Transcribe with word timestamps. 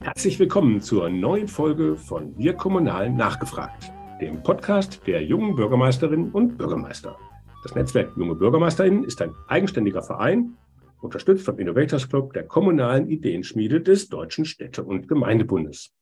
Herzlich 0.00 0.40
willkommen 0.40 0.80
zur 0.80 1.08
neuen 1.08 1.46
Folge 1.46 1.96
von 1.96 2.36
Wir 2.36 2.54
Kommunal 2.54 3.10
nachgefragt, 3.10 3.92
dem 4.20 4.42
Podcast 4.42 5.00
der 5.06 5.22
jungen 5.22 5.54
Bürgermeisterinnen 5.54 6.32
und 6.32 6.58
Bürgermeister. 6.58 7.16
Das 7.62 7.76
Netzwerk 7.76 8.16
Junge 8.16 8.34
Bürgermeisterinnen 8.34 9.04
ist 9.04 9.22
ein 9.22 9.32
eigenständiger 9.46 10.02
Verein, 10.02 10.56
unterstützt 11.00 11.44
vom 11.44 11.60
Innovators 11.60 12.08
Club 12.08 12.32
der 12.32 12.44
kommunalen 12.44 13.08
Ideenschmiede 13.08 13.80
des 13.80 14.08
Deutschen 14.08 14.44
Städte- 14.44 14.82
und 14.82 15.06
Gemeindebundes. 15.06 15.92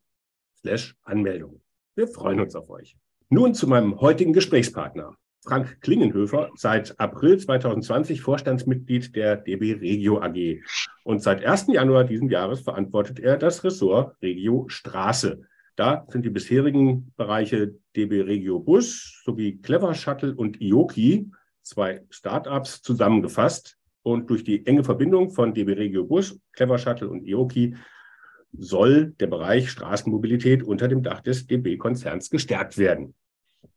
slash 0.58 0.96
Anmeldung. 1.02 1.60
Wir 1.94 2.08
freuen 2.08 2.40
uns 2.40 2.56
auf 2.56 2.70
euch. 2.70 2.96
Nun 3.28 3.52
zu 3.52 3.66
meinem 3.66 4.00
heutigen 4.00 4.32
Gesprächspartner. 4.32 5.18
Frank 5.46 5.80
Klingenhöfer, 5.80 6.50
seit 6.56 6.98
April 6.98 7.38
2020 7.38 8.20
Vorstandsmitglied 8.20 9.14
der 9.14 9.36
DB 9.36 9.74
Regio 9.74 10.20
AG. 10.20 10.60
Und 11.04 11.22
seit 11.22 11.44
1. 11.44 11.68
Januar 11.68 12.04
diesen 12.04 12.28
Jahres 12.28 12.60
verantwortet 12.62 13.20
er 13.20 13.36
das 13.36 13.62
Ressort 13.62 14.20
Regio 14.20 14.64
Straße. 14.68 15.42
Da 15.76 16.04
sind 16.08 16.24
die 16.24 16.30
bisherigen 16.30 17.12
Bereiche 17.16 17.74
DB 17.94 18.22
Regio 18.22 18.58
Bus 18.58 19.22
sowie 19.24 19.58
Clever 19.58 19.94
Shuttle 19.94 20.34
und 20.34 20.60
IOKI, 20.60 21.30
zwei 21.62 22.02
Startups, 22.10 22.82
zusammengefasst. 22.82 23.78
Und 24.02 24.30
durch 24.30 24.42
die 24.42 24.66
enge 24.66 24.82
Verbindung 24.82 25.30
von 25.30 25.54
DB 25.54 25.74
Regio 25.74 26.04
Bus, 26.04 26.40
Clever 26.52 26.78
Shuttle 26.78 27.08
und 27.08 27.24
IOKI 27.24 27.76
soll 28.58 29.12
der 29.20 29.26
Bereich 29.26 29.70
Straßenmobilität 29.70 30.62
unter 30.62 30.88
dem 30.88 31.02
Dach 31.02 31.20
des 31.20 31.46
DB-Konzerns 31.46 32.30
gestärkt 32.30 32.78
werden. 32.78 33.14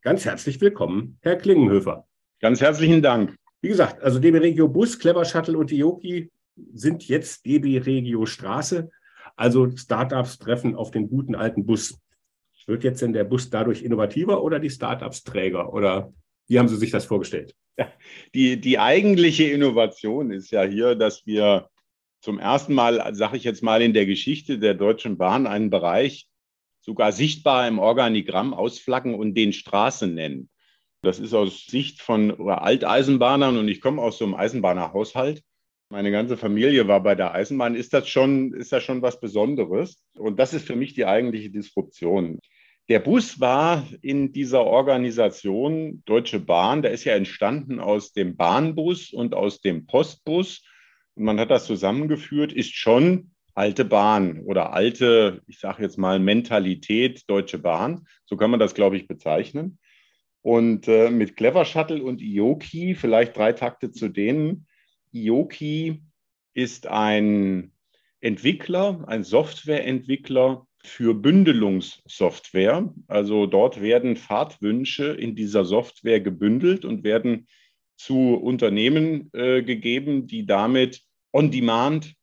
Ganz 0.02 0.26
herzlich 0.26 0.60
willkommen, 0.62 1.18
Herr 1.22 1.36
Klingenhöfer. 1.36 2.08
Ganz 2.40 2.62
herzlichen 2.62 3.02
Dank. 3.02 3.36
Wie 3.62 3.70
gesagt, 3.70 4.02
also 4.02 4.20
DB 4.20 4.38
Regio 4.38 4.68
Bus, 4.68 5.00
Clever 5.00 5.26
Shuttle 5.26 5.58
und 5.58 5.72
Ioki 5.72 6.32
sind 6.74 7.08
jetzt 7.08 7.46
DB 7.46 7.78
Regio 7.80 8.26
Straße. 8.26 8.90
Also 9.36 9.76
Startups 9.76 10.38
treffen 10.38 10.76
auf 10.76 10.92
den 10.92 11.10
guten 11.10 11.36
alten 11.36 11.66
Bus. 11.66 12.00
Wird 12.70 12.84
jetzt 12.84 13.02
denn 13.02 13.14
der 13.14 13.24
Bus 13.24 13.50
dadurch 13.50 13.82
innovativer 13.82 14.44
oder 14.44 14.60
die 14.60 14.70
Startups 14.70 15.24
träger? 15.24 15.74
Oder 15.74 16.14
wie 16.48 16.60
haben 16.60 16.68
Sie 16.68 16.78
sich 16.78 16.92
das 16.92 17.06
vorgestellt? 17.06 17.56
Die, 18.36 18.62
die 18.62 18.78
eigentliche 18.78 19.46
Innovation 19.46 20.30
ist 20.30 20.52
ja 20.52 20.62
hier, 20.62 20.94
dass 20.94 21.26
wir 21.26 21.70
zum 22.22 22.38
ersten 22.38 22.76
Mal, 22.76 23.16
sage 23.16 23.38
ich 23.38 23.44
jetzt 23.44 23.64
mal, 23.64 23.82
in 23.82 23.94
der 23.94 24.06
Geschichte 24.06 24.60
der 24.60 24.76
Deutschen 24.76 25.18
Bahn 25.18 25.48
einen 25.48 25.72
Bereich 25.72 26.29
sogar 26.90 27.12
sichtbar 27.12 27.68
im 27.68 27.78
Organigramm 27.78 28.52
ausflaggen 28.52 29.14
und 29.14 29.36
den 29.36 29.54
Straßen 29.54 30.12
nennen. 30.12 30.50
Das 31.04 31.20
ist 31.20 31.36
aus 31.36 31.68
Sicht 31.68 32.02
von 32.02 32.50
Alteisenbahnern 32.50 33.58
und 33.58 33.68
ich 33.68 33.80
komme 33.80 34.02
aus 34.02 34.18
so 34.18 34.26
einem 34.26 34.34
Eisenbahnerhaushalt. 34.34 35.44
Meine 35.92 36.10
ganze 36.10 36.36
Familie 36.36 36.88
war 36.88 37.04
bei 37.04 37.14
der 37.14 37.32
Eisenbahn. 37.36 37.76
Ist 37.76 37.94
das 37.94 38.10
schon, 38.10 38.54
ist 38.54 38.72
das 38.72 38.84
schon 38.84 39.04
was 39.04 39.20
Besonderes? 39.20 40.04
Und 40.18 40.40
das 40.40 40.56
ist 40.56 40.66
für 40.66 40.76
mich 40.76 40.96
die 40.96 41.06
eigentliche 41.06 41.52
Disruption. 41.52 42.40
Der 42.88 43.00
Bus 43.00 43.40
war 43.40 43.86
in 44.02 44.34
dieser 44.34 44.64
Organisation 44.64 46.02
Deutsche 46.06 46.40
Bahn, 46.40 46.82
der 46.82 46.90
ist 46.90 47.04
ja 47.04 47.14
entstanden 47.14 47.80
aus 47.80 48.14
dem 48.14 48.36
Bahnbus 48.36 49.14
und 49.14 49.36
aus 49.36 49.62
dem 49.62 49.86
Postbus. 49.86 50.64
Und 51.14 51.26
man 51.26 51.40
hat 51.40 51.52
das 51.52 51.68
zusammengeführt, 51.68 52.52
ist 52.52 52.74
schon 52.74 53.30
alte 53.60 53.84
Bahn 53.84 54.40
oder 54.46 54.72
alte, 54.72 55.42
ich 55.46 55.60
sage 55.60 55.84
jetzt 55.84 55.98
mal, 55.98 56.18
Mentalität 56.18 57.30
Deutsche 57.30 57.60
Bahn. 57.60 58.08
So 58.26 58.38
kann 58.38 58.52
man 58.52 58.60
das, 58.60 58.74
glaube 58.74 58.96
ich, 58.96 59.06
bezeichnen. 59.06 59.80
Und 60.42 60.88
äh, 60.88 61.10
mit 61.10 61.36
Clever 61.36 61.66
Shuttle 61.66 62.02
und 62.02 62.22
Ioki, 62.22 62.96
vielleicht 62.96 63.36
drei 63.36 63.52
Takte 63.52 63.92
zu 63.92 64.08
denen. 64.08 64.66
Ioki 65.12 66.02
ist 66.54 66.88
ein 66.88 67.74
Entwickler, 68.22 69.04
ein 69.08 69.26
Softwareentwickler 69.26 70.66
für 70.82 71.14
Bündelungssoftware. 71.14 72.94
Also 73.08 73.46
dort 73.46 73.82
werden 73.82 74.16
Fahrtwünsche 74.16 75.08
in 75.08 75.36
dieser 75.36 75.66
Software 75.66 76.22
gebündelt 76.22 76.86
und 76.86 77.04
werden 77.04 77.50
zu 77.98 78.36
Unternehmen 78.36 79.30
äh, 79.34 79.62
gegeben, 79.64 80.28
die 80.28 80.46
damit 80.46 81.02
on-demand 81.34 82.16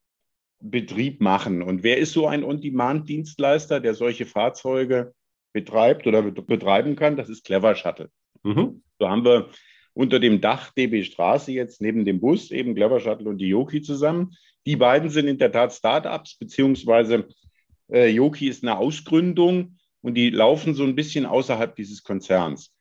Betrieb 0.60 1.20
machen. 1.20 1.62
Und 1.62 1.82
wer 1.82 1.98
ist 1.98 2.12
so 2.12 2.26
ein 2.26 2.44
On-Demand-Dienstleister, 2.44 3.80
der 3.80 3.94
solche 3.94 4.26
Fahrzeuge 4.26 5.14
betreibt 5.52 6.06
oder 6.06 6.22
betreiben 6.22 6.96
kann? 6.96 7.16
Das 7.16 7.28
ist 7.28 7.44
Clever 7.44 7.74
Shuttle. 7.74 8.10
Mhm. 8.42 8.82
So 8.98 9.08
haben 9.08 9.24
wir 9.24 9.50
unter 9.94 10.20
dem 10.20 10.40
Dach 10.40 10.72
DB 10.72 11.04
Straße 11.04 11.52
jetzt 11.52 11.80
neben 11.80 12.04
dem 12.04 12.20
Bus 12.20 12.50
eben 12.50 12.74
Clever 12.74 13.00
Shuttle 13.00 13.28
und 13.28 13.38
die 13.38 13.48
Yoki 13.48 13.82
zusammen. 13.82 14.34
Die 14.66 14.76
beiden 14.76 15.10
sind 15.10 15.28
in 15.28 15.38
der 15.38 15.52
Tat 15.52 15.72
Startups, 15.72 16.36
beziehungsweise 16.36 17.28
äh, 17.90 18.08
Yoki 18.08 18.48
ist 18.48 18.62
eine 18.62 18.76
Ausgründung 18.76 19.78
und 20.02 20.14
die 20.14 20.30
laufen 20.30 20.74
so 20.74 20.84
ein 20.84 20.94
bisschen 20.94 21.24
außerhalb 21.26 21.74
dieses 21.76 22.02
Konzerns. 22.02 22.72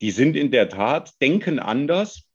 Die 0.00 0.10
sind 0.10 0.36
in 0.36 0.50
der 0.50 0.68
Tat, 0.68 1.12
denken 1.20 1.58
anders, 1.58 2.28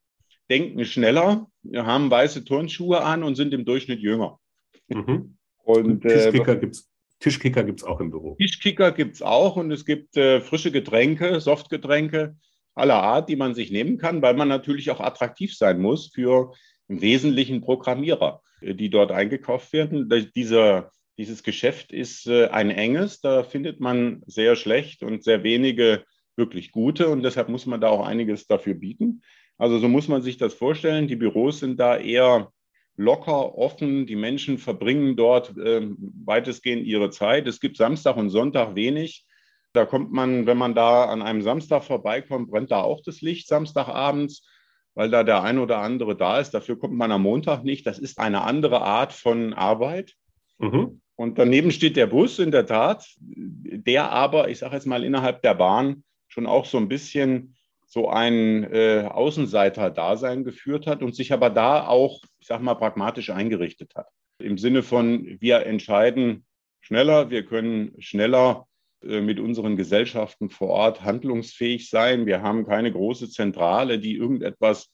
denken 0.49 0.83
schneller, 0.85 1.47
haben 1.73 2.11
weiße 2.11 2.43
Turnschuhe 2.43 3.01
an 3.01 3.23
und 3.23 3.35
sind 3.35 3.53
im 3.53 3.65
Durchschnitt 3.65 3.99
jünger. 3.99 4.39
Mhm. 4.87 5.37
Und, 5.63 6.01
Tischkicker 6.01 7.61
äh, 7.61 7.65
gibt 7.65 7.79
es 7.79 7.83
auch 7.83 7.99
im 7.99 8.11
Büro. 8.11 8.35
Tischkicker 8.35 8.91
gibt 8.91 9.15
es 9.15 9.21
auch 9.21 9.55
und 9.55 9.71
es 9.71 9.85
gibt 9.85 10.17
äh, 10.17 10.41
frische 10.41 10.71
Getränke, 10.71 11.39
Softgetränke 11.39 12.35
aller 12.75 13.01
Art, 13.01 13.29
die 13.29 13.35
man 13.35 13.55
sich 13.55 13.71
nehmen 13.71 13.97
kann, 13.97 14.21
weil 14.21 14.33
man 14.33 14.47
natürlich 14.47 14.91
auch 14.91 14.99
attraktiv 14.99 15.55
sein 15.55 15.79
muss 15.79 16.07
für 16.07 16.53
im 16.87 17.01
Wesentlichen 17.01 17.61
Programmierer, 17.61 18.41
äh, 18.61 18.75
die 18.75 18.89
dort 18.89 19.11
eingekauft 19.11 19.71
werden. 19.73 20.09
Dieser, 20.35 20.91
dieses 21.17 21.43
Geschäft 21.43 21.91
ist 21.91 22.27
äh, 22.27 22.47
ein 22.47 22.71
enges, 22.71 23.21
da 23.21 23.43
findet 23.43 23.79
man 23.79 24.23
sehr 24.25 24.55
schlecht 24.55 25.03
und 25.03 25.23
sehr 25.23 25.43
wenige 25.43 26.03
wirklich 26.35 26.71
gute 26.71 27.09
und 27.09 27.23
deshalb 27.23 27.47
muss 27.49 27.65
man 27.65 27.79
da 27.79 27.89
auch 27.89 28.05
einiges 28.05 28.47
dafür 28.47 28.73
bieten. 28.73 29.21
Also 29.57 29.77
so 29.77 29.87
muss 29.87 30.07
man 30.07 30.23
sich 30.23 30.37
das 30.37 30.53
vorstellen. 30.55 31.07
Die 31.07 31.15
Büros 31.15 31.59
sind 31.59 31.79
da 31.79 31.95
eher 31.95 32.51
locker, 32.95 33.57
offen. 33.57 34.05
Die 34.05 34.15
Menschen 34.15 34.57
verbringen 34.57 35.15
dort 35.15 35.57
äh, 35.57 35.87
weitestgehend 36.25 36.85
ihre 36.85 37.09
Zeit. 37.09 37.47
Es 37.47 37.59
gibt 37.59 37.77
Samstag 37.77 38.15
und 38.17 38.29
Sonntag 38.29 38.75
wenig. 38.75 39.25
Da 39.73 39.85
kommt 39.85 40.11
man, 40.11 40.45
wenn 40.45 40.57
man 40.57 40.75
da 40.75 41.05
an 41.05 41.21
einem 41.21 41.41
Samstag 41.41 41.83
vorbeikommt, 41.83 42.51
brennt 42.51 42.71
da 42.71 42.81
auch 42.81 43.01
das 43.03 43.21
Licht 43.21 43.47
Samstagabends, 43.47 44.47
weil 44.93 45.09
da 45.09 45.23
der 45.23 45.41
ein 45.41 45.57
oder 45.57 45.79
andere 45.79 46.15
da 46.15 46.39
ist. 46.39 46.51
Dafür 46.51 46.77
kommt 46.77 46.93
man 46.93 47.11
am 47.11 47.23
Montag 47.23 47.63
nicht. 47.63 47.87
Das 47.87 47.97
ist 47.97 48.19
eine 48.19 48.43
andere 48.43 48.81
Art 48.81 49.13
von 49.13 49.53
Arbeit. 49.53 50.13
Mhm. 50.59 51.01
Und 51.15 51.39
daneben 51.39 51.71
steht 51.71 51.95
der 51.95 52.07
Bus 52.07 52.37
in 52.37 52.51
der 52.51 52.65
Tat, 52.65 53.05
der 53.19 54.11
aber, 54.11 54.49
ich 54.49 54.59
sage 54.59 54.75
jetzt 54.75 54.85
mal, 54.85 55.03
innerhalb 55.03 55.41
der 55.41 55.55
Bahn 55.55 56.03
schon 56.27 56.45
auch 56.45 56.65
so 56.65 56.77
ein 56.77 56.87
bisschen 56.87 57.55
so 57.93 58.09
ein 58.09 58.63
äh, 58.73 59.07
Außenseiter-Dasein 59.07 60.43
geführt 60.43 60.87
hat 60.87 61.03
und 61.03 61.13
sich 61.13 61.31
aber 61.31 61.51
da 61.51 61.85
auch, 61.87 62.21
ich 62.39 62.47
sage 62.47 62.63
mal, 62.63 62.73
pragmatisch 62.73 63.29
eingerichtet 63.29 63.93
hat. 63.93 64.07
Im 64.39 64.57
Sinne 64.57 64.81
von, 64.81 65.37
wir 65.39 65.67
entscheiden 65.67 66.43
schneller, 66.81 67.29
wir 67.29 67.45
können 67.45 67.93
schneller 67.99 68.65
äh, 69.03 69.21
mit 69.21 69.39
unseren 69.39 69.77
Gesellschaften 69.77 70.49
vor 70.49 70.69
Ort 70.69 71.03
handlungsfähig 71.03 71.87
sein. 71.87 72.25
Wir 72.25 72.41
haben 72.41 72.65
keine 72.65 72.91
große 72.91 73.29
Zentrale, 73.29 73.99
die 73.99 74.15
irgendetwas 74.15 74.91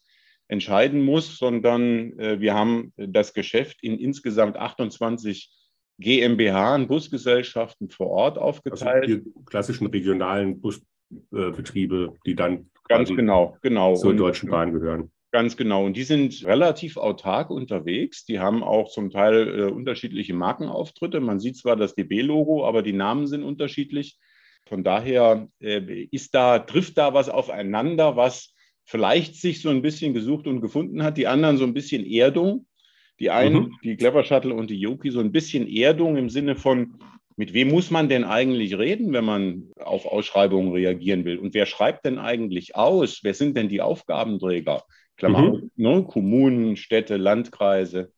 entscheiden 0.49 1.01
muss, 1.01 1.37
sondern 1.37 2.19
äh, 2.19 2.41
wir 2.41 2.53
haben 2.53 2.91
das 2.97 3.33
Geschäft 3.33 3.81
in 3.81 3.97
insgesamt 3.97 4.57
28 4.57 5.49
GmbH, 5.99 6.79
Busgesellschaften 6.79 7.89
vor 7.89 8.07
Ort 8.07 8.37
aufgeteilt. 8.37 9.05
Also 9.05 9.15
die 9.19 9.45
klassischen 9.45 9.87
regionalen 9.87 10.59
Busbetriebe, 10.59 12.13
die 12.25 12.35
dann 12.35 12.69
ganz 12.89 13.09
genau, 13.09 13.57
genau 13.61 13.95
zur 13.95 14.13
Deutschen 14.13 14.49
Bahn 14.49 14.73
gehören. 14.73 15.11
Ganz 15.31 15.55
genau. 15.55 15.85
Und 15.85 15.95
die 15.95 16.03
sind 16.03 16.43
relativ 16.43 16.97
autark 16.97 17.51
unterwegs. 17.51 18.25
Die 18.25 18.39
haben 18.39 18.63
auch 18.63 18.89
zum 18.89 19.11
Teil 19.11 19.59
äh, 19.59 19.63
unterschiedliche 19.71 20.33
Markenauftritte. 20.33 21.19
Man 21.19 21.39
sieht 21.39 21.55
zwar 21.55 21.75
das 21.75 21.93
DB-Logo, 21.93 22.65
aber 22.65 22.81
die 22.81 22.93
Namen 22.93 23.27
sind 23.27 23.43
unterschiedlich. 23.43 24.17
Von 24.67 24.83
daher 24.83 25.47
äh, 25.59 26.07
ist 26.11 26.33
da, 26.33 26.59
trifft 26.59 26.97
da 26.97 27.13
was 27.13 27.29
aufeinander, 27.29 28.15
was 28.15 28.55
vielleicht 28.85 29.35
sich 29.35 29.61
so 29.61 29.69
ein 29.69 29.83
bisschen 29.83 30.15
gesucht 30.15 30.47
und 30.47 30.61
gefunden 30.61 31.03
hat. 31.03 31.17
Die 31.17 31.27
anderen 31.27 31.57
so 31.57 31.63
ein 31.63 31.75
bisschen 31.75 32.05
Erdung. 32.05 32.65
Die 33.19 33.29
einen, 33.29 33.65
mhm. 33.65 33.75
die 33.83 33.97
Clever 33.97 34.23
Shuttle 34.23 34.55
und 34.55 34.69
die 34.69 34.79
Yoki, 34.79 35.11
so 35.11 35.19
ein 35.19 35.31
bisschen 35.31 35.67
Erdung 35.67 36.15
im 36.15 36.29
Sinne 36.29 36.55
von, 36.55 36.97
mit 37.39 37.53
wem 37.53 37.69
muss 37.69 37.89
man 37.89 38.09
denn 38.09 38.25
eigentlich 38.25 38.77
reden, 38.77 39.13
wenn 39.13 39.23
man 39.23 39.71
auf 39.79 40.05
Ausschreibungen 40.05 40.73
reagieren 40.73 41.23
will? 41.23 41.37
Und 41.39 41.53
wer 41.53 41.65
schreibt 41.65 42.03
denn 42.03 42.19
eigentlich 42.19 42.75
aus? 42.75 43.21
Wer 43.23 43.33
sind 43.33 43.55
denn 43.55 43.69
die 43.69 43.79
Aufgabenträger? 43.79 44.83
Klammer, 45.15 45.53
mhm. 45.53 45.71
ne? 45.77 46.03
Kommunen, 46.03 46.75
Städte, 46.75 47.15
Landkreise. 47.15 48.11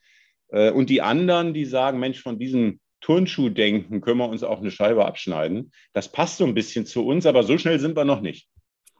Äh, 0.47 0.71
und 0.71 0.89
die 0.89 1.03
anderen, 1.03 1.53
die 1.53 1.65
sagen, 1.65 1.99
Mensch, 1.99 2.19
von 2.19 2.39
diesem 2.39 2.79
Turnschuhdenken 2.99 4.01
können 4.01 4.17
wir 4.17 4.27
uns 4.27 4.41
auch 4.41 4.59
eine 4.59 4.71
Scheibe 4.71 5.05
abschneiden. 5.05 5.71
Das 5.93 6.11
passt 6.11 6.37
so 6.37 6.45
ein 6.45 6.55
bisschen 6.55 6.87
zu 6.87 7.05
uns, 7.05 7.27
aber 7.27 7.43
so 7.43 7.59
schnell 7.59 7.79
sind 7.79 7.95
wir 7.95 8.05
noch 8.05 8.21
nicht. 8.21 8.49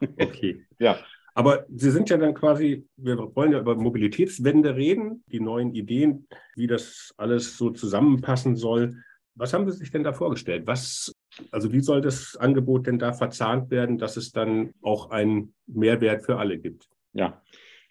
Okay. 0.20 0.64
ja. 0.78 1.00
Aber 1.34 1.66
Sie 1.68 1.90
sind 1.90 2.10
ja 2.10 2.16
dann 2.16 2.34
quasi, 2.34 2.86
wir 2.96 3.18
wollen 3.34 3.50
ja 3.50 3.58
über 3.58 3.74
Mobilitätswende 3.74 4.76
reden, 4.76 5.24
die 5.26 5.40
neuen 5.40 5.74
Ideen, 5.74 6.28
wie 6.54 6.68
das 6.68 7.12
alles 7.16 7.56
so 7.56 7.70
zusammenpassen 7.70 8.54
soll. 8.54 9.02
Was 9.34 9.52
haben 9.52 9.70
Sie 9.70 9.76
sich 9.76 9.90
denn 9.90 10.04
da 10.04 10.12
vorgestellt? 10.12 10.66
Was, 10.66 11.14
also 11.50 11.72
wie 11.72 11.80
soll 11.80 12.00
das 12.00 12.36
Angebot 12.36 12.86
denn 12.86 12.98
da 12.98 13.12
verzahnt 13.12 13.70
werden, 13.70 13.98
dass 13.98 14.16
es 14.16 14.32
dann 14.32 14.74
auch 14.82 15.10
einen 15.10 15.54
Mehrwert 15.66 16.24
für 16.24 16.38
alle 16.38 16.58
gibt? 16.58 16.88
Ja, 17.14 17.42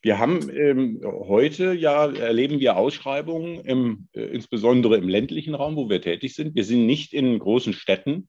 wir 0.03 0.17
haben 0.17 0.49
ähm, 0.49 1.01
heute 1.03 1.73
ja 1.73 2.11
erleben 2.11 2.59
wir 2.59 2.75
Ausschreibungen, 2.77 3.61
im, 3.61 4.07
äh, 4.13 4.21
insbesondere 4.21 4.97
im 4.97 5.07
ländlichen 5.07 5.53
Raum, 5.53 5.75
wo 5.75 5.89
wir 5.89 6.01
tätig 6.01 6.35
sind. 6.35 6.55
Wir 6.55 6.63
sind 6.63 6.85
nicht 6.85 7.13
in 7.13 7.37
großen 7.37 7.73
Städten 7.73 8.27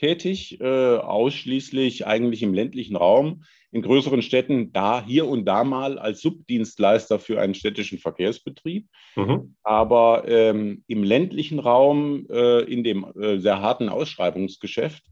tätig, 0.00 0.60
äh, 0.60 0.96
ausschließlich 0.96 2.06
eigentlich 2.06 2.42
im 2.42 2.54
ländlichen 2.54 2.96
Raum. 2.96 3.44
In 3.70 3.82
größeren 3.82 4.22
Städten 4.22 4.72
da 4.72 5.04
hier 5.04 5.28
und 5.28 5.44
da 5.44 5.62
mal 5.62 5.98
als 5.98 6.22
Subdienstleister 6.22 7.20
für 7.20 7.40
einen 7.40 7.54
städtischen 7.54 7.98
Verkehrsbetrieb. 7.98 8.88
Mhm. 9.14 9.54
Aber 9.62 10.24
ähm, 10.26 10.82
im 10.88 11.04
ländlichen 11.04 11.60
Raum, 11.60 12.26
äh, 12.30 12.62
in 12.62 12.82
dem 12.82 13.04
äh, 13.14 13.38
sehr 13.38 13.60
harten 13.60 13.88
Ausschreibungsgeschäft, 13.88 15.04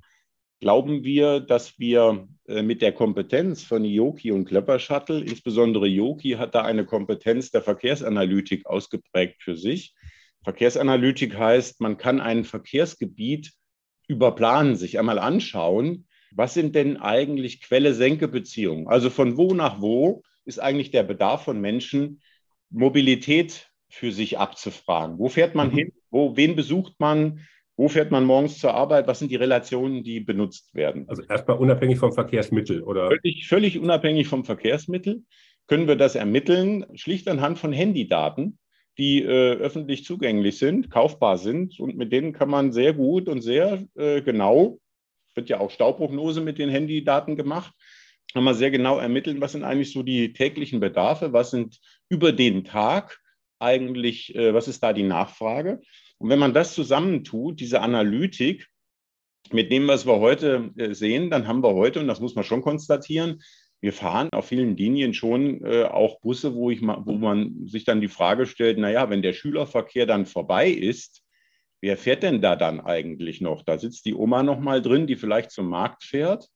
glauben 0.60 1.04
wir, 1.04 1.38
dass 1.38 1.78
wir 1.78 2.26
äh, 2.48 2.62
mit 2.62 2.82
der 2.82 2.92
Kompetenz 2.92 3.62
von 3.62 3.84
Yoki 3.84 4.32
und 4.32 4.46
Klepper 4.46 4.78
Shuttle, 4.78 5.20
insbesondere 5.20 5.86
Yoki 5.86 6.32
hat 6.32 6.54
da 6.54 6.62
eine 6.62 6.84
Kompetenz 6.84 7.50
der 7.50 7.62
Verkehrsanalytik 7.62 8.66
ausgeprägt 8.66 9.42
für 9.42 9.56
sich. 9.56 9.94
Verkehrsanalytik 10.42 11.36
heißt, 11.36 11.80
man 11.80 11.98
kann 11.98 12.20
ein 12.20 12.44
Verkehrsgebiet 12.44 13.52
überplanen, 14.08 14.74
sich 14.74 14.98
einmal 14.98 15.18
anschauen, 15.18 16.06
was 16.32 16.54
sind 16.54 16.74
denn 16.74 16.96
eigentlich 16.96 17.62
Quelle-Senke-Beziehungen? 17.62 18.88
Also 18.88 19.10
von 19.10 19.36
wo 19.36 19.54
nach 19.54 19.80
wo 19.80 20.22
ist 20.44 20.58
eigentlich 20.58 20.90
der 20.90 21.02
Bedarf 21.02 21.44
von 21.44 21.60
Menschen, 21.60 22.20
Mobilität 22.70 23.70
für 23.88 24.12
sich 24.12 24.38
abzufragen? 24.38 25.18
Wo 25.18 25.28
fährt 25.28 25.54
man 25.54 25.68
mhm. 25.68 25.76
hin? 25.76 25.92
Wo, 26.10 26.36
wen 26.36 26.56
besucht 26.56 26.94
man? 26.98 27.46
Wo 27.76 27.88
fährt 27.88 28.10
man 28.10 28.24
morgens 28.24 28.58
zur 28.58 28.74
Arbeit? 28.74 29.06
Was 29.06 29.20
sind 29.20 29.30
die 29.30 29.36
Relationen, 29.36 30.02
die 30.02 30.20
benutzt 30.20 30.74
werden? 30.74 31.08
Also 31.08 31.22
erstmal 31.22 31.58
unabhängig 31.58 31.98
vom 31.98 32.12
Verkehrsmittel, 32.12 32.82
oder? 32.82 33.08
Völlig, 33.08 33.46
völlig 33.46 33.78
unabhängig 33.78 34.26
vom 34.26 34.44
Verkehrsmittel 34.44 35.22
können 35.68 35.86
wir 35.86 35.96
das 35.96 36.14
ermitteln, 36.14 36.86
schlicht 36.94 37.28
anhand 37.28 37.58
von 37.58 37.72
Handydaten, 37.72 38.58
die 38.98 39.22
äh, 39.22 39.54
öffentlich 39.54 40.04
zugänglich 40.04 40.58
sind, 40.58 40.90
kaufbar 40.90 41.38
sind 41.38 41.78
und 41.78 41.96
mit 41.96 42.12
denen 42.12 42.32
kann 42.32 42.50
man 42.50 42.72
sehr 42.72 42.92
gut 42.92 43.28
und 43.28 43.42
sehr 43.42 43.84
äh, 43.94 44.22
genau, 44.22 44.78
wird 45.34 45.48
ja 45.48 45.60
auch 45.60 45.70
Stauprognose 45.70 46.40
mit 46.40 46.58
den 46.58 46.68
Handydaten 46.68 47.36
gemacht, 47.36 47.72
kann 48.32 48.44
man 48.44 48.54
sehr 48.54 48.70
genau 48.70 48.98
ermitteln, 48.98 49.40
was 49.40 49.52
sind 49.52 49.64
eigentlich 49.64 49.92
so 49.92 50.02
die 50.02 50.32
täglichen 50.32 50.80
Bedarfe, 50.80 51.32
was 51.32 51.50
sind 51.50 51.78
über 52.08 52.32
den 52.32 52.64
Tag 52.64 53.20
eigentlich, 53.58 54.34
äh, 54.34 54.52
was 54.52 54.68
ist 54.68 54.82
da 54.82 54.92
die 54.92 55.04
Nachfrage? 55.04 55.80
Und 56.18 56.30
wenn 56.30 56.38
man 56.38 56.52
das 56.52 56.74
zusammentut, 56.74 57.60
diese 57.60 57.80
Analytik, 57.80 58.66
mit 59.52 59.70
dem, 59.70 59.88
was 59.88 60.06
wir 60.06 60.18
heute 60.18 60.72
äh, 60.76 60.94
sehen, 60.94 61.30
dann 61.30 61.46
haben 61.46 61.62
wir 61.62 61.74
heute, 61.74 62.00
und 62.00 62.08
das 62.08 62.20
muss 62.20 62.34
man 62.34 62.44
schon 62.44 62.62
konstatieren, 62.62 63.40
wir 63.80 63.92
fahren 63.92 64.28
auf 64.32 64.46
vielen 64.46 64.76
Linien 64.76 65.14
schon 65.14 65.64
äh, 65.64 65.84
auch 65.84 66.20
Busse, 66.20 66.54
wo, 66.54 66.70
ich 66.70 66.82
wo 66.82 67.12
man 67.12 67.66
sich 67.66 67.84
dann 67.84 68.00
die 68.00 68.08
Frage 68.08 68.46
stellt, 68.46 68.78
naja, 68.78 69.08
wenn 69.10 69.22
der 69.22 69.32
Schülerverkehr 69.32 70.06
dann 70.06 70.26
vorbei 70.26 70.68
ist, 70.68 71.22
wer 71.80 71.96
fährt 71.96 72.22
denn 72.22 72.42
da 72.42 72.56
dann 72.56 72.80
eigentlich 72.80 73.40
noch? 73.40 73.62
Da 73.62 73.78
sitzt 73.78 74.04
die 74.06 74.14
Oma 74.14 74.42
noch 74.42 74.58
mal 74.58 74.82
drin, 74.82 75.06
die 75.06 75.16
vielleicht 75.16 75.52
zum 75.52 75.68
Markt 75.68 76.02
fährt. 76.02 76.48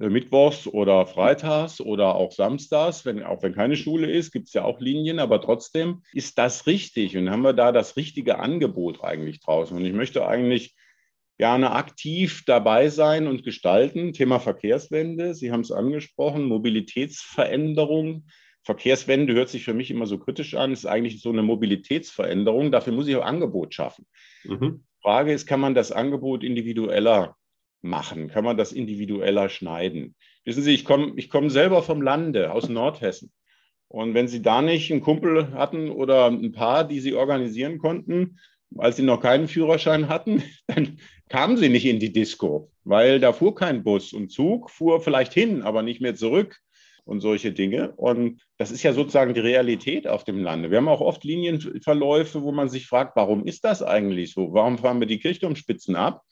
Äh, 0.00 0.08
mittwochs 0.08 0.66
oder 0.66 1.06
freitags 1.06 1.80
oder 1.80 2.14
auch 2.14 2.32
samstags, 2.32 3.04
wenn, 3.04 3.22
auch 3.22 3.42
wenn 3.42 3.54
keine 3.54 3.76
Schule 3.76 4.10
ist, 4.10 4.32
gibt 4.32 4.46
es 4.48 4.54
ja 4.54 4.64
auch 4.64 4.80
Linien, 4.80 5.18
aber 5.18 5.40
trotzdem 5.40 6.02
ist 6.12 6.38
das 6.38 6.66
richtig 6.66 7.16
und 7.16 7.30
haben 7.30 7.42
wir 7.42 7.52
da 7.52 7.72
das 7.72 7.96
richtige 7.96 8.38
Angebot 8.38 9.02
eigentlich 9.02 9.40
draußen. 9.40 9.76
Und 9.76 9.84
ich 9.84 9.92
möchte 9.92 10.26
eigentlich 10.26 10.76
gerne 11.38 11.70
aktiv 11.70 12.42
dabei 12.46 12.88
sein 12.88 13.26
und 13.26 13.44
gestalten. 13.44 14.12
Thema 14.12 14.40
Verkehrswende, 14.40 15.34
Sie 15.34 15.52
haben 15.52 15.60
es 15.60 15.70
angesprochen, 15.70 16.44
Mobilitätsveränderung. 16.44 18.26
Verkehrswende 18.64 19.32
hört 19.32 19.48
sich 19.48 19.64
für 19.64 19.72
mich 19.72 19.90
immer 19.90 20.06
so 20.06 20.18
kritisch 20.18 20.54
an, 20.54 20.72
ist 20.72 20.84
eigentlich 20.84 21.22
so 21.22 21.30
eine 21.30 21.42
Mobilitätsveränderung. 21.42 22.72
Dafür 22.72 22.92
muss 22.92 23.06
ich 23.06 23.16
auch 23.16 23.24
Angebot 23.24 23.72
schaffen. 23.72 24.04
Mhm. 24.44 24.84
Frage 25.00 25.32
ist, 25.32 25.46
kann 25.46 25.60
man 25.60 25.74
das 25.74 25.92
Angebot 25.92 26.42
individueller 26.42 27.36
machen? 27.82 28.28
Kann 28.28 28.44
man 28.44 28.56
das 28.56 28.72
individueller 28.72 29.48
schneiden? 29.48 30.16
Wissen 30.44 30.62
Sie, 30.62 30.74
ich 30.74 30.84
komme 30.84 31.12
ich 31.16 31.30
komm 31.30 31.50
selber 31.50 31.82
vom 31.82 32.02
Lande, 32.02 32.52
aus 32.52 32.68
Nordhessen. 32.68 33.32
Und 33.86 34.14
wenn 34.14 34.28
Sie 34.28 34.42
da 34.42 34.60
nicht 34.60 34.90
einen 34.90 35.00
Kumpel 35.00 35.52
hatten 35.52 35.90
oder 35.90 36.26
ein 36.26 36.52
paar, 36.52 36.84
die 36.84 37.00
Sie 37.00 37.14
organisieren 37.14 37.78
konnten, 37.78 38.38
als 38.76 38.96
Sie 38.96 39.02
noch 39.02 39.20
keinen 39.20 39.48
Führerschein 39.48 40.08
hatten, 40.08 40.42
dann 40.66 40.98
kamen 41.28 41.56
Sie 41.56 41.68
nicht 41.68 41.86
in 41.86 42.00
die 42.00 42.12
Disco, 42.12 42.70
weil 42.84 43.20
da 43.20 43.32
fuhr 43.32 43.54
kein 43.54 43.82
Bus 43.82 44.12
und 44.12 44.30
Zug 44.30 44.70
fuhr 44.70 45.00
vielleicht 45.00 45.32
hin, 45.34 45.62
aber 45.62 45.82
nicht 45.82 46.00
mehr 46.00 46.14
zurück 46.14 46.58
und 47.04 47.20
solche 47.20 47.52
Dinge. 47.52 47.92
Und 47.96 48.42
das 48.58 48.70
ist 48.70 48.82
ja 48.82 48.92
sozusagen 48.92 49.34
die 49.34 49.40
Realität 49.40 50.06
auf 50.06 50.24
dem 50.24 50.42
Lande. 50.42 50.70
Wir 50.70 50.78
haben 50.78 50.88
auch 50.88 51.00
oft 51.00 51.24
Linienverläufe, 51.24 52.42
wo 52.42 52.52
man 52.52 52.68
sich 52.68 52.86
fragt, 52.86 53.16
warum 53.16 53.44
ist 53.44 53.64
das 53.64 53.82
eigentlich 53.82 54.32
so? 54.32 54.52
Warum 54.52 54.78
fahren 54.78 55.00
wir 55.00 55.06
die 55.06 55.18
Kirchturmspitzen 55.18 55.96
ab? 55.96 56.22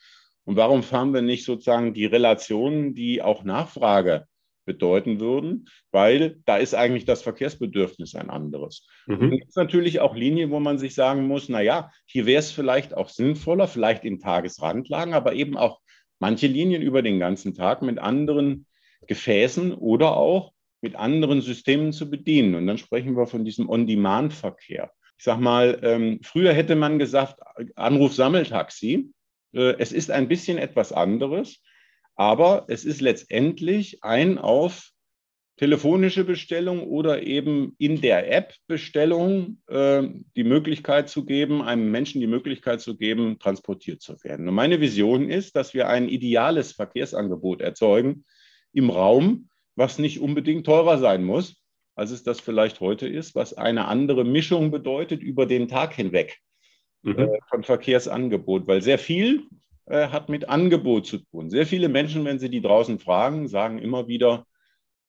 Und 0.44 0.56
warum 0.56 0.82
fahren 0.82 1.12
wir 1.12 1.22
nicht 1.22 1.44
sozusagen 1.44 1.92
die 1.92 2.06
Relationen, 2.06 2.94
die 2.94 3.22
auch 3.22 3.42
Nachfrage 3.42 4.26
bedeuten 4.66 5.20
würden? 5.20 5.66
Weil 5.90 6.36
da 6.44 6.58
ist 6.58 6.74
eigentlich 6.74 7.06
das 7.06 7.22
Verkehrsbedürfnis 7.22 8.14
ein 8.14 8.28
anderes. 8.28 8.86
Mhm. 9.06 9.32
Und 9.32 9.42
es 9.48 9.56
natürlich 9.56 10.00
auch 10.00 10.14
Linien, 10.14 10.50
wo 10.50 10.60
man 10.60 10.78
sich 10.78 10.94
sagen 10.94 11.26
muss, 11.26 11.48
naja, 11.48 11.90
hier 12.04 12.26
wäre 12.26 12.40
es 12.40 12.50
vielleicht 12.50 12.94
auch 12.94 13.08
sinnvoller, 13.08 13.68
vielleicht 13.68 14.04
in 14.04 14.18
Tagesrandlagen, 14.20 15.14
aber 15.14 15.32
eben 15.32 15.56
auch 15.56 15.80
manche 16.18 16.46
Linien 16.46 16.82
über 16.82 17.00
den 17.00 17.18
ganzen 17.18 17.54
Tag 17.54 17.80
mit 17.80 17.98
anderen 17.98 18.66
Gefäßen 19.06 19.72
oder 19.72 20.16
auch 20.16 20.52
mit 20.82 20.96
anderen 20.96 21.40
Systemen 21.40 21.92
zu 21.92 22.10
bedienen. 22.10 22.54
Und 22.54 22.66
dann 22.66 22.78
sprechen 22.78 23.16
wir 23.16 23.26
von 23.26 23.44
diesem 23.44 23.68
On-Demand-Verkehr. 23.68 24.90
Ich 25.18 25.24
sage 25.24 25.40
mal, 25.40 25.78
ähm, 25.82 26.20
früher 26.22 26.52
hätte 26.52 26.76
man 26.76 26.98
gesagt, 26.98 27.40
Anruf-Sammeltaxi. 27.74 29.10
Äh, 29.52 29.74
es 29.78 29.92
ist 29.92 30.10
ein 30.10 30.28
bisschen 30.28 30.58
etwas 30.58 30.92
anderes, 30.92 31.62
aber 32.16 32.64
es 32.68 32.84
ist 32.84 33.00
letztendlich 33.00 34.02
ein 34.02 34.38
auf 34.38 34.90
telefonische 35.56 36.24
Bestellung 36.24 36.86
oder 36.86 37.22
eben 37.22 37.74
in 37.78 38.00
der 38.00 38.30
App 38.30 38.54
Bestellung 38.66 39.58
äh, 39.68 40.02
die 40.36 40.44
Möglichkeit 40.44 41.08
zu 41.08 41.24
geben, 41.24 41.62
einem 41.62 41.90
Menschen 41.90 42.20
die 42.20 42.26
Möglichkeit 42.26 42.80
zu 42.80 42.96
geben, 42.96 43.38
transportiert 43.38 44.02
zu 44.02 44.22
werden. 44.22 44.48
Und 44.48 44.54
meine 44.54 44.80
Vision 44.80 45.30
ist, 45.30 45.56
dass 45.56 45.72
wir 45.72 45.88
ein 45.88 46.08
ideales 46.08 46.72
Verkehrsangebot 46.72 47.62
erzeugen 47.62 48.24
im 48.72 48.90
Raum, 48.90 49.48
was 49.76 49.98
nicht 49.98 50.20
unbedingt 50.20 50.66
teurer 50.66 50.98
sein 50.98 51.24
muss, 51.24 51.62
als 51.94 52.10
es 52.10 52.22
das 52.22 52.40
vielleicht 52.40 52.80
heute 52.80 53.08
ist, 53.08 53.34
was 53.34 53.54
eine 53.54 53.86
andere 53.86 54.24
Mischung 54.24 54.70
bedeutet 54.70 55.22
über 55.22 55.46
den 55.46 55.68
Tag 55.68 55.94
hinweg 55.94 56.38
mhm. 57.02 57.18
äh, 57.18 57.38
von 57.48 57.64
Verkehrsangebot, 57.64 58.66
weil 58.66 58.82
sehr 58.82 58.98
viel 58.98 59.44
äh, 59.86 60.08
hat 60.08 60.28
mit 60.28 60.48
Angebot 60.48 61.06
zu 61.06 61.18
tun. 61.18 61.50
Sehr 61.50 61.66
viele 61.66 61.88
Menschen, 61.88 62.24
wenn 62.24 62.38
sie 62.38 62.50
die 62.50 62.60
draußen 62.60 62.98
fragen, 62.98 63.48
sagen 63.48 63.78
immer 63.78 64.08
wieder, 64.08 64.46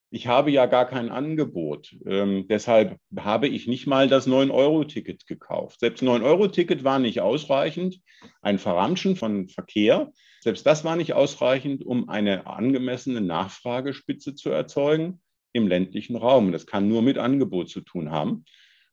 ich 0.09 0.27
habe 0.27 0.51
ja 0.51 0.67
gar 0.67 0.85
kein 0.85 1.09
Angebot. 1.09 1.95
Ähm, 2.05 2.47
deshalb 2.47 2.97
habe 3.17 3.47
ich 3.47 3.67
nicht 3.67 3.87
mal 3.87 4.07
das 4.07 4.27
9-Euro-Ticket 4.27 5.27
gekauft. 5.27 5.81
Selbst 5.81 6.01
9-Euro-Ticket 6.01 6.83
war 6.83 6.99
nicht 6.99 7.19
ausreichend. 7.19 7.99
Ein 8.41 8.57
Verramschen 8.57 9.17
von 9.17 9.49
Verkehr, 9.49 10.11
selbst 10.41 10.65
das 10.65 10.85
war 10.85 10.95
nicht 10.95 11.13
ausreichend, 11.13 11.85
um 11.85 12.07
eine 12.07 12.47
angemessene 12.47 13.19
Nachfragespitze 13.19 14.35
zu 14.35 14.49
erzeugen 14.49 15.19
im 15.51 15.67
ländlichen 15.67 16.15
Raum. 16.15 16.51
Das 16.51 16.65
kann 16.65 16.87
nur 16.87 17.01
mit 17.01 17.17
Angebot 17.17 17.69
zu 17.69 17.81
tun 17.81 18.11
haben. 18.11 18.45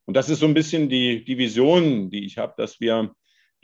Und 0.05 0.17
das 0.17 0.29
ist 0.29 0.41
so 0.41 0.47
ein 0.47 0.55
bisschen 0.55 0.89
die, 0.89 1.25
die 1.25 1.39
Vision, 1.39 2.11
die 2.11 2.25
ich 2.25 2.39
habe, 2.39 2.55
dass 2.57 2.81
wir 2.81 3.15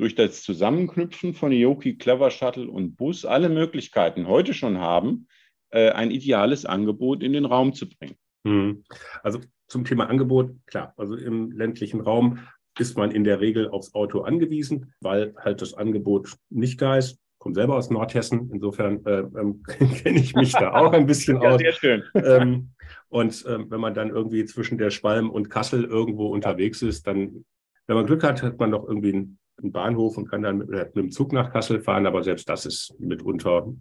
durch 0.00 0.14
das 0.14 0.42
Zusammenknüpfen 0.42 1.34
von 1.34 1.52
Yoki, 1.52 1.98
Clever 1.98 2.30
Shuttle 2.30 2.70
und 2.70 2.96
Bus 2.96 3.26
alle 3.26 3.50
Möglichkeiten 3.50 4.26
heute 4.26 4.54
schon 4.54 4.78
haben, 4.78 5.28
äh, 5.68 5.90
ein 5.90 6.10
ideales 6.10 6.64
Angebot 6.64 7.22
in 7.22 7.34
den 7.34 7.44
Raum 7.44 7.74
zu 7.74 7.86
bringen. 7.86 8.16
Hm. 8.46 8.82
Also 9.22 9.40
zum 9.68 9.84
Thema 9.84 10.08
Angebot, 10.08 10.52
klar, 10.64 10.94
also 10.96 11.16
im 11.16 11.52
ländlichen 11.52 12.00
Raum 12.00 12.38
ist 12.78 12.96
man 12.96 13.10
in 13.10 13.24
der 13.24 13.40
Regel 13.40 13.68
aufs 13.68 13.94
Auto 13.94 14.22
angewiesen, 14.22 14.94
weil 15.02 15.34
halt 15.36 15.60
das 15.60 15.74
Angebot 15.74 16.34
nicht 16.48 16.80
da 16.80 16.96
ist. 16.96 17.12
Ich 17.12 17.38
komme 17.38 17.54
selber 17.54 17.76
aus 17.76 17.90
Nordhessen, 17.90 18.50
insofern 18.54 19.04
äh, 19.04 19.18
ähm, 19.38 19.62
kenne 20.02 20.18
ich 20.18 20.34
mich 20.34 20.52
da 20.52 20.72
auch 20.72 20.94
ein 20.94 21.06
bisschen 21.06 21.40
ja, 21.42 21.50
aus. 21.50 21.60
Sehr 21.60 21.72
schön. 21.72 22.04
Ähm, 22.14 22.70
und 23.10 23.44
ähm, 23.46 23.66
wenn 23.68 23.80
man 23.80 23.92
dann 23.92 24.08
irgendwie 24.08 24.46
zwischen 24.46 24.78
der 24.78 24.90
Schwalm 24.90 25.28
und 25.28 25.50
Kassel 25.50 25.84
irgendwo 25.84 26.28
unterwegs 26.28 26.80
ist, 26.80 27.06
dann, 27.06 27.44
wenn 27.86 27.96
man 27.96 28.06
Glück 28.06 28.22
hat, 28.22 28.42
hat 28.42 28.58
man 28.58 28.70
noch 28.70 28.88
irgendwie 28.88 29.12
einen, 29.12 29.38
einen 29.62 29.72
Bahnhof 29.72 30.16
und 30.16 30.28
kann 30.28 30.42
dann 30.42 30.58
mit, 30.58 30.68
mit 30.68 30.96
dem 30.96 31.10
Zug 31.10 31.32
nach 31.32 31.52
Kassel 31.52 31.80
fahren, 31.80 32.06
aber 32.06 32.22
selbst 32.22 32.48
das 32.48 32.66
ist 32.66 32.94
mitunter 32.98 33.72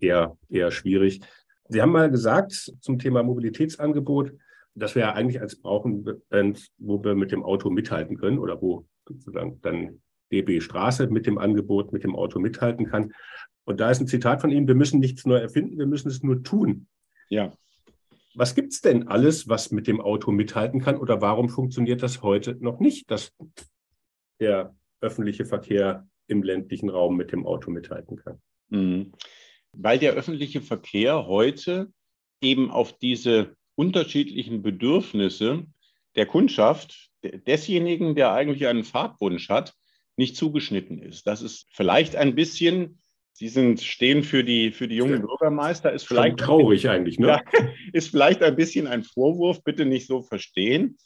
eher, 0.00 0.36
eher 0.48 0.70
schwierig. 0.70 1.20
Sie 1.68 1.80
haben 1.80 1.92
mal 1.92 2.10
gesagt 2.10 2.52
zum 2.80 2.98
Thema 2.98 3.22
Mobilitätsangebot, 3.22 4.32
dass 4.74 4.94
wir 4.94 5.02
ja 5.02 5.12
eigentlich 5.12 5.40
als 5.40 5.60
brauchen, 5.60 6.04
wo 6.78 7.04
wir 7.04 7.14
mit 7.14 7.32
dem 7.32 7.42
Auto 7.42 7.70
mithalten 7.70 8.16
können 8.16 8.38
oder 8.38 8.60
wo 8.60 8.86
sozusagen 9.06 9.60
dann 9.62 10.00
DB 10.32 10.60
Straße 10.60 11.08
mit 11.08 11.26
dem 11.26 11.38
Angebot, 11.38 11.92
mit 11.92 12.04
dem 12.04 12.16
Auto 12.16 12.38
mithalten 12.38 12.86
kann. 12.86 13.12
Und 13.64 13.80
da 13.80 13.90
ist 13.90 14.00
ein 14.00 14.06
Zitat 14.06 14.40
von 14.40 14.50
ihm, 14.50 14.66
wir 14.66 14.74
müssen 14.74 14.98
nichts 14.98 15.26
neu 15.26 15.36
erfinden, 15.36 15.78
wir 15.78 15.86
müssen 15.86 16.08
es 16.08 16.22
nur 16.22 16.42
tun. 16.42 16.88
Ja. 17.28 17.52
Was 18.34 18.54
gibt 18.54 18.72
es 18.72 18.80
denn 18.80 19.08
alles, 19.08 19.48
was 19.48 19.70
mit 19.70 19.86
dem 19.86 20.00
Auto 20.00 20.32
mithalten 20.32 20.80
kann? 20.80 20.96
Oder 20.96 21.20
warum 21.20 21.48
funktioniert 21.48 22.02
das 22.02 22.22
heute 22.22 22.56
noch 22.60 22.80
nicht, 22.80 23.10
dass 23.10 23.32
der 24.40 24.74
öffentliche 25.02 25.44
Verkehr 25.44 26.06
im 26.26 26.42
ländlichen 26.42 26.88
Raum 26.88 27.16
mit 27.16 27.32
dem 27.32 27.46
Auto 27.46 27.70
mithalten 27.70 28.16
kann? 28.16 28.40
Mhm. 28.68 29.12
Weil 29.72 29.98
der 29.98 30.12
öffentliche 30.12 30.60
Verkehr 30.60 31.26
heute 31.26 31.92
eben 32.40 32.70
auf 32.70 32.98
diese 32.98 33.56
unterschiedlichen 33.74 34.62
Bedürfnisse 34.62 35.66
der 36.16 36.26
Kundschaft, 36.26 37.10
desjenigen, 37.22 38.14
der 38.14 38.32
eigentlich 38.32 38.66
einen 38.66 38.84
Fahrtwunsch 38.84 39.48
hat, 39.48 39.74
nicht 40.16 40.36
zugeschnitten 40.36 40.98
ist. 40.98 41.26
Das 41.26 41.40
ist 41.40 41.68
vielleicht 41.72 42.16
ein 42.16 42.34
bisschen 42.34 43.02
Sie 43.34 43.48
sind, 43.48 43.80
stehen 43.80 44.22
für 44.22 44.44
die, 44.44 44.72
für 44.72 44.86
die 44.86 44.96
jungen 44.96 45.22
Bürgermeister. 45.22 45.92
Ist 45.92 46.06
vielleicht 46.06 46.38
traurig 46.38 46.88
eigentlich, 46.88 47.18
ne? 47.18 47.40
Ja, 47.52 47.68
ist 47.92 48.10
vielleicht 48.10 48.42
ein 48.42 48.56
bisschen 48.56 48.86
ein 48.86 49.02
Vorwurf, 49.02 49.64
bitte 49.64 49.86
nicht 49.86 50.06
so 50.06 50.22
verstehen. 50.22 50.98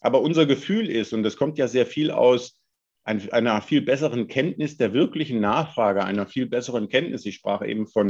Aber 0.00 0.20
unser 0.20 0.46
Gefühl 0.46 0.88
ist, 0.88 1.12
und 1.12 1.22
das 1.22 1.36
kommt 1.36 1.58
ja 1.58 1.68
sehr 1.68 1.86
viel 1.86 2.10
aus 2.10 2.58
einer 3.04 3.62
viel 3.62 3.82
besseren 3.82 4.28
Kenntnis 4.28 4.76
der 4.76 4.92
wirklichen 4.92 5.40
Nachfrage, 5.40 6.04
einer 6.04 6.26
viel 6.26 6.46
besseren 6.46 6.88
Kenntnis. 6.88 7.26
Ich 7.26 7.34
sprach 7.34 7.64
eben 7.64 7.86
von 7.86 8.08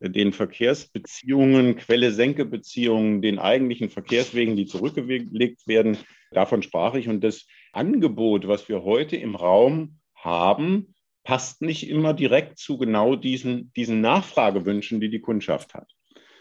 den 0.00 0.32
Verkehrsbeziehungen, 0.32 1.76
Quelle-Senke-Beziehungen, 1.76 3.20
den 3.20 3.38
eigentlichen 3.38 3.90
Verkehrswegen, 3.90 4.54
die 4.56 4.66
zurückgelegt 4.66 5.66
werden. 5.66 5.96
Davon 6.30 6.62
sprach 6.62 6.94
ich. 6.94 7.08
Und 7.08 7.22
das 7.24 7.46
Angebot, 7.72 8.46
was 8.46 8.68
wir 8.68 8.84
heute 8.84 9.16
im 9.16 9.34
Raum 9.34 9.98
haben, 10.14 10.94
passt 11.24 11.62
nicht 11.62 11.88
immer 11.88 12.14
direkt 12.14 12.58
zu 12.58 12.78
genau 12.78 13.16
diesen, 13.16 13.72
diesen 13.74 14.00
Nachfragewünschen, 14.00 15.00
die 15.00 15.10
die 15.10 15.20
Kundschaft 15.20 15.74
hat. 15.74 15.90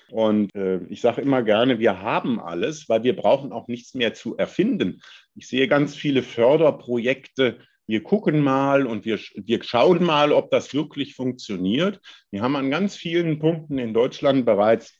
Und 0.09 0.55
äh, 0.55 0.79
ich 0.85 1.01
sage 1.01 1.21
immer 1.21 1.43
gerne, 1.43 1.79
wir 1.79 2.01
haben 2.01 2.39
alles, 2.39 2.87
weil 2.87 3.03
wir 3.03 3.15
brauchen 3.15 3.51
auch 3.51 3.67
nichts 3.67 3.93
mehr 3.93 4.13
zu 4.13 4.37
erfinden. 4.37 5.01
Ich 5.35 5.47
sehe 5.47 5.67
ganz 5.67 5.95
viele 5.95 6.23
Förderprojekte. 6.23 7.59
Wir 7.87 8.03
gucken 8.03 8.41
mal 8.41 8.85
und 8.85 9.05
wir, 9.05 9.17
wir 9.35 9.63
schauen 9.63 10.03
mal, 10.03 10.33
ob 10.33 10.51
das 10.51 10.73
wirklich 10.73 11.15
funktioniert. 11.15 12.01
Wir 12.31 12.41
haben 12.41 12.57
an 12.57 12.69
ganz 12.69 12.97
vielen 12.97 13.39
Punkten 13.39 13.77
in 13.77 13.93
Deutschland 13.93 14.45
bereits 14.45 14.93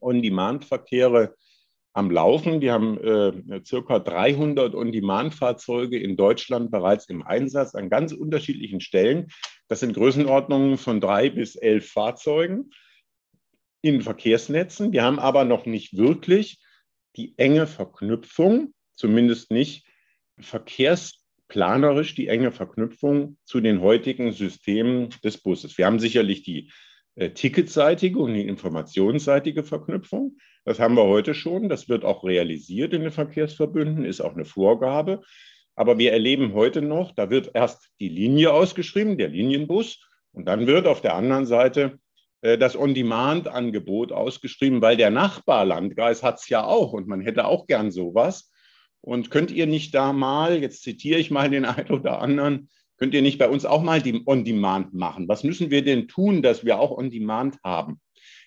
On-Demand-Verkehre 0.00 1.34
am 1.94 2.10
Laufen. 2.12 2.60
Wir 2.60 2.72
haben 2.74 2.98
äh, 2.98 3.60
circa 3.64 3.98
300 3.98 4.76
On-Demand-Fahrzeuge 4.76 5.98
in 5.98 6.16
Deutschland 6.16 6.70
bereits 6.70 7.08
im 7.08 7.22
Einsatz 7.22 7.74
an 7.74 7.90
ganz 7.90 8.12
unterschiedlichen 8.12 8.80
Stellen. 8.80 9.26
Das 9.66 9.80
sind 9.80 9.94
Größenordnungen 9.94 10.78
von 10.78 11.00
drei 11.00 11.28
bis 11.28 11.56
elf 11.56 11.90
Fahrzeugen 11.90 12.70
in 13.82 14.00
Verkehrsnetzen. 14.00 14.92
Wir 14.92 15.02
haben 15.02 15.18
aber 15.18 15.44
noch 15.44 15.66
nicht 15.66 15.96
wirklich 15.96 16.62
die 17.16 17.36
enge 17.36 17.66
Verknüpfung, 17.66 18.74
zumindest 18.94 19.50
nicht 19.50 19.86
verkehrsplanerisch 21.46 22.14
die 22.14 22.28
enge 22.28 22.52
Verknüpfung 22.52 23.36
zu 23.44 23.60
den 23.60 23.80
heutigen 23.80 24.32
Systemen 24.32 25.10
des 25.22 25.38
Busses. 25.38 25.78
Wir 25.78 25.86
haben 25.86 26.00
sicherlich 26.00 26.42
die 26.42 26.70
äh, 27.14 27.30
ticketseitige 27.30 28.18
und 28.18 28.34
die 28.34 28.46
informationsseitige 28.46 29.62
Verknüpfung. 29.62 30.36
Das 30.64 30.80
haben 30.80 30.96
wir 30.96 31.04
heute 31.04 31.34
schon. 31.34 31.68
Das 31.68 31.88
wird 31.88 32.04
auch 32.04 32.24
realisiert 32.24 32.92
in 32.92 33.02
den 33.02 33.12
Verkehrsverbünden, 33.12 34.04
ist 34.04 34.20
auch 34.20 34.34
eine 34.34 34.44
Vorgabe. 34.44 35.22
Aber 35.76 35.98
wir 35.98 36.12
erleben 36.12 36.54
heute 36.54 36.82
noch, 36.82 37.12
da 37.12 37.30
wird 37.30 37.50
erst 37.54 37.90
die 38.00 38.08
Linie 38.08 38.52
ausgeschrieben, 38.52 39.18
der 39.18 39.28
Linienbus, 39.28 40.00
und 40.32 40.46
dann 40.46 40.66
wird 40.66 40.86
auf 40.86 41.00
der 41.00 41.14
anderen 41.14 41.46
Seite 41.46 41.98
äh, 42.40 42.58
das 42.58 42.76
On-Demand-Angebot 42.76 44.12
ausgeschrieben, 44.12 44.82
weil 44.82 44.96
der 44.96 45.10
Nachbarlandkreis 45.10 46.22
hat 46.22 46.40
es 46.40 46.48
ja 46.48 46.64
auch 46.64 46.92
und 46.92 47.06
man 47.06 47.20
hätte 47.20 47.46
auch 47.46 47.66
gern 47.66 47.90
sowas. 47.90 48.50
Und 49.06 49.30
könnt 49.30 49.52
ihr 49.52 49.68
nicht 49.68 49.94
da 49.94 50.12
mal, 50.12 50.60
jetzt 50.60 50.82
zitiere 50.82 51.20
ich 51.20 51.30
mal 51.30 51.48
den 51.48 51.64
einen 51.64 51.90
oder 51.90 52.20
anderen, 52.20 52.68
könnt 52.98 53.14
ihr 53.14 53.22
nicht 53.22 53.38
bei 53.38 53.48
uns 53.48 53.64
auch 53.64 53.82
mal 53.82 54.02
die 54.02 54.20
On-Demand 54.26 54.94
machen? 54.94 55.28
Was 55.28 55.44
müssen 55.44 55.70
wir 55.70 55.84
denn 55.84 56.08
tun, 56.08 56.42
dass 56.42 56.64
wir 56.64 56.80
auch 56.80 56.90
On-Demand 56.90 57.62
haben? 57.62 58.00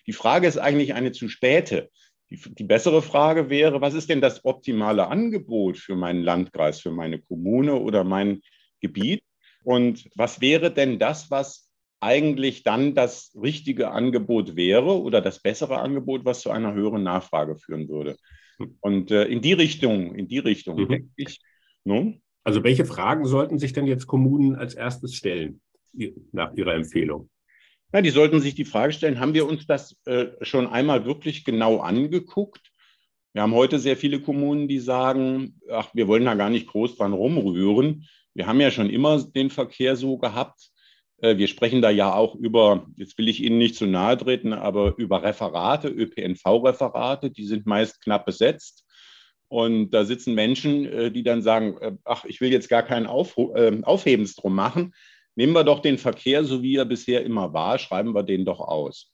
Die 0.06 0.12
Frage 0.12 0.46
ist 0.46 0.58
eigentlich 0.58 0.92
eine 0.92 1.12
zu 1.12 1.30
späte. 1.30 1.88
Die, 2.28 2.38
die, 2.46 2.64
bessere 2.64 3.00
Frage 3.00 3.48
wäre, 3.48 3.80
was 3.80 3.94
ist 3.94 4.10
denn 4.10 4.20
das 4.20 4.44
optimale 4.44 5.08
Angebot 5.08 5.78
für 5.78 5.96
meinen 5.96 6.22
Landkreis, 6.22 6.80
für 6.80 6.90
meine 6.90 7.20
Kommune 7.20 7.76
oder 7.76 8.04
mein 8.04 8.42
Gebiet? 8.80 9.22
Und 9.64 10.10
was 10.14 10.42
wäre 10.42 10.70
denn 10.70 10.98
das, 10.98 11.30
was 11.30 11.70
eigentlich 12.00 12.64
dann 12.64 12.94
das 12.94 13.34
richtige 13.40 13.92
Angebot 13.92 14.56
wäre 14.56 15.00
oder 15.00 15.22
das 15.22 15.40
bessere 15.40 15.78
Angebot, 15.78 16.26
was 16.26 16.42
zu 16.42 16.50
einer 16.50 16.74
höheren 16.74 17.02
Nachfrage 17.02 17.56
führen 17.56 17.88
würde? 17.88 18.18
Und 18.80 19.10
äh, 19.10 19.24
in 19.24 19.40
die 19.40 19.52
Richtung, 19.52 20.14
in 20.14 20.28
die 20.28 20.38
Richtung, 20.38 20.80
mhm. 20.80 20.88
denke 20.88 21.08
ich. 21.16 21.40
No? 21.84 22.14
Also 22.44 22.64
welche 22.64 22.84
Fragen 22.84 23.24
sollten 23.26 23.58
sich 23.58 23.72
denn 23.72 23.86
jetzt 23.86 24.06
Kommunen 24.06 24.56
als 24.56 24.74
erstes 24.74 25.14
stellen 25.14 25.60
nach 26.32 26.54
Ihrer 26.54 26.74
Empfehlung? 26.74 27.28
Ja, 27.92 28.02
die 28.02 28.10
sollten 28.10 28.40
sich 28.40 28.54
die 28.54 28.64
Frage 28.64 28.92
stellen, 28.92 29.18
haben 29.18 29.34
wir 29.34 29.46
uns 29.46 29.66
das 29.66 29.96
äh, 30.04 30.26
schon 30.42 30.68
einmal 30.68 31.04
wirklich 31.04 31.44
genau 31.44 31.78
angeguckt? 31.78 32.70
Wir 33.32 33.42
haben 33.42 33.54
heute 33.54 33.78
sehr 33.78 33.96
viele 33.96 34.20
Kommunen, 34.20 34.68
die 34.68 34.78
sagen, 34.78 35.60
ach, 35.70 35.90
wir 35.94 36.08
wollen 36.08 36.24
da 36.24 36.34
gar 36.34 36.50
nicht 36.50 36.68
groß 36.68 36.96
dran 36.96 37.12
rumrühren. 37.12 38.08
Wir 38.34 38.46
haben 38.46 38.60
ja 38.60 38.70
schon 38.70 38.90
immer 38.90 39.22
den 39.22 39.50
Verkehr 39.50 39.96
so 39.96 40.18
gehabt. 40.18 40.70
Äh, 41.20 41.36
wir 41.36 41.48
sprechen 41.48 41.82
da 41.82 41.90
ja 41.90 42.14
auch 42.14 42.34
über, 42.34 42.86
jetzt 42.96 43.18
will 43.18 43.28
ich 43.28 43.42
Ihnen 43.42 43.58
nicht 43.58 43.74
zu 43.74 43.86
nahe 43.86 44.16
treten, 44.16 44.52
aber 44.52 44.94
über 44.96 45.22
Referate, 45.22 45.88
ÖPNV-Referate, 45.88 47.30
die 47.30 47.46
sind 47.46 47.66
meist 47.66 48.00
knapp 48.02 48.26
besetzt. 48.26 48.84
Und 49.48 49.90
da 49.90 50.04
sitzen 50.04 50.34
Menschen, 50.34 50.86
äh, 50.86 51.10
die 51.10 51.22
dann 51.22 51.42
sagen, 51.42 51.76
äh, 51.78 51.92
ach, 52.04 52.24
ich 52.24 52.40
will 52.40 52.52
jetzt 52.52 52.68
gar 52.68 52.82
keinen 52.82 53.06
Auf, 53.06 53.36
Aufhebens 53.36 54.36
drum 54.36 54.54
machen. 54.54 54.94
Nehmen 55.34 55.52
wir 55.52 55.64
doch 55.64 55.80
den 55.80 55.98
Verkehr, 55.98 56.44
so 56.44 56.62
wie 56.62 56.76
er 56.76 56.84
bisher 56.84 57.24
immer 57.24 57.52
war, 57.52 57.78
schreiben 57.78 58.14
wir 58.14 58.22
den 58.22 58.44
doch 58.44 58.60
aus. 58.60 59.12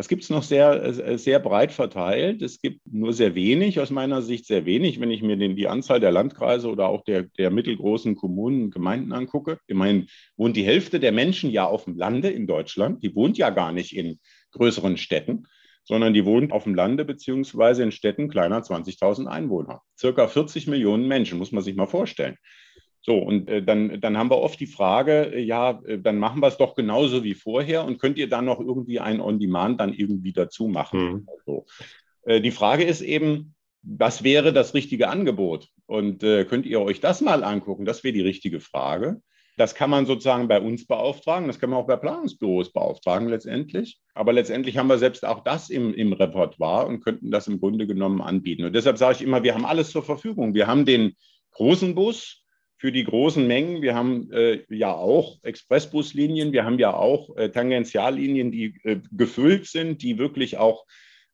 Das 0.00 0.08
gibt 0.08 0.22
es 0.22 0.30
noch 0.30 0.42
sehr, 0.42 0.82
äh, 0.82 1.18
sehr 1.18 1.38
breit 1.40 1.72
verteilt. 1.72 2.40
Es 2.40 2.62
gibt 2.62 2.80
nur 2.90 3.12
sehr 3.12 3.34
wenig, 3.34 3.80
aus 3.80 3.90
meiner 3.90 4.22
Sicht 4.22 4.46
sehr 4.46 4.64
wenig, 4.64 4.98
wenn 4.98 5.10
ich 5.10 5.20
mir 5.20 5.36
den, 5.36 5.56
die 5.56 5.68
Anzahl 5.68 6.00
der 6.00 6.10
Landkreise 6.10 6.70
oder 6.70 6.88
auch 6.88 7.04
der, 7.04 7.24
der 7.24 7.50
mittelgroßen 7.50 8.16
Kommunen 8.16 8.62
und 8.62 8.70
Gemeinden 8.70 9.12
angucke. 9.12 9.58
Immerhin 9.66 10.06
wohnt 10.38 10.56
die 10.56 10.64
Hälfte 10.64 11.00
der 11.00 11.12
Menschen 11.12 11.50
ja 11.50 11.66
auf 11.66 11.84
dem 11.84 11.98
Lande 11.98 12.30
in 12.30 12.46
Deutschland. 12.46 13.02
Die 13.02 13.14
wohnt 13.14 13.36
ja 13.36 13.50
gar 13.50 13.72
nicht 13.72 13.94
in 13.94 14.18
größeren 14.52 14.96
Städten, 14.96 15.46
sondern 15.84 16.14
die 16.14 16.24
wohnt 16.24 16.50
auf 16.50 16.64
dem 16.64 16.74
Lande 16.74 17.04
beziehungsweise 17.04 17.82
in 17.82 17.92
Städten 17.92 18.30
kleiner 18.30 18.62
20.000 18.62 19.26
Einwohner. 19.26 19.82
Circa 19.98 20.28
40 20.28 20.66
Millionen 20.66 21.08
Menschen, 21.08 21.36
muss 21.36 21.52
man 21.52 21.62
sich 21.62 21.76
mal 21.76 21.84
vorstellen. 21.84 22.38
So, 23.02 23.16
und 23.16 23.48
äh, 23.48 23.62
dann, 23.62 24.00
dann 24.00 24.18
haben 24.18 24.30
wir 24.30 24.38
oft 24.38 24.60
die 24.60 24.66
Frage, 24.66 25.32
äh, 25.34 25.40
ja, 25.40 25.80
äh, 25.86 25.98
dann 25.98 26.18
machen 26.18 26.40
wir 26.40 26.48
es 26.48 26.58
doch 26.58 26.74
genauso 26.74 27.24
wie 27.24 27.34
vorher 27.34 27.84
und 27.84 27.98
könnt 27.98 28.18
ihr 28.18 28.28
dann 28.28 28.44
noch 28.44 28.60
irgendwie 28.60 29.00
ein 29.00 29.20
On-Demand 29.20 29.80
dann 29.80 29.94
irgendwie 29.94 30.32
dazu 30.32 30.68
machen? 30.68 31.00
Mhm. 31.00 31.28
Also, 31.28 31.66
die 32.26 32.50
Frage 32.50 32.84
ist 32.84 33.00
eben, 33.00 33.54
was 33.82 34.22
wäre 34.22 34.52
das 34.52 34.74
richtige 34.74 35.08
Angebot? 35.08 35.68
Und 35.86 36.22
äh, 36.22 36.44
könnt 36.44 36.66
ihr 36.66 36.82
euch 36.82 37.00
das 37.00 37.22
mal 37.22 37.42
angucken? 37.42 37.86
Das 37.86 38.04
wäre 38.04 38.12
die 38.12 38.20
richtige 38.20 38.60
Frage. 38.60 39.22
Das 39.56 39.74
kann 39.74 39.90
man 39.90 40.06
sozusagen 40.06 40.48
bei 40.48 40.60
uns 40.60 40.86
beauftragen, 40.86 41.46
das 41.46 41.58
kann 41.58 41.70
man 41.70 41.78
auch 41.78 41.86
bei 41.86 41.96
Planungsbüros 41.96 42.72
beauftragen 42.72 43.28
letztendlich. 43.28 44.00
Aber 44.14 44.32
letztendlich 44.32 44.76
haben 44.78 44.86
wir 44.86 44.98
selbst 44.98 45.24
auch 45.26 45.42
das 45.42 45.70
im, 45.70 45.92
im 45.94 46.12
Repertoire 46.12 46.86
und 46.86 47.00
könnten 47.00 47.30
das 47.30 47.48
im 47.48 47.58
Grunde 47.58 47.86
genommen 47.86 48.20
anbieten. 48.20 48.64
Und 48.64 48.74
deshalb 48.74 48.98
sage 48.98 49.16
ich 49.16 49.22
immer, 49.22 49.42
wir 49.42 49.54
haben 49.54 49.64
alles 49.64 49.90
zur 49.90 50.02
Verfügung. 50.02 50.54
Wir 50.54 50.66
haben 50.66 50.84
den 50.84 51.14
großen 51.52 51.94
Bus 51.94 52.42
für 52.80 52.92
die 52.92 53.04
großen 53.04 53.46
Mengen. 53.46 53.82
Wir 53.82 53.94
haben 53.94 54.32
äh, 54.32 54.60
ja 54.70 54.94
auch 54.94 55.38
Expressbuslinien, 55.42 56.52
wir 56.52 56.64
haben 56.64 56.78
ja 56.78 56.94
auch 56.94 57.36
äh, 57.36 57.50
Tangentiallinien, 57.50 58.50
die 58.50 58.74
äh, 58.84 59.00
gefüllt 59.12 59.66
sind, 59.66 60.00
die 60.02 60.16
wirklich 60.16 60.56
auch 60.56 60.86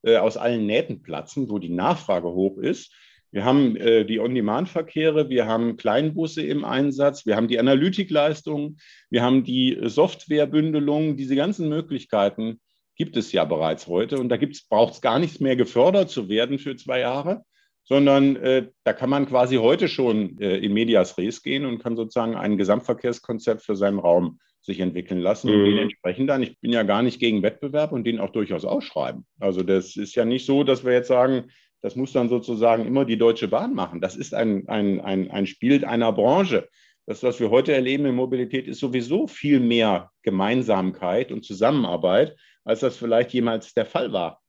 äh, 0.02 0.16
aus 0.16 0.36
allen 0.36 0.66
Nähten 0.66 1.02
platzen, 1.02 1.48
wo 1.48 1.60
die 1.60 1.68
Nachfrage 1.68 2.26
hoch 2.26 2.58
ist. 2.58 2.92
Wir 3.30 3.44
haben 3.44 3.76
äh, 3.76 4.04
die 4.04 4.18
On-Demand-Verkehre, 4.18 5.28
wir 5.28 5.46
haben 5.46 5.76
Kleinbusse 5.76 6.42
im 6.42 6.64
Einsatz, 6.64 7.26
wir 7.26 7.36
haben 7.36 7.46
die 7.46 7.60
Analytikleistungen, 7.60 8.80
wir 9.08 9.22
haben 9.22 9.44
die 9.44 9.78
Softwarebündelung. 9.84 11.16
Diese 11.16 11.36
ganzen 11.36 11.68
Möglichkeiten 11.68 12.60
gibt 12.96 13.16
es 13.16 13.30
ja 13.30 13.44
bereits 13.44 13.86
heute. 13.86 14.18
Und 14.18 14.30
da 14.30 14.38
braucht 14.68 14.94
es 14.94 15.00
gar 15.00 15.20
nichts 15.20 15.38
mehr 15.38 15.54
gefördert 15.54 16.10
zu 16.10 16.28
werden 16.28 16.58
für 16.58 16.74
zwei 16.74 16.98
Jahre, 16.98 17.44
sondern 17.86 18.36
äh, 18.36 18.68
da 18.84 18.92
kann 18.92 19.08
man 19.08 19.26
quasi 19.26 19.56
heute 19.56 19.88
schon 19.88 20.38
äh, 20.40 20.58
in 20.58 20.74
Medias 20.74 21.16
Res 21.16 21.42
gehen 21.42 21.64
und 21.64 21.78
kann 21.78 21.96
sozusagen 21.96 22.34
ein 22.34 22.58
Gesamtverkehrskonzept 22.58 23.62
für 23.62 23.76
seinen 23.76 24.00
Raum 24.00 24.40
sich 24.60 24.80
entwickeln 24.80 25.20
lassen 25.20 25.48
und 25.48 25.64
den 25.64 25.74
mhm. 25.74 25.82
entsprechend 25.82 26.28
dann, 26.28 26.42
ich 26.42 26.58
bin 26.58 26.72
ja 26.72 26.82
gar 26.82 27.02
nicht 27.02 27.20
gegen 27.20 27.44
Wettbewerb 27.44 27.92
und 27.92 28.04
den 28.04 28.18
auch 28.18 28.30
durchaus 28.30 28.64
ausschreiben. 28.64 29.24
Also 29.38 29.62
das 29.62 29.94
ist 29.94 30.16
ja 30.16 30.24
nicht 30.24 30.44
so, 30.44 30.64
dass 30.64 30.84
wir 30.84 30.92
jetzt 30.92 31.06
sagen, 31.06 31.52
das 31.82 31.94
muss 31.94 32.12
dann 32.12 32.28
sozusagen 32.28 32.84
immer 32.84 33.04
die 33.04 33.16
Deutsche 33.18 33.46
Bahn 33.46 33.74
machen. 33.74 34.00
Das 34.00 34.16
ist 34.16 34.34
ein, 34.34 34.68
ein, 34.68 35.00
ein, 35.00 35.30
ein 35.30 35.46
Spiel 35.46 35.84
einer 35.84 36.12
Branche. 36.12 36.68
Das, 37.06 37.22
was 37.22 37.38
wir 37.38 37.50
heute 37.50 37.72
erleben 37.72 38.06
in 38.06 38.16
Mobilität, 38.16 38.66
ist 38.66 38.80
sowieso 38.80 39.28
viel 39.28 39.60
mehr 39.60 40.10
Gemeinsamkeit 40.22 41.30
und 41.30 41.44
Zusammenarbeit, 41.44 42.34
als 42.64 42.80
das 42.80 42.96
vielleicht 42.96 43.32
jemals 43.32 43.72
der 43.74 43.86
Fall 43.86 44.12
war. 44.12 44.40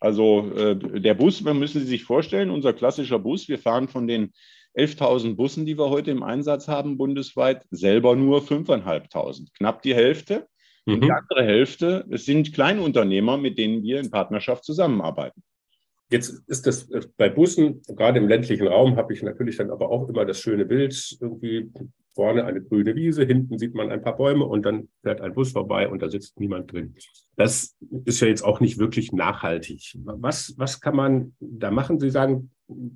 Also 0.00 0.52
äh, 0.56 1.00
der 1.00 1.14
Bus, 1.14 1.40
man 1.42 1.58
müssen 1.58 1.80
Sie 1.80 1.86
sich 1.86 2.04
vorstellen, 2.04 2.50
unser 2.50 2.72
klassischer 2.72 3.18
Bus, 3.18 3.48
wir 3.48 3.58
fahren 3.58 3.88
von 3.88 4.06
den 4.06 4.32
11.000 4.76 5.36
Bussen, 5.36 5.66
die 5.66 5.78
wir 5.78 5.90
heute 5.90 6.10
im 6.10 6.22
Einsatz 6.22 6.66
haben, 6.66 6.98
bundesweit, 6.98 7.64
selber 7.70 8.16
nur 8.16 8.42
5.500, 8.42 9.48
knapp 9.56 9.82
die 9.82 9.94
Hälfte. 9.94 10.48
Und 10.86 11.00
die 11.02 11.08
mhm. 11.08 11.14
andere 11.14 11.44
Hälfte, 11.44 12.04
es 12.10 12.26
sind 12.26 12.52
Kleinunternehmer, 12.52 13.38
mit 13.38 13.56
denen 13.56 13.82
wir 13.82 14.00
in 14.00 14.10
Partnerschaft 14.10 14.64
zusammenarbeiten. 14.64 15.42
Jetzt 16.10 16.42
ist 16.46 16.66
das 16.66 16.90
äh, 16.90 17.00
bei 17.16 17.30
Bussen, 17.30 17.80
gerade 17.88 18.18
im 18.18 18.28
ländlichen 18.28 18.66
Raum, 18.66 18.96
habe 18.96 19.14
ich 19.14 19.22
natürlich 19.22 19.56
dann 19.56 19.70
aber 19.70 19.88
auch 19.88 20.08
immer 20.08 20.26
das 20.26 20.40
schöne 20.40 20.66
Bild, 20.66 21.16
irgendwie 21.20 21.70
vorne 22.14 22.44
eine 22.44 22.62
grüne 22.62 22.94
Wiese, 22.94 23.24
hinten 23.24 23.58
sieht 23.58 23.74
man 23.74 23.90
ein 23.90 24.02
paar 24.02 24.16
Bäume 24.16 24.44
und 24.44 24.64
dann 24.64 24.88
fährt 25.02 25.20
ein 25.20 25.34
Bus 25.34 25.52
vorbei 25.52 25.88
und 25.88 26.00
da 26.00 26.08
sitzt 26.08 26.38
niemand 26.38 26.72
drin. 26.72 26.94
Das 27.36 27.76
ist 28.04 28.20
ja 28.20 28.28
jetzt 28.28 28.42
auch 28.42 28.60
nicht 28.60 28.78
wirklich 28.78 29.12
nachhaltig. 29.12 29.96
Was, 30.04 30.54
was 30.56 30.80
kann 30.80 30.96
man 30.96 31.34
da 31.40 31.70
machen? 31.70 31.98
Sie 31.98 32.10
sagen, 32.10 32.50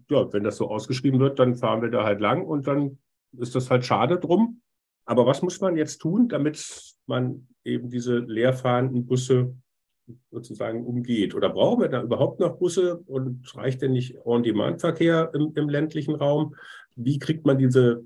ja, 0.08 0.32
wenn 0.32 0.44
das 0.44 0.56
so 0.56 0.68
ausgeschrieben 0.68 1.20
wird, 1.20 1.38
dann 1.38 1.56
fahren 1.56 1.82
wir 1.82 1.90
da 1.90 2.04
halt 2.04 2.20
lang 2.20 2.44
und 2.44 2.66
dann 2.66 2.98
ist 3.36 3.54
das 3.54 3.70
halt 3.70 3.84
schade 3.84 4.18
drum. 4.18 4.62
Aber 5.04 5.26
was 5.26 5.42
muss 5.42 5.60
man 5.60 5.76
jetzt 5.76 5.98
tun, 5.98 6.28
damit 6.28 6.94
man 7.06 7.48
eben 7.64 7.90
diese 7.90 8.18
leerfahrenden 8.18 9.06
Busse 9.06 9.54
sozusagen 10.30 10.84
umgeht? 10.84 11.34
Oder 11.34 11.50
brauchen 11.50 11.82
wir 11.82 11.88
da 11.88 12.02
überhaupt 12.02 12.40
noch 12.40 12.58
Busse 12.58 12.98
und 13.06 13.42
reicht 13.56 13.82
denn 13.82 13.92
nicht 13.92 14.16
On-Demand-Verkehr 14.24 15.32
im, 15.34 15.52
im 15.54 15.68
ländlichen 15.68 16.14
Raum? 16.14 16.54
Wie 16.94 17.18
kriegt 17.18 17.46
man 17.46 17.58
diese 17.58 18.04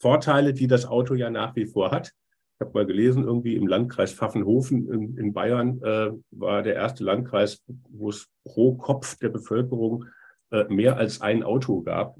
Vorteile, 0.00 0.52
die 0.54 0.66
das 0.66 0.86
Auto 0.86 1.14
ja 1.14 1.30
nach 1.30 1.54
wie 1.56 1.66
vor 1.66 1.90
hat? 1.90 2.12
Ich 2.54 2.66
habe 2.66 2.72
mal 2.74 2.86
gelesen, 2.86 3.24
irgendwie 3.24 3.54
im 3.56 3.66
Landkreis 3.66 4.12
Pfaffenhofen 4.12 4.90
in, 4.92 5.16
in 5.16 5.32
Bayern 5.32 5.80
äh, 5.82 6.10
war 6.30 6.62
der 6.62 6.74
erste 6.74 7.04
Landkreis, 7.04 7.62
wo 7.88 8.10
es 8.10 8.28
pro 8.44 8.74
Kopf 8.74 9.16
der 9.18 9.28
Bevölkerung 9.28 10.06
äh, 10.50 10.64
mehr 10.64 10.96
als 10.96 11.20
ein 11.20 11.42
Auto 11.42 11.82
gab, 11.82 12.16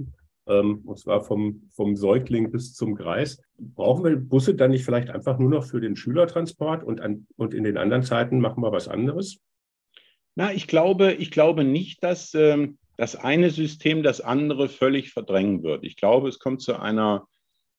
ähm, 0.47 0.83
und 0.85 0.99
zwar 0.99 1.23
vom, 1.23 1.69
vom 1.71 1.97
Säugling 1.97 2.51
bis 2.51 2.75
zum 2.75 2.95
Greis. 2.95 3.43
Brauchen 3.59 4.05
wir 4.05 4.16
Busse 4.16 4.55
dann 4.55 4.71
nicht 4.71 4.85
vielleicht 4.85 5.11
einfach 5.11 5.38
nur 5.38 5.51
noch 5.51 5.64
für 5.64 5.81
den 5.81 5.97
Schülertransport 5.97 6.85
und, 6.85 7.01
an, 7.01 7.27
und 7.37 7.55
in 7.55 7.64
den 7.64 7.77
anderen 7.77 8.03
Zeiten 8.03 8.40
machen 8.40 8.62
wir 8.62 8.73
was 8.73 8.88
anderes? 8.88 9.40
Na, 10.37 10.53
ich 10.53 10.66
glaube, 10.66 11.12
ich 11.12 11.31
glaube 11.31 11.64
nicht, 11.64 12.03
dass 12.03 12.35
ähm, 12.35 12.79
das 12.97 13.16
eine 13.16 13.51
System 13.51 14.03
das 14.03 14.21
andere 14.21 14.69
völlig 14.69 15.12
verdrängen 15.12 15.62
wird. 15.62 15.85
Ich 15.85 15.97
glaube, 15.97 16.29
es 16.29 16.38
kommt 16.38 16.62
zu 16.62 16.79
einer, 16.79 17.27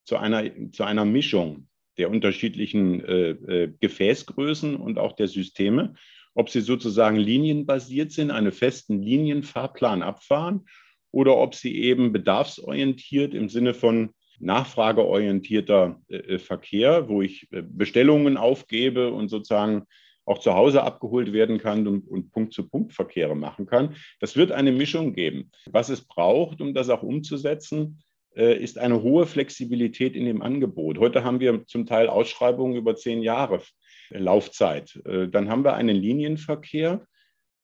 zu 0.03 0.17
einer, 0.17 0.43
zu 0.71 0.83
einer 0.83 1.05
Mischung 1.05 1.67
der 1.97 2.09
unterschiedlichen 2.09 3.03
äh, 3.03 3.29
äh, 3.29 3.73
Gefäßgrößen 3.79 4.75
und 4.75 4.97
auch 4.97 5.13
der 5.13 5.27
Systeme 5.27 5.95
ob 6.33 6.49
sie 6.49 6.61
sozusagen 6.61 7.17
linienbasiert 7.17 8.11
sind, 8.11 8.31
einen 8.31 8.51
festen 8.51 9.01
Linienfahrplan 9.01 10.01
abfahren 10.01 10.65
oder 11.11 11.37
ob 11.37 11.55
sie 11.55 11.75
eben 11.75 12.11
bedarfsorientiert 12.11 13.33
im 13.33 13.49
Sinne 13.49 13.73
von 13.73 14.11
nachfrageorientierter 14.39 16.01
äh, 16.07 16.39
Verkehr, 16.39 17.09
wo 17.09 17.21
ich 17.21 17.47
äh, 17.51 17.61
Bestellungen 17.61 18.37
aufgebe 18.37 19.11
und 19.11 19.27
sozusagen 19.27 19.83
auch 20.25 20.39
zu 20.39 20.53
Hause 20.53 20.83
abgeholt 20.83 21.33
werden 21.33 21.57
kann 21.57 21.87
und, 21.87 22.07
und 22.07 22.31
Punkt-zu-Punkt-Verkehre 22.31 23.35
machen 23.35 23.65
kann. 23.65 23.95
Das 24.19 24.35
wird 24.35 24.51
eine 24.51 24.71
Mischung 24.71 25.13
geben. 25.13 25.51
Was 25.69 25.89
es 25.89 26.01
braucht, 26.01 26.61
um 26.61 26.73
das 26.73 26.89
auch 26.89 27.03
umzusetzen, 27.03 27.99
äh, 27.99 28.10
ist 28.33 28.77
eine 28.77 29.01
hohe 29.01 29.25
Flexibilität 29.25 30.15
in 30.15 30.25
dem 30.25 30.41
Angebot. 30.41 30.97
Heute 30.97 31.23
haben 31.23 31.41
wir 31.41 31.65
zum 31.65 31.85
Teil 31.85 32.07
Ausschreibungen 32.07 32.77
über 32.77 32.95
zehn 32.95 33.21
Jahre 33.21 33.61
Laufzeit. 34.09 34.95
Äh, 35.05 35.27
dann 35.27 35.49
haben 35.49 35.63
wir 35.63 35.73
einen 35.73 35.95
Linienverkehr, 35.95 37.05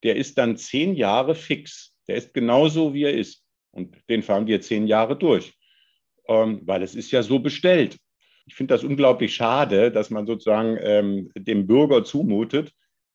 der 0.04 0.16
ist 0.16 0.38
dann 0.38 0.58
zehn 0.58 0.96
Jahre 0.96 1.36
fix. 1.36 1.96
Der 2.08 2.16
ist 2.16 2.34
genauso, 2.34 2.94
wie 2.94 3.04
er 3.04 3.14
ist. 3.14 3.44
Und 3.72 3.96
den 4.10 4.24
fahren 4.24 4.48
wir 4.48 4.62
zehn 4.62 4.88
Jahre 4.88 5.18
durch, 5.18 5.54
ähm, 6.28 6.62
weil 6.66 6.82
es 6.84 6.96
ist 6.96 7.12
ja 7.12 7.22
so 7.22 7.40
bestellt. 7.40 7.98
Ich 8.46 8.56
finde 8.56 8.74
das 8.74 8.84
unglaublich 8.84 9.36
schade, 9.36 9.92
dass 9.92 10.10
man 10.10 10.26
sozusagen 10.26 10.78
ähm, 10.80 11.32
dem 11.36 11.68
Bürger 11.68 12.04
zumutet, 12.04 12.72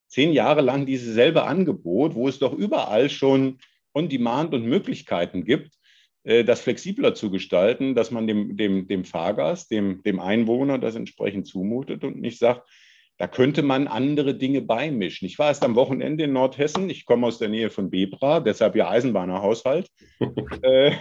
zehn 0.09 0.33
Jahre 0.33 0.61
lang 0.61 0.85
dieses 0.85 1.15
selbe 1.15 1.45
Angebot, 1.45 2.15
wo 2.15 2.29
es 2.29 2.39
doch 2.39 2.53
überall 2.53 3.09
schon 3.09 3.59
On-Demand 3.95 4.53
und 4.53 4.67
Möglichkeiten 4.67 5.45
gibt, 5.45 5.73
äh, 5.75 5.82
das 6.25 6.61
flexibler 6.61 7.15
zu 7.15 7.31
gestalten, 7.31 7.97
dass 7.97 8.13
man 8.13 8.29
dem, 8.29 8.57
dem, 8.57 8.87
dem 8.87 9.05
Fahrgast, 9.05 9.73
dem, 9.73 10.03
dem 10.05 10.21
Einwohner 10.21 10.79
das 10.79 10.95
entsprechend 10.95 11.49
zumutet 11.49 12.05
und 12.05 12.21
nicht 12.21 12.39
sagt, 12.39 12.69
da 13.19 13.29
könnte 13.29 13.63
man 13.63 13.89
andere 13.89 14.35
Dinge 14.35 14.63
beimischen. 14.63 15.27
Ich 15.27 15.39
war 15.39 15.49
erst 15.49 15.65
am 15.65 15.75
Wochenende 15.75 16.25
in 16.25 16.33
Nordhessen. 16.33 16.91
Ich 16.91 17.05
komme 17.05 17.27
aus 17.27 17.39
der 17.39 17.49
Nähe 17.49 17.71
von 17.71 17.91
Bebra, 17.91 18.41
deshalb 18.41 18.75
ja 18.75 18.89
Eisenbahnerhaushalt. 18.89 19.89
äh, 20.63 20.93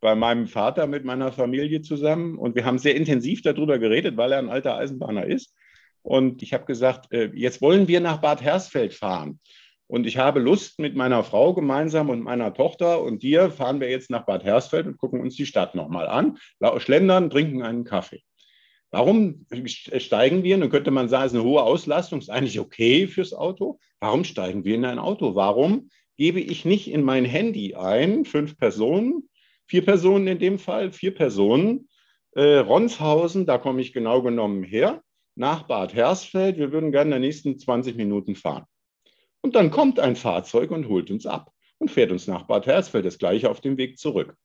bei 0.00 0.14
meinem 0.14 0.46
Vater 0.46 0.86
mit 0.86 1.04
meiner 1.04 1.32
Familie 1.32 1.82
zusammen. 1.82 2.38
Und 2.38 2.54
wir 2.54 2.64
haben 2.64 2.78
sehr 2.78 2.94
intensiv 2.94 3.42
darüber 3.42 3.78
geredet, 3.78 4.16
weil 4.16 4.32
er 4.32 4.38
ein 4.38 4.48
alter 4.48 4.76
Eisenbahner 4.76 5.26
ist. 5.26 5.54
Und 6.02 6.42
ich 6.42 6.54
habe 6.54 6.64
gesagt, 6.64 7.12
äh, 7.12 7.30
jetzt 7.34 7.60
wollen 7.60 7.88
wir 7.88 8.00
nach 8.00 8.20
Bad 8.20 8.42
Hersfeld 8.42 8.94
fahren. 8.94 9.40
Und 9.88 10.06
ich 10.06 10.18
habe 10.18 10.38
Lust, 10.38 10.78
mit 10.78 10.94
meiner 10.94 11.24
Frau 11.24 11.54
gemeinsam 11.54 12.10
und 12.10 12.22
meiner 12.22 12.52
Tochter 12.52 13.02
und 13.02 13.22
dir 13.22 13.50
fahren 13.50 13.80
wir 13.80 13.90
jetzt 13.90 14.10
nach 14.10 14.26
Bad 14.26 14.44
Hersfeld 14.44 14.86
und 14.86 14.98
gucken 14.98 15.20
uns 15.20 15.34
die 15.34 15.46
Stadt 15.46 15.74
nochmal 15.74 16.06
an, 16.06 16.38
schlendern, 16.76 17.30
trinken 17.30 17.62
einen 17.62 17.84
Kaffee. 17.84 18.22
Warum 18.90 19.46
steigen 19.72 20.42
wir? 20.42 20.56
Nun 20.58 20.70
könnte 20.70 20.90
man 20.90 21.08
sagen, 21.08 21.26
es 21.26 21.32
ist 21.32 21.38
eine 21.38 21.48
hohe 21.48 21.62
Auslastung, 21.62 22.20
ist 22.20 22.30
eigentlich 22.30 22.60
okay 22.60 23.06
fürs 23.06 23.32
Auto. 23.32 23.78
Warum 24.00 24.24
steigen 24.24 24.64
wir 24.64 24.74
in 24.74 24.84
ein 24.84 24.98
Auto? 24.98 25.34
Warum 25.34 25.90
gebe 26.16 26.40
ich 26.40 26.64
nicht 26.64 26.90
in 26.90 27.02
mein 27.02 27.24
Handy 27.24 27.74
ein, 27.74 28.24
fünf 28.24 28.58
Personen, 28.58 29.28
vier 29.66 29.84
Personen 29.84 30.26
in 30.26 30.38
dem 30.38 30.58
Fall, 30.58 30.92
vier 30.92 31.14
Personen, 31.14 31.88
äh, 32.32 32.58
Ronshausen, 32.58 33.46
da 33.46 33.56
komme 33.56 33.80
ich 33.80 33.92
genau 33.92 34.22
genommen 34.22 34.64
her, 34.64 35.02
nach 35.34 35.62
Bad 35.62 35.94
Hersfeld, 35.94 36.58
wir 36.58 36.72
würden 36.72 36.92
gerne 36.92 37.16
in 37.16 37.22
den 37.22 37.28
nächsten 37.28 37.58
20 37.58 37.96
Minuten 37.96 38.34
fahren. 38.34 38.64
Und 39.40 39.54
dann 39.54 39.70
kommt 39.70 40.00
ein 40.00 40.16
Fahrzeug 40.16 40.70
und 40.70 40.88
holt 40.88 41.10
uns 41.10 41.26
ab 41.26 41.52
und 41.78 41.90
fährt 41.90 42.10
uns 42.10 42.26
nach 42.26 42.42
Bad 42.44 42.66
Hersfeld, 42.66 43.04
das 43.04 43.18
gleiche 43.18 43.50
auf 43.50 43.60
dem 43.60 43.76
Weg 43.76 43.98
zurück. 43.98 44.36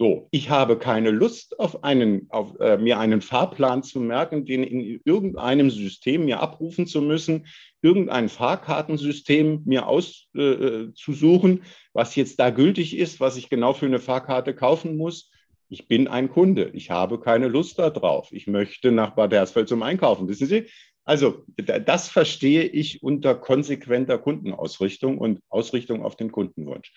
So, 0.00 0.28
ich 0.30 0.48
habe 0.48 0.78
keine 0.78 1.10
Lust, 1.10 1.58
auf 1.58 1.82
einen, 1.82 2.30
auf, 2.30 2.54
äh, 2.60 2.78
mir 2.78 3.00
einen 3.00 3.20
Fahrplan 3.20 3.82
zu 3.82 3.98
merken, 3.98 4.44
den 4.44 4.62
in 4.62 5.00
irgendeinem 5.04 5.70
System 5.70 6.26
mir 6.26 6.38
abrufen 6.38 6.86
zu 6.86 7.02
müssen, 7.02 7.46
irgendein 7.82 8.28
Fahrkartensystem 8.28 9.62
mir 9.64 9.88
auszusuchen, 9.88 11.58
äh, 11.58 11.62
was 11.94 12.14
jetzt 12.14 12.38
da 12.38 12.50
gültig 12.50 12.96
ist, 12.96 13.18
was 13.18 13.36
ich 13.36 13.50
genau 13.50 13.72
für 13.72 13.86
eine 13.86 13.98
Fahrkarte 13.98 14.54
kaufen 14.54 14.96
muss. 14.96 15.32
Ich 15.68 15.88
bin 15.88 16.06
ein 16.06 16.30
Kunde. 16.30 16.70
Ich 16.74 16.90
habe 16.90 17.18
keine 17.18 17.48
Lust 17.48 17.80
darauf. 17.80 18.30
Ich 18.30 18.46
möchte 18.46 18.92
nach 18.92 19.16
Bad 19.16 19.32
Hersfeld 19.32 19.68
zum 19.68 19.82
Einkaufen. 19.82 20.28
Wissen 20.28 20.46
Sie, 20.46 20.66
Also 21.08 21.46
das 21.56 22.10
verstehe 22.10 22.64
ich 22.64 23.02
unter 23.02 23.34
konsequenter 23.34 24.18
Kundenausrichtung 24.18 25.16
und 25.16 25.40
Ausrichtung 25.48 26.02
auf 26.04 26.16
den 26.16 26.30
Kundenwunsch. 26.30 26.92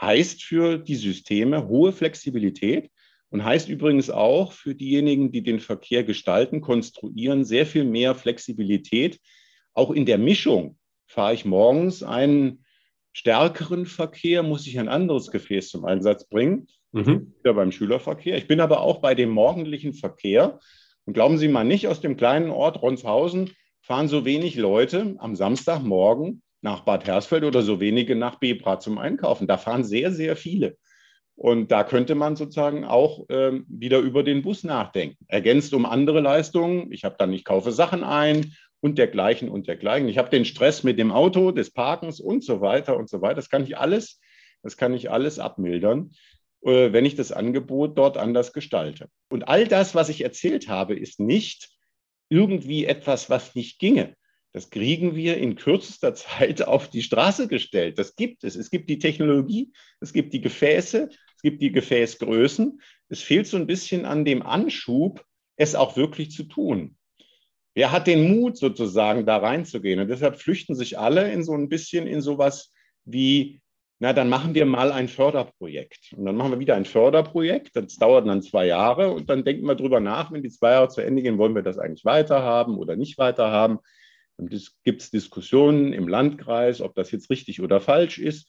Heißt 0.00 0.42
für 0.42 0.78
die 0.78 0.96
Systeme 0.96 1.68
hohe 1.68 1.92
Flexibilität 1.92 2.90
und 3.28 3.44
heißt 3.44 3.68
übrigens 3.68 4.08
auch 4.08 4.52
für 4.52 4.74
diejenigen, 4.74 5.30
die 5.30 5.42
den 5.42 5.60
Verkehr 5.60 6.04
gestalten, 6.04 6.62
konstruieren, 6.62 7.44
sehr 7.44 7.66
viel 7.66 7.84
mehr 7.84 8.14
Flexibilität. 8.14 9.20
Auch 9.74 9.90
in 9.90 10.06
der 10.06 10.16
Mischung 10.16 10.78
fahre 11.06 11.34
ich 11.34 11.44
morgens 11.44 12.02
einen 12.02 12.64
stärkeren 13.12 13.84
Verkehr, 13.84 14.42
muss 14.42 14.66
ich 14.66 14.80
ein 14.80 14.88
anderes 14.88 15.30
Gefäß 15.30 15.68
zum 15.68 15.84
Einsatz 15.84 16.26
bringen. 16.26 16.66
Mhm. 16.92 17.34
Wieder 17.40 17.52
beim 17.52 17.72
Schülerverkehr. 17.72 18.38
Ich 18.38 18.48
bin 18.48 18.60
aber 18.60 18.80
auch 18.80 19.02
bei 19.02 19.14
dem 19.14 19.28
morgendlichen 19.28 19.92
Verkehr 19.92 20.60
und 21.10 21.14
glauben 21.14 21.38
Sie 21.38 21.48
mal 21.48 21.64
nicht, 21.64 21.88
aus 21.88 22.00
dem 22.00 22.16
kleinen 22.16 22.50
Ort 22.50 22.82
Ronshausen 22.82 23.50
fahren 23.80 24.06
so 24.06 24.24
wenig 24.24 24.54
Leute 24.54 25.16
am 25.18 25.34
Samstagmorgen 25.34 26.40
nach 26.60 26.82
Bad 26.82 27.04
Hersfeld 27.04 27.42
oder 27.42 27.62
so 27.62 27.80
wenige 27.80 28.14
nach 28.14 28.36
Bebra 28.36 28.78
zum 28.78 28.96
Einkaufen. 28.96 29.48
Da 29.48 29.58
fahren 29.58 29.82
sehr, 29.82 30.12
sehr 30.12 30.36
viele. 30.36 30.76
Und 31.34 31.72
da 31.72 31.82
könnte 31.82 32.14
man 32.14 32.36
sozusagen 32.36 32.84
auch 32.84 33.24
ähm, 33.28 33.66
wieder 33.66 33.98
über 33.98 34.22
den 34.22 34.42
Bus 34.42 34.62
nachdenken. 34.62 35.16
Ergänzt 35.26 35.74
um 35.74 35.84
andere 35.84 36.20
Leistungen. 36.20 36.92
Ich 36.92 37.02
habe 37.02 37.16
dann, 37.18 37.32
ich 37.32 37.44
kaufe 37.44 37.72
Sachen 37.72 38.04
ein 38.04 38.54
und 38.78 38.96
dergleichen 38.96 39.48
und 39.48 39.66
dergleichen. 39.66 40.08
Ich 40.08 40.16
habe 40.16 40.30
den 40.30 40.44
Stress 40.44 40.84
mit 40.84 40.96
dem 40.96 41.10
Auto, 41.10 41.50
des 41.50 41.72
Parkens 41.72 42.20
und 42.20 42.44
so 42.44 42.60
weiter 42.60 42.96
und 42.96 43.10
so 43.10 43.20
weiter. 43.20 43.34
Das 43.34 43.50
kann 43.50 43.64
ich 43.64 43.76
alles, 43.76 44.20
das 44.62 44.76
kann 44.76 44.94
ich 44.94 45.10
alles 45.10 45.40
abmildern. 45.40 46.12
Äh, 46.62 46.92
wenn 46.92 47.06
ich 47.06 47.14
das 47.14 47.32
Angebot 47.32 47.96
dort 47.96 48.16
anders 48.16 48.52
gestalte. 48.52 49.08
Und 49.30 49.44
all 49.48 49.66
das, 49.66 49.94
was 49.94 50.08
ich 50.08 50.22
erzählt 50.22 50.68
habe, 50.68 50.94
ist 50.94 51.20
nicht 51.20 51.70
irgendwie 52.28 52.84
etwas, 52.84 53.30
was 53.30 53.54
nicht 53.54 53.78
ginge. 53.78 54.14
Das 54.52 54.70
kriegen 54.70 55.14
wir 55.14 55.38
in 55.38 55.56
kürzester 55.56 56.14
Zeit 56.14 56.62
auf 56.62 56.88
die 56.88 57.02
Straße 57.02 57.48
gestellt. 57.48 57.98
Das 57.98 58.14
gibt 58.14 58.44
es. 58.44 58.56
Es 58.56 58.70
gibt 58.70 58.90
die 58.90 58.98
Technologie, 58.98 59.72
es 60.00 60.12
gibt 60.12 60.32
die 60.32 60.40
Gefäße, 60.40 61.08
es 61.10 61.42
gibt 61.42 61.62
die 61.62 61.72
Gefäßgrößen. 61.72 62.80
Es 63.08 63.22
fehlt 63.22 63.46
so 63.46 63.56
ein 63.56 63.66
bisschen 63.66 64.04
an 64.04 64.24
dem 64.24 64.42
Anschub, 64.42 65.24
es 65.56 65.74
auch 65.74 65.96
wirklich 65.96 66.30
zu 66.30 66.44
tun. 66.44 66.96
Wer 67.74 67.92
hat 67.92 68.06
den 68.06 68.28
Mut, 68.28 68.58
sozusagen 68.58 69.24
da 69.24 69.38
reinzugehen? 69.38 70.00
Und 70.00 70.08
deshalb 70.08 70.38
flüchten 70.40 70.74
sich 70.74 70.98
alle 70.98 71.32
in 71.32 71.44
so 71.44 71.54
ein 71.54 71.68
bisschen 71.68 72.06
in 72.06 72.20
sowas 72.20 72.72
wie 73.04 73.60
na, 74.02 74.14
dann 74.14 74.30
machen 74.30 74.54
wir 74.54 74.64
mal 74.64 74.92
ein 74.92 75.08
Förderprojekt. 75.08 76.14
Und 76.16 76.24
dann 76.24 76.34
machen 76.34 76.52
wir 76.52 76.58
wieder 76.58 76.74
ein 76.74 76.86
Förderprojekt. 76.86 77.76
Das 77.76 77.96
dauert 77.96 78.26
dann 78.26 78.40
zwei 78.40 78.66
Jahre 78.66 79.10
und 79.12 79.28
dann 79.28 79.44
denken 79.44 79.66
wir 79.66 79.74
drüber 79.74 80.00
nach, 80.00 80.32
wenn 80.32 80.42
die 80.42 80.48
zwei 80.48 80.70
Jahre 80.70 80.88
zu 80.88 81.02
Ende 81.02 81.20
gehen, 81.20 81.36
wollen 81.36 81.54
wir 81.54 81.62
das 81.62 81.76
eigentlich 81.76 82.06
weiterhaben 82.06 82.78
oder 82.78 82.96
nicht 82.96 83.18
weiterhaben. 83.18 83.78
Es 84.50 84.78
gibt 84.84 85.12
Diskussionen 85.12 85.92
im 85.92 86.08
Landkreis, 86.08 86.80
ob 86.80 86.94
das 86.94 87.10
jetzt 87.10 87.28
richtig 87.28 87.60
oder 87.60 87.78
falsch 87.78 88.18
ist. 88.18 88.48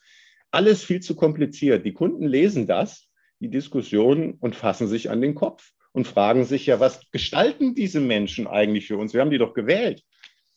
Alles 0.51 0.85
viel 0.85 1.01
zu 1.01 1.17
kompliziert. 1.17 1.85
Die 1.85 1.93
Kunden 1.93 2.27
lesen 2.27 2.65
das, 2.65 3.09
die 3.41 3.49
Diskussionen 3.49 4.35
und 4.35 4.55
fassen 4.55 4.87
sich 4.87 5.09
an 5.09 5.19
den 5.19 5.35
Kopf 5.35 5.73
und 5.91 6.07
fragen 6.07 6.45
sich 6.45 6.65
ja, 6.65 6.79
was 6.79 7.11
gestalten 7.11 7.75
diese 7.75 7.99
Menschen 7.99 8.47
eigentlich 8.47 8.87
für 8.87 8.95
uns? 8.95 9.13
Wir 9.13 9.19
haben 9.19 9.31
die 9.31 9.37
doch 9.37 9.53
gewählt 9.53 10.01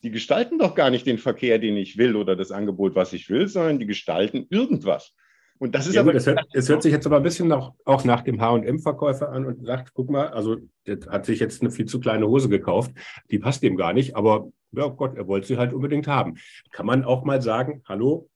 die 0.05 0.11
gestalten 0.11 0.59
doch 0.59 0.75
gar 0.75 0.91
nicht 0.91 1.07
den 1.07 1.19
Verkehr, 1.19 1.59
den 1.59 1.77
ich 1.77 1.97
will 1.97 2.15
oder 2.15 2.37
das 2.37 2.53
Angebot, 2.53 2.95
was 2.95 3.13
ich 3.15 3.29
will, 3.31 3.49
sondern 3.49 3.79
die 3.79 3.87
gestalten 3.87 4.47
irgendwas. 4.51 5.15
Und 5.59 5.75
das 5.75 5.87
ist 5.87 5.95
ja, 5.95 6.03
aber. 6.03 6.15
Es 6.15 6.27
hört, 6.27 6.45
hört, 6.53 6.83
sich 6.83 6.93
jetzt 6.93 7.07
aber 7.07 7.17
ein 7.17 7.23
bisschen 7.23 7.49
noch, 7.49 7.75
auch 7.85 8.05
nach 8.05 8.23
dem 8.23 8.41
HM-Verkäufer 8.41 9.31
an 9.31 9.47
und 9.47 9.65
sagt: 9.65 9.95
guck 9.95 10.11
mal, 10.11 10.29
also 10.29 10.57
der 10.87 10.99
hat 11.09 11.25
sich 11.25 11.41
jetzt 11.41 11.63
eine 11.63 11.71
viel 11.71 11.87
zu 11.87 12.01
kleine 12.01 12.29
Hose 12.29 12.49
gekauft, 12.49 12.93
die 13.31 13.39
passt 13.39 13.63
dem 13.63 13.77
gar 13.77 13.93
nicht, 13.93 14.15
aber 14.15 14.49
ja 14.73 14.89
Gott, 14.89 15.17
er 15.17 15.27
wollte 15.27 15.47
sie 15.47 15.57
halt 15.57 15.73
unbedingt 15.73 16.07
haben. 16.07 16.35
Kann 16.71 16.87
man 16.87 17.05
auch 17.05 17.25
mal 17.25 17.41
sagen, 17.41 17.83
hallo, 17.87 18.29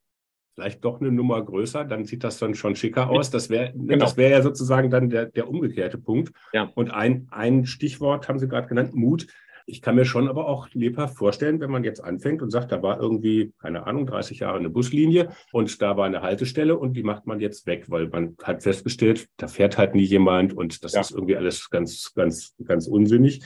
vielleicht 0.54 0.84
doch 0.84 1.00
eine 1.00 1.12
Nummer 1.12 1.44
größer, 1.44 1.84
dann 1.84 2.04
sieht 2.04 2.24
das 2.24 2.38
dann 2.38 2.54
schon 2.54 2.76
schicker 2.76 3.10
aus. 3.10 3.30
Das 3.30 3.50
wäre 3.50 3.72
genau. 3.74 4.06
das 4.06 4.16
ja 4.16 4.40
sozusagen 4.40 4.88
dann 4.88 5.10
der, 5.10 5.26
der 5.26 5.48
umgekehrte 5.48 5.98
Punkt. 5.98 6.32
Ja. 6.52 6.70
Und 6.74 6.90
ein, 6.90 7.26
ein 7.30 7.66
Stichwort 7.66 8.28
haben 8.28 8.38
Sie 8.38 8.48
gerade 8.48 8.68
genannt, 8.68 8.94
Mut. 8.94 9.26
Ich 9.70 9.82
kann 9.82 9.96
mir 9.96 10.06
schon 10.06 10.28
aber 10.28 10.48
auch 10.48 10.66
lebhaft 10.72 11.18
vorstellen, 11.18 11.60
wenn 11.60 11.70
man 11.70 11.84
jetzt 11.84 12.02
anfängt 12.02 12.40
und 12.40 12.48
sagt, 12.50 12.72
da 12.72 12.82
war 12.82 12.98
irgendwie, 12.98 13.52
keine 13.60 13.86
Ahnung, 13.86 14.06
30 14.06 14.38
Jahre 14.38 14.58
eine 14.58 14.70
Buslinie 14.70 15.28
und 15.52 15.82
da 15.82 15.94
war 15.98 16.06
eine 16.06 16.22
Haltestelle 16.22 16.78
und 16.78 16.94
die 16.94 17.02
macht 17.02 17.26
man 17.26 17.38
jetzt 17.38 17.66
weg, 17.66 17.84
weil 17.88 18.08
man 18.08 18.34
hat 18.42 18.62
festgestellt, 18.62 19.28
da 19.36 19.46
fährt 19.46 19.76
halt 19.76 19.94
nie 19.94 20.04
jemand 20.04 20.56
und 20.56 20.82
das 20.84 20.94
ja. 20.94 21.02
ist 21.02 21.10
irgendwie 21.10 21.36
alles 21.36 21.68
ganz, 21.68 22.14
ganz, 22.14 22.54
ganz 22.64 22.86
unsinnig. 22.86 23.42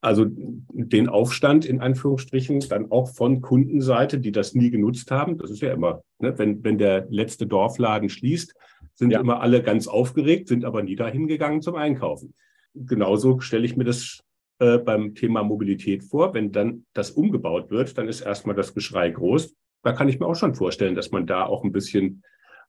Also 0.00 0.26
den 0.28 1.08
Aufstand 1.08 1.64
in 1.64 1.80
Anführungsstrichen 1.80 2.60
dann 2.68 2.92
auch 2.92 3.12
von 3.12 3.40
Kundenseite, 3.40 4.20
die 4.20 4.30
das 4.30 4.54
nie 4.54 4.70
genutzt 4.70 5.10
haben. 5.10 5.38
Das 5.38 5.50
ist 5.50 5.60
ja 5.60 5.72
immer, 5.72 6.02
ne, 6.20 6.38
wenn, 6.38 6.62
wenn 6.62 6.78
der 6.78 7.06
letzte 7.10 7.48
Dorfladen 7.48 8.10
schließt, 8.10 8.54
sind 8.94 9.10
ja. 9.10 9.18
immer 9.18 9.40
alle 9.40 9.60
ganz 9.60 9.88
aufgeregt, 9.88 10.46
sind 10.46 10.64
aber 10.64 10.84
nie 10.84 10.94
dahin 10.94 11.26
gegangen 11.26 11.62
zum 11.62 11.74
Einkaufen. 11.74 12.34
Genauso 12.74 13.40
stelle 13.40 13.64
ich 13.64 13.76
mir 13.76 13.84
das 13.84 14.23
äh, 14.58 14.78
beim 14.78 15.14
Thema 15.14 15.42
Mobilität 15.42 16.04
vor. 16.04 16.34
Wenn 16.34 16.52
dann 16.52 16.86
das 16.92 17.10
umgebaut 17.10 17.70
wird, 17.70 17.96
dann 17.98 18.08
ist 18.08 18.20
erstmal 18.20 18.54
das 18.54 18.74
Geschrei 18.74 19.10
groß. 19.10 19.54
Da 19.82 19.92
kann 19.92 20.08
ich 20.08 20.18
mir 20.18 20.26
auch 20.26 20.36
schon 20.36 20.54
vorstellen, 20.54 20.94
dass 20.94 21.10
man 21.10 21.26
da 21.26 21.44
auch 21.44 21.64
ein 21.64 21.72
bisschen 21.72 22.22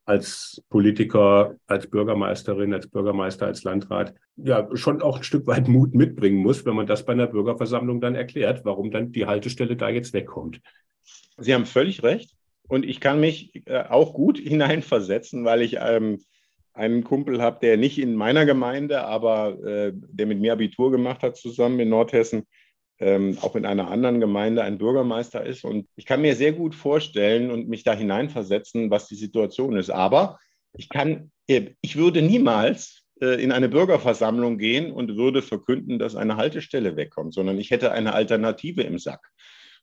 als 0.06 0.62
Politiker, 0.70 1.56
als 1.66 1.88
Bürgermeisterin, 1.88 2.74
als 2.74 2.88
Bürgermeister, 2.88 3.48
als 3.48 3.64
Landrat, 3.64 4.14
ja, 4.36 4.68
schon 4.74 5.02
auch 5.02 5.18
ein 5.18 5.24
Stück 5.24 5.48
weit 5.48 5.68
Mut 5.68 5.96
mitbringen 5.96 6.38
muss, 6.38 6.66
wenn 6.66 6.76
man 6.76 6.86
das 6.86 7.06
bei 7.06 7.14
einer 7.14 7.28
Bürgerversammlung 7.28 8.02
dann 8.02 8.16
erklärt, 8.16 8.66
warum 8.66 8.92
dann 8.92 9.12
die 9.12 9.26
Haltestelle 9.26 9.76
da 9.76 9.90
jetzt 9.90 10.14
wegkommt. 10.14 10.62
Sie 11.38 11.54
haben 11.54 11.66
völlig 11.66 12.04
recht. 12.04 12.36
Und 12.68 12.84
ich 12.84 13.00
kann 13.00 13.20
mich 13.20 13.64
äh, 13.66 13.84
auch 13.84 14.14
gut 14.14 14.38
hineinversetzen, 14.44 15.46
weil 15.46 15.62
ich 15.62 15.78
ähm, 15.80 16.20
einen 16.76 17.04
Kumpel 17.04 17.42
habe, 17.42 17.60
der 17.62 17.78
nicht 17.78 17.98
in 17.98 18.16
meiner 18.16 18.46
Gemeinde, 18.46 19.06
aber 19.06 19.58
äh, 19.64 19.92
der 19.94 20.26
mit 20.26 20.40
mir 20.40 20.54
Abitur 20.54 20.92
gemacht 20.92 21.24
hat 21.24 21.38
zusammen 21.38 21.80
in 21.80 21.90
Nordhessen, 21.90 22.44
ähm, 23.00 23.38
auch 23.42 23.56
in 23.56 23.66
einer 23.66 23.90
anderen 23.90 24.20
Gemeinde 24.20 24.64
ein 24.64 24.78
Bürgermeister 24.78 25.46
ist. 25.46 25.64
Und 25.64 25.88
ich 25.96 26.06
kann 26.06 26.22
mir 26.22 26.36
sehr 26.36 26.54
gut 26.54 26.76
vorstellen 26.76 27.50
und 27.50 27.68
mich 27.70 27.84
da 27.84 27.94
hineinversetzen, 27.94 28.92
was 28.92 29.08
die 29.08 29.16
Situation 29.16 29.78
ist. 29.78 29.90
Aber 29.90 30.38
ich 30.74 30.90
kann, 30.90 31.32
äh, 31.48 31.72
ich 31.82 31.96
würde 31.96 32.22
niemals 32.22 33.04
äh, 33.22 33.42
in 33.42 33.54
eine 33.54 33.70
Bürgerversammlung 33.70 34.58
gehen 34.58 34.92
und 34.92 35.16
würde 35.16 35.42
verkünden, 35.42 35.98
dass 35.98 36.16
eine 36.16 36.36
Haltestelle 36.36 36.98
wegkommt, 36.98 37.34
sondern 37.34 37.58
ich 37.58 37.72
hätte 37.72 37.92
eine 37.94 38.14
Alternative 38.14 38.84
im 38.84 39.00
Sack. 39.00 39.22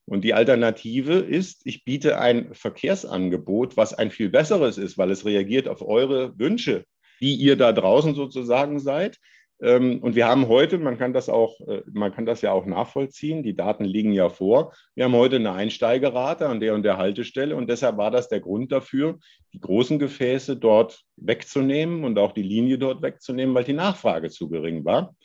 Und 0.05 0.23
die 0.23 0.33
Alternative 0.33 1.13
ist, 1.13 1.61
ich 1.65 1.85
biete 1.85 2.19
ein 2.19 2.53
Verkehrsangebot, 2.53 3.77
was 3.77 3.93
ein 3.93 4.11
viel 4.11 4.29
besseres 4.29 4.77
ist, 4.77 4.97
weil 4.97 5.11
es 5.11 5.25
reagiert 5.25 5.67
auf 5.67 5.81
eure 5.81 6.37
Wünsche, 6.37 6.85
die 7.21 7.35
ihr 7.35 7.55
da 7.55 7.71
draußen 7.71 8.13
sozusagen 8.13 8.79
seid. 8.79 9.17
Ähm, 9.61 9.99
und 10.01 10.15
wir 10.15 10.27
haben 10.27 10.49
heute, 10.49 10.77
man 10.77 10.97
kann 10.97 11.13
das 11.13 11.29
auch, 11.29 11.57
äh, 11.67 11.83
man 11.91 12.13
kann 12.13 12.25
das 12.25 12.41
ja 12.41 12.51
auch 12.51 12.65
nachvollziehen, 12.65 13.43
die 13.43 13.55
Daten 13.55 13.85
liegen 13.85 14.11
ja 14.11 14.27
vor. 14.27 14.73
Wir 14.93 15.05
haben 15.05 15.15
heute 15.15 15.37
eine 15.37 15.53
Einsteigerate 15.53 16.47
an 16.47 16.59
der 16.59 16.73
und 16.73 16.83
der 16.83 16.97
Haltestelle 16.97 17.55
und 17.55 17.69
deshalb 17.69 17.97
war 17.97 18.11
das 18.11 18.27
der 18.27 18.41
Grund 18.41 18.73
dafür, 18.73 19.19
die 19.53 19.61
großen 19.61 19.99
Gefäße 19.99 20.57
dort 20.57 21.01
wegzunehmen 21.15 22.03
und 22.03 22.19
auch 22.19 22.33
die 22.33 22.43
Linie 22.43 22.77
dort 22.77 23.01
wegzunehmen, 23.01 23.55
weil 23.55 23.63
die 23.63 23.73
Nachfrage 23.73 24.29
zu 24.29 24.49
gering 24.49 24.83
war. 24.83 25.15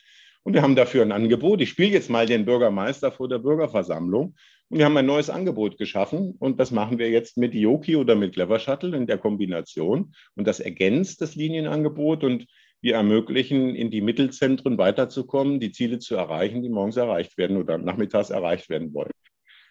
Und 0.48 0.54
wir 0.54 0.62
haben 0.62 0.76
dafür 0.76 1.02
ein 1.02 1.12
Angebot. 1.12 1.60
Ich 1.60 1.68
spiele 1.68 1.90
jetzt 1.90 2.08
mal 2.08 2.24
den 2.24 2.46
Bürgermeister 2.46 3.12
vor 3.12 3.28
der 3.28 3.38
Bürgerversammlung. 3.38 4.34
Und 4.70 4.78
wir 4.78 4.86
haben 4.86 4.96
ein 4.96 5.04
neues 5.04 5.28
Angebot 5.28 5.76
geschaffen 5.76 6.36
und 6.38 6.58
das 6.58 6.70
machen 6.70 6.98
wir 6.98 7.10
jetzt 7.10 7.36
mit 7.36 7.52
Yoki 7.52 7.96
oder 7.96 8.16
mit 8.16 8.32
Clever 8.32 8.58
Shuttle 8.58 8.96
in 8.96 9.06
der 9.06 9.18
Kombination. 9.18 10.14
Und 10.36 10.46
das 10.46 10.60
ergänzt 10.60 11.20
das 11.20 11.34
Linienangebot 11.34 12.24
und 12.24 12.46
wir 12.80 12.94
ermöglichen, 12.94 13.74
in 13.74 13.90
die 13.90 14.00
Mittelzentren 14.00 14.78
weiterzukommen, 14.78 15.60
die 15.60 15.70
Ziele 15.70 15.98
zu 15.98 16.14
erreichen, 16.14 16.62
die 16.62 16.70
morgens 16.70 16.96
erreicht 16.96 17.36
werden 17.36 17.58
oder 17.58 17.76
nachmittags 17.76 18.30
erreicht 18.30 18.70
werden 18.70 18.94
wollen. 18.94 19.12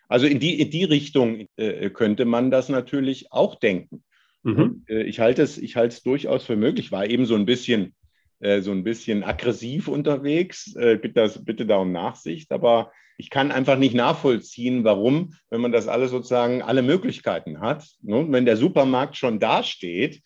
Also 0.08 0.28
in 0.28 0.40
die, 0.40 0.62
in 0.62 0.70
die 0.70 0.84
Richtung 0.84 1.48
äh, 1.56 1.90
könnte 1.90 2.26
man 2.26 2.52
das 2.52 2.70
natürlich 2.70 3.32
auch 3.32 3.56
denken. 3.56 4.04
Mhm. 4.44 4.56
Und, 4.62 4.90
äh, 4.92 5.02
ich 5.02 5.20
halte 5.20 5.42
es, 5.42 5.58
ich 5.58 5.76
halte 5.76 5.96
es 5.96 6.04
durchaus 6.04 6.44
für 6.44 6.56
möglich. 6.56 6.92
War 6.92 7.08
eben 7.10 7.26
so 7.26 7.34
ein 7.34 7.48
bisschen, 7.48 7.96
äh, 8.40 8.62
so 8.62 8.72
ein 8.72 8.84
bisschen 8.84 9.24
aggressiv 9.24 9.88
unterwegs. 9.88 10.76
Äh, 10.76 10.98
bitte, 10.98 11.16
das, 11.16 11.44
bitte 11.44 11.66
da 11.66 11.78
um 11.78 11.92
Nachsicht. 11.92 12.52
Aber 12.52 12.92
ich 13.18 13.30
kann 13.30 13.52
einfach 13.52 13.78
nicht 13.78 13.96
nachvollziehen, 13.96 14.84
warum, 14.84 15.34
wenn 15.50 15.62
man 15.62 15.72
das 15.72 15.88
alles 15.88 16.12
sozusagen 16.12 16.62
alle 16.62 16.84
Möglichkeiten 16.84 17.60
hat, 17.60 17.88
ne, 18.02 18.26
wenn 18.30 18.46
der 18.46 18.58
Supermarkt 18.58 19.18
schon 19.18 19.40
dasteht, 19.40 20.22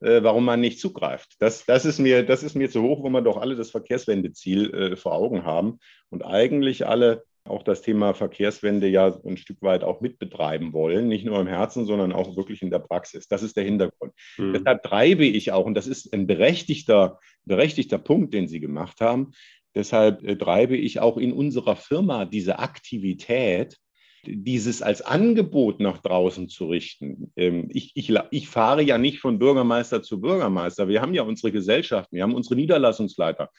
äh, 0.00 0.22
warum 0.22 0.44
man 0.44 0.60
nicht 0.60 0.78
zugreift. 0.78 1.36
Das, 1.38 1.64
das, 1.64 1.86
ist 1.86 1.98
mir, 1.98 2.24
das 2.24 2.42
ist 2.42 2.54
mir 2.54 2.70
zu 2.70 2.82
hoch, 2.82 3.02
wo 3.02 3.08
wir 3.08 3.22
doch 3.22 3.38
alle 3.38 3.56
das 3.56 3.70
Verkehrswendeziel 3.70 4.74
äh, 4.74 4.96
vor 4.96 5.12
Augen 5.12 5.44
haben 5.44 5.78
und 6.10 6.22
eigentlich 6.22 6.86
alle 6.86 7.24
auch 7.44 7.62
das 7.62 7.82
Thema 7.82 8.14
Verkehrswende 8.14 8.88
ja 8.88 9.18
ein 9.24 9.36
Stück 9.36 9.60
weit 9.60 9.84
auch 9.84 10.00
mitbetreiben 10.00 10.72
wollen, 10.72 11.08
nicht 11.08 11.24
nur 11.24 11.38
im 11.40 11.46
Herzen, 11.46 11.84
sondern 11.84 12.12
auch 12.12 12.36
wirklich 12.36 12.62
in 12.62 12.70
der 12.70 12.78
Praxis. 12.78 13.28
Das 13.28 13.42
ist 13.42 13.56
der 13.56 13.64
Hintergrund. 13.64 14.12
Mhm. 14.38 14.54
Deshalb 14.54 14.82
treibe 14.82 15.26
ich 15.26 15.52
auch, 15.52 15.66
und 15.66 15.74
das 15.74 15.86
ist 15.86 16.12
ein 16.12 16.26
berechtigter, 16.26 17.20
berechtigter 17.44 17.98
Punkt, 17.98 18.32
den 18.32 18.48
Sie 18.48 18.60
gemacht 18.60 19.00
haben, 19.00 19.32
Deshalb 19.74 20.22
äh, 20.22 20.36
treibe 20.36 20.76
ich 20.76 21.00
auch 21.00 21.16
in 21.16 21.32
unserer 21.32 21.76
Firma 21.76 22.24
diese 22.24 22.58
Aktivität, 22.58 23.76
dieses 24.26 24.80
als 24.80 25.02
Angebot 25.02 25.80
nach 25.80 25.98
draußen 25.98 26.48
zu 26.48 26.68
richten. 26.68 27.32
Ähm, 27.36 27.68
ich, 27.70 27.92
ich, 27.94 28.12
ich 28.30 28.48
fahre 28.48 28.82
ja 28.82 28.98
nicht 28.98 29.18
von 29.18 29.38
Bürgermeister 29.38 30.02
zu 30.02 30.20
Bürgermeister. 30.20 30.88
Wir 30.88 31.02
haben 31.02 31.14
ja 31.14 31.22
unsere 31.22 31.52
Gesellschaften, 31.52 32.16
wir 32.16 32.22
haben 32.22 32.34
unsere 32.34 32.56
Niederlassungsleiter, 32.56 33.50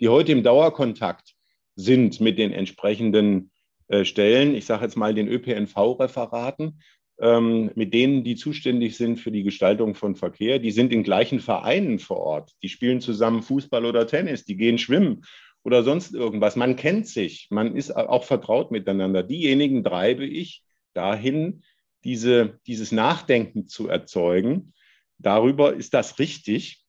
die 0.00 0.08
heute 0.08 0.32
im 0.32 0.42
Dauerkontakt 0.42 1.34
sind 1.76 2.20
mit 2.20 2.38
den 2.38 2.52
entsprechenden 2.52 3.50
äh, 3.88 4.04
Stellen, 4.04 4.54
ich 4.54 4.66
sage 4.66 4.84
jetzt 4.84 4.96
mal 4.96 5.14
den 5.14 5.28
ÖPNV-Referaten, 5.28 6.80
ähm, 7.20 7.70
mit 7.74 7.94
denen, 7.94 8.24
die 8.24 8.36
zuständig 8.36 8.96
sind 8.96 9.18
für 9.18 9.30
die 9.30 9.42
Gestaltung 9.42 9.94
von 9.94 10.16
Verkehr. 10.16 10.58
Die 10.58 10.72
sind 10.72 10.92
in 10.92 11.02
gleichen 11.02 11.40
Vereinen 11.40 11.98
vor 11.98 12.18
Ort. 12.18 12.52
Die 12.62 12.68
spielen 12.68 13.00
zusammen 13.00 13.42
Fußball 13.42 13.84
oder 13.84 14.06
Tennis, 14.06 14.44
die 14.44 14.56
gehen 14.56 14.78
schwimmen 14.78 15.24
oder 15.62 15.82
sonst 15.82 16.14
irgendwas. 16.14 16.56
Man 16.56 16.76
kennt 16.76 17.06
sich, 17.06 17.48
man 17.50 17.76
ist 17.76 17.94
auch 17.94 18.24
vertraut 18.24 18.70
miteinander. 18.70 19.22
Diejenigen 19.22 19.84
treibe 19.84 20.26
ich 20.26 20.62
dahin, 20.92 21.62
diese, 22.04 22.58
dieses 22.66 22.92
Nachdenken 22.92 23.66
zu 23.66 23.88
erzeugen. 23.88 24.74
Darüber 25.18 25.74
ist 25.74 25.94
das 25.94 26.18
richtig. 26.18 26.84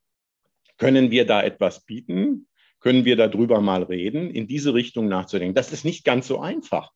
Können 0.78 1.10
wir 1.10 1.26
da 1.26 1.42
etwas 1.42 1.86
bieten? 1.86 2.48
Können 2.86 3.04
wir 3.04 3.16
darüber 3.16 3.62
mal 3.62 3.82
reden, 3.82 4.30
in 4.30 4.46
diese 4.46 4.76
Richtung 4.76 5.08
nachzudenken? 5.08 5.56
Das 5.56 5.74
ist 5.74 5.86
nicht 5.86 6.06
ganz 6.06 6.28
so 6.28 6.40
einfach, 6.40 6.92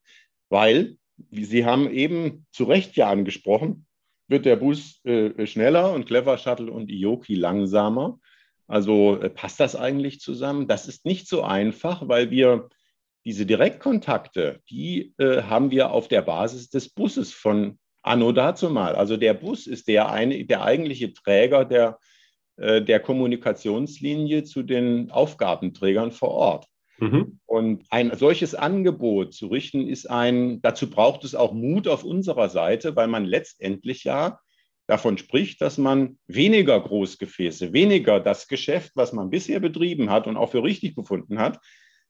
weil, 0.48 0.98
wie 1.32 1.46
Sie 1.46 1.66
haben 1.66 1.90
eben 1.90 2.46
zu 2.52 2.66
Recht 2.66 2.96
ja 2.96 3.10
angesprochen, 3.10 3.88
wird 4.28 4.46
der 4.46 4.58
Bus 4.58 5.04
äh, 5.04 5.48
schneller 5.48 5.92
und 5.92 6.06
Clever 6.06 6.38
Shuttle 6.38 6.72
und 6.72 6.92
Ioki 6.92 7.34
langsamer. 7.34 8.20
Also 8.68 9.20
äh, 9.20 9.32
passt 9.32 9.60
das 9.60 9.76
eigentlich 9.76 10.20
zusammen? 10.20 10.68
Das 10.68 10.88
ist 10.88 11.08
nicht 11.08 11.28
so 11.28 11.42
einfach, 11.42 12.08
weil 12.08 12.30
wir 12.30 12.70
diese 13.26 13.48
Direktkontakte, 13.48 14.62
die 14.70 15.16
äh, 15.18 15.42
haben 15.42 15.72
wir 15.72 15.90
auf 15.90 16.08
der 16.08 16.22
Basis 16.22 16.70
des 16.70 16.90
Busses 16.90 17.34
von 17.34 17.80
Anno 18.04 18.32
dazu 18.32 18.70
mal. 18.70 18.94
Also 18.94 19.18
der 19.18 19.34
Bus 19.34 19.66
ist 19.66 19.88
der, 19.88 20.12
eine, 20.12 20.46
der 20.46 20.64
eigentliche 20.64 21.14
Träger 21.14 21.66
der, 21.66 21.98
der 22.60 23.00
Kommunikationslinie 23.00 24.44
zu 24.44 24.64
den 24.64 25.12
Aufgabenträgern 25.12 26.12
vor 26.12 26.32
Ort. 26.32 26.66
Mhm. 27.00 27.40
Und 27.46 27.86
ein 27.90 28.16
solches 28.16 28.56
Angebot 28.56 29.34
zu 29.34 29.48
richten, 29.48 29.88
ist 29.88 30.10
ein, 30.10 30.62
dazu 30.62 30.90
braucht 30.90 31.24
es 31.24 31.36
auch 31.36 31.54
Mut 31.54 31.88
auf 31.88 32.04
unserer 32.04 32.50
Seite, 32.50 32.96
weil 32.96 33.08
man 33.08 33.26
letztendlich 33.26 34.04
ja 34.04 34.40
davon 34.88 35.18
spricht, 35.18 35.62
dass 35.62 35.78
man 35.78 36.18
weniger 36.28 36.80
Großgefäße, 36.80 37.74
weniger 37.74 38.20
das 38.20 38.48
Geschäft, 38.48 38.92
was 38.96 39.14
man 39.14 39.30
bisher 39.30 39.60
betrieben 39.60 40.10
hat 40.10 40.28
und 40.28 40.36
auch 40.36 40.52
für 40.52 40.64
richtig 40.64 40.96
befunden 40.96 41.40
hat, 41.40 41.60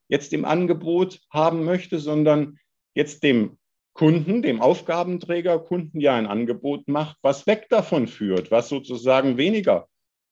jetzt 0.07 0.33
im 0.33 0.45
Angebot 0.45 1.19
haben 1.29 1.65
möchte, 1.65 1.99
sondern 1.99 2.57
jetzt 2.95 3.23
dem 3.23 3.57
Kunden, 3.93 4.41
dem 4.41 4.61
Aufgabenträger 4.61 5.59
Kunden 5.59 5.99
ja 5.99 6.15
ein 6.15 6.25
Angebot 6.25 6.87
macht, 6.87 7.17
was 7.21 7.45
weg 7.47 7.67
davon 7.69 8.07
führt, 8.07 8.49
was 8.49 8.69
sozusagen 8.69 9.37
weniger 9.37 9.87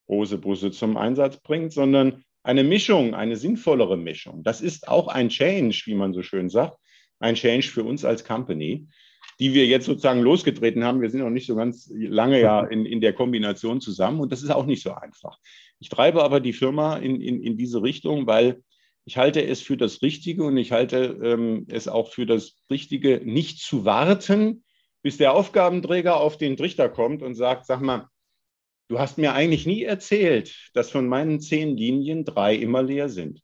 große 0.08 0.38
Busse 0.38 0.72
zum 0.72 0.98
Einsatz 0.98 1.38
bringt, 1.38 1.74
sondern 1.74 2.24
eine 2.44 2.64
Mischung, 2.64 3.14
eine 3.14 3.36
sinnvollere 3.36 3.98
Mischung. 3.98 4.44
Das 4.44 4.62
ist 4.62 4.88
auch 4.88 5.08
ein 5.08 5.30
Change, 5.30 5.84
wie 5.86 5.96
man 5.96 6.14
so 6.14 6.24
schön 6.24 6.50
sagt, 6.50 6.78
ein 7.20 7.36
Change 7.36 7.68
für 7.68 7.84
uns 7.84 8.06
als 8.06 8.24
Company 8.24 8.88
die 9.40 9.54
wir 9.54 9.66
jetzt 9.68 9.86
sozusagen 9.86 10.22
losgetreten 10.22 10.84
haben. 10.84 11.02
Wir 11.02 11.10
sind 11.10 11.22
noch 11.22 11.30
nicht 11.30 11.46
so 11.46 11.56
ganz 11.56 11.92
lange 11.94 12.42
ja 12.42 12.62
in, 12.62 12.86
in 12.86 13.02
der 13.02 13.14
Kombination 13.14 13.82
zusammen 13.82 14.20
und 14.20 14.32
das 14.32 14.44
ist 14.44 14.50
auch 14.50 14.66
nicht 14.66 14.82
so 14.82 14.94
einfach. 14.94 15.38
Ich 15.80 15.90
treibe 15.90 16.24
aber 16.24 16.40
die 16.40 16.54
Firma 16.54 16.98
in, 16.98 17.22
in, 17.22 17.42
in 17.42 17.58
diese 17.58 17.84
Richtung, 17.84 18.26
weil 18.26 18.64
ich 19.06 19.18
halte 19.18 19.46
es 19.46 19.62
für 19.62 19.78
das 19.78 20.02
Richtige 20.02 20.44
und 20.44 20.58
ich 20.58 20.72
halte 20.72 21.20
ähm, 21.24 21.66
es 21.70 21.88
auch 21.88 22.12
für 22.12 22.26
das 22.26 22.58
Richtige, 22.70 23.22
nicht 23.24 23.60
zu 23.60 23.86
warten, 23.86 24.64
bis 25.04 25.18
der 25.18 25.34
Aufgabenträger 25.34 26.20
auf 26.20 26.38
den 26.38 26.58
Trichter 26.58 26.90
kommt 26.90 27.22
und 27.22 27.36
sagt, 27.36 27.66
sag 27.68 27.82
mal, 27.82 28.08
du 28.88 29.00
hast 29.00 29.18
mir 29.18 29.34
eigentlich 29.34 29.66
nie 29.66 29.84
erzählt, 29.84 30.70
dass 30.74 30.90
von 30.92 31.08
meinen 31.08 31.40
zehn 31.40 31.76
Linien 31.76 32.26
drei 32.26 32.56
immer 32.56 32.82
leer 32.82 33.10
sind. 33.10 33.42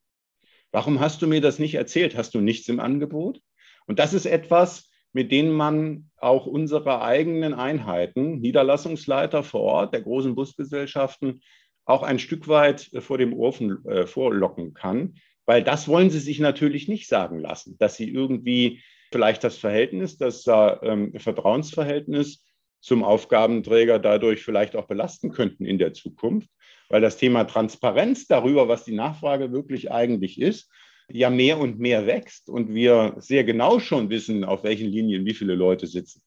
Warum 0.71 0.99
hast 0.99 1.21
du 1.21 1.27
mir 1.27 1.41
das 1.41 1.59
nicht 1.59 1.75
erzählt? 1.75 2.15
Hast 2.15 2.33
du 2.33 2.41
nichts 2.41 2.67
im 2.67 2.79
Angebot? 2.79 3.39
Und 3.85 3.99
das 3.99 4.13
ist 4.13 4.25
etwas, 4.25 4.89
mit 5.11 5.31
denen 5.31 5.51
man 5.51 6.09
auch 6.17 6.47
unsere 6.47 7.01
eigenen 7.01 7.53
Einheiten, 7.53 8.39
Niederlassungsleiter 8.39 9.43
vor 9.43 9.61
Ort 9.61 9.93
der 9.93 10.01
großen 10.01 10.33
Busgesellschaften, 10.33 11.41
auch 11.85 12.01
ein 12.01 12.17
Stück 12.17 12.47
weit 12.47 12.89
vor 12.99 13.17
dem 13.17 13.33
Ofen 13.33 13.85
äh, 13.85 14.07
vorlocken 14.07 14.73
kann. 14.73 15.15
Weil 15.45 15.63
das 15.63 15.87
wollen 15.87 16.09
sie 16.09 16.19
sich 16.19 16.39
natürlich 16.39 16.87
nicht 16.87 17.07
sagen 17.07 17.39
lassen, 17.39 17.77
dass 17.77 17.97
sie 17.97 18.09
irgendwie 18.09 18.81
vielleicht 19.11 19.43
das 19.43 19.57
Verhältnis, 19.57 20.17
das 20.17 20.47
äh, 20.47 21.19
Vertrauensverhältnis 21.19 22.43
zum 22.83 23.01
Aufgabenträger 23.01 23.97
dadurch 23.97 24.43
vielleicht 24.43 24.75
auch 24.75 24.87
belasten 24.87 25.31
könnten 25.31 25.65
in 25.65 25.77
der 25.77 25.93
Zukunft. 25.93 26.49
Weil 26.89 26.99
das 26.99 27.15
Thema 27.15 27.45
Transparenz 27.45 28.27
darüber, 28.27 28.67
was 28.67 28.83
die 28.83 28.93
Nachfrage 28.93 29.53
wirklich 29.53 29.89
eigentlich 29.89 30.39
ist, 30.39 30.69
ja 31.09 31.29
mehr 31.29 31.59
und 31.59 31.79
mehr 31.79 32.05
wächst 32.07 32.49
und 32.49 32.73
wir 32.73 33.15
sehr 33.19 33.45
genau 33.45 33.79
schon 33.79 34.09
wissen, 34.09 34.43
auf 34.43 34.63
welchen 34.65 34.89
Linien 34.89 35.25
wie 35.25 35.33
viele 35.33 35.55
Leute 35.55 35.87
sitzen. 35.87 36.21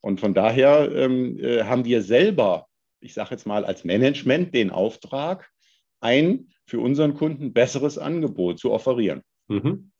Und 0.00 0.18
von 0.18 0.34
daher 0.34 0.90
ähm, 0.92 1.38
äh, 1.38 1.62
haben 1.62 1.84
wir 1.84 2.02
selber, 2.02 2.66
ich 3.00 3.14
sage 3.14 3.30
jetzt 3.30 3.46
mal 3.46 3.64
als 3.64 3.84
Management, 3.84 4.52
den 4.54 4.70
Auftrag, 4.70 5.48
ein 6.00 6.48
für 6.66 6.80
unseren 6.80 7.14
Kunden 7.14 7.52
besseres 7.52 7.96
Angebot 7.96 8.58
zu 8.58 8.72
offerieren. 8.72 9.22
Mhm. 9.46 9.91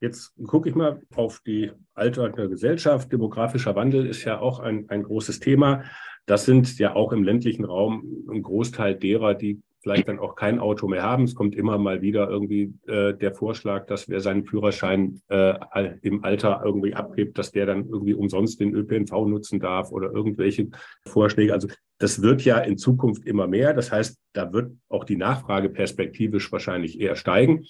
Jetzt 0.00 0.32
gucke 0.46 0.68
ich 0.68 0.74
mal 0.74 1.02
auf 1.14 1.40
die 1.46 1.70
alternde 1.94 2.48
Gesellschaft. 2.48 3.12
Demografischer 3.12 3.76
Wandel 3.76 4.06
ist 4.06 4.24
ja 4.24 4.40
auch 4.40 4.58
ein, 4.58 4.88
ein 4.88 5.02
großes 5.02 5.40
Thema. 5.40 5.84
Das 6.24 6.46
sind 6.46 6.78
ja 6.78 6.94
auch 6.94 7.12
im 7.12 7.22
ländlichen 7.22 7.64
Raum 7.64 8.26
ein 8.30 8.42
Großteil 8.42 8.94
derer, 8.94 9.34
die 9.34 9.60
vielleicht 9.82 10.08
dann 10.08 10.18
auch 10.18 10.36
kein 10.36 10.58
Auto 10.58 10.88
mehr 10.88 11.02
haben. 11.02 11.24
Es 11.24 11.34
kommt 11.34 11.54
immer 11.54 11.78
mal 11.78 12.02
wieder 12.02 12.28
irgendwie 12.28 12.74
äh, 12.86 13.14
der 13.14 13.34
Vorschlag, 13.34 13.86
dass 13.86 14.08
wer 14.08 14.20
seinen 14.20 14.44
Führerschein 14.44 15.22
äh, 15.28 15.54
im 16.02 16.22
Alter 16.24 16.62
irgendwie 16.64 16.94
abgibt, 16.94 17.38
dass 17.38 17.50
der 17.50 17.66
dann 17.66 17.88
irgendwie 17.88 18.14
umsonst 18.14 18.60
den 18.60 18.74
ÖPNV 18.74 19.26
nutzen 19.26 19.58
darf 19.58 19.90
oder 19.90 20.12
irgendwelche 20.12 20.68
Vorschläge. 21.06 21.52
Also 21.52 21.68
das 21.98 22.22
wird 22.22 22.44
ja 22.44 22.58
in 22.58 22.78
Zukunft 22.78 23.26
immer 23.26 23.46
mehr. 23.46 23.74
Das 23.74 23.90
heißt, 23.90 24.18
da 24.32 24.52
wird 24.52 24.72
auch 24.88 25.04
die 25.04 25.16
Nachfrage 25.16 25.70
perspektivisch 25.70 26.52
wahrscheinlich 26.52 27.00
eher 27.00 27.16
steigen. 27.16 27.64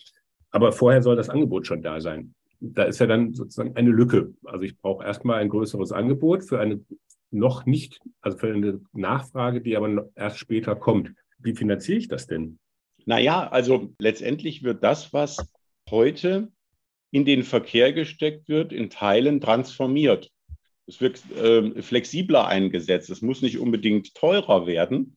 Aber 0.51 0.73
vorher 0.73 1.03
soll 1.03 1.17
das 1.17 1.29
Angebot 1.29 1.67
schon 1.67 1.83
da 1.83 2.01
sein. 2.01 2.35
Da 2.61 2.85
ist 2.85 2.99
ja 2.99 3.07
dann 3.07 3.35
sozusagen 3.35 3.77
eine 3.77 3.91
Lücke. 3.91 4.35
Also 4.45 4.65
ich 4.65 4.77
brauche 4.79 5.05
erstmal 5.05 5.41
ein 5.41 5.49
größeres 5.49 5.93
Angebot 5.93 6.45
für 6.45 6.61
eine 6.61 6.81
noch 7.31 7.65
nicht, 7.65 8.01
also 8.21 8.39
für 8.39 8.53
eine 8.53 8.81
Nachfrage, 8.93 9.61
die 9.61 9.77
aber 9.77 10.11
erst 10.15 10.39
später 10.39 10.75
kommt. 10.75 11.13
Wie 11.39 11.55
finanziere 11.55 11.99
ich 11.99 12.09
das 12.09 12.27
denn? 12.27 12.59
Naja, 13.07 13.49
also 13.49 13.95
letztendlich 13.99 14.63
wird 14.63 14.83
das, 14.85 15.13
was 15.13 15.39
heute 15.89 16.51
in 17.11 17.25
den 17.25 17.43
Verkehr 17.43 17.93
gesteckt 17.93 18.49
wird, 18.49 18.73
in 18.73 18.91
Teilen 18.91 19.41
transformiert. 19.41 20.31
Es 20.87 21.01
wird 21.01 21.23
äh, 21.37 21.83
flexibler 21.83 22.47
eingesetzt. 22.47 23.11
Es 23.11 23.23
muss 23.23 23.43
nicht 23.43 23.59
unbedingt 23.59 24.15
teurer 24.15 24.67
werden. 24.67 25.17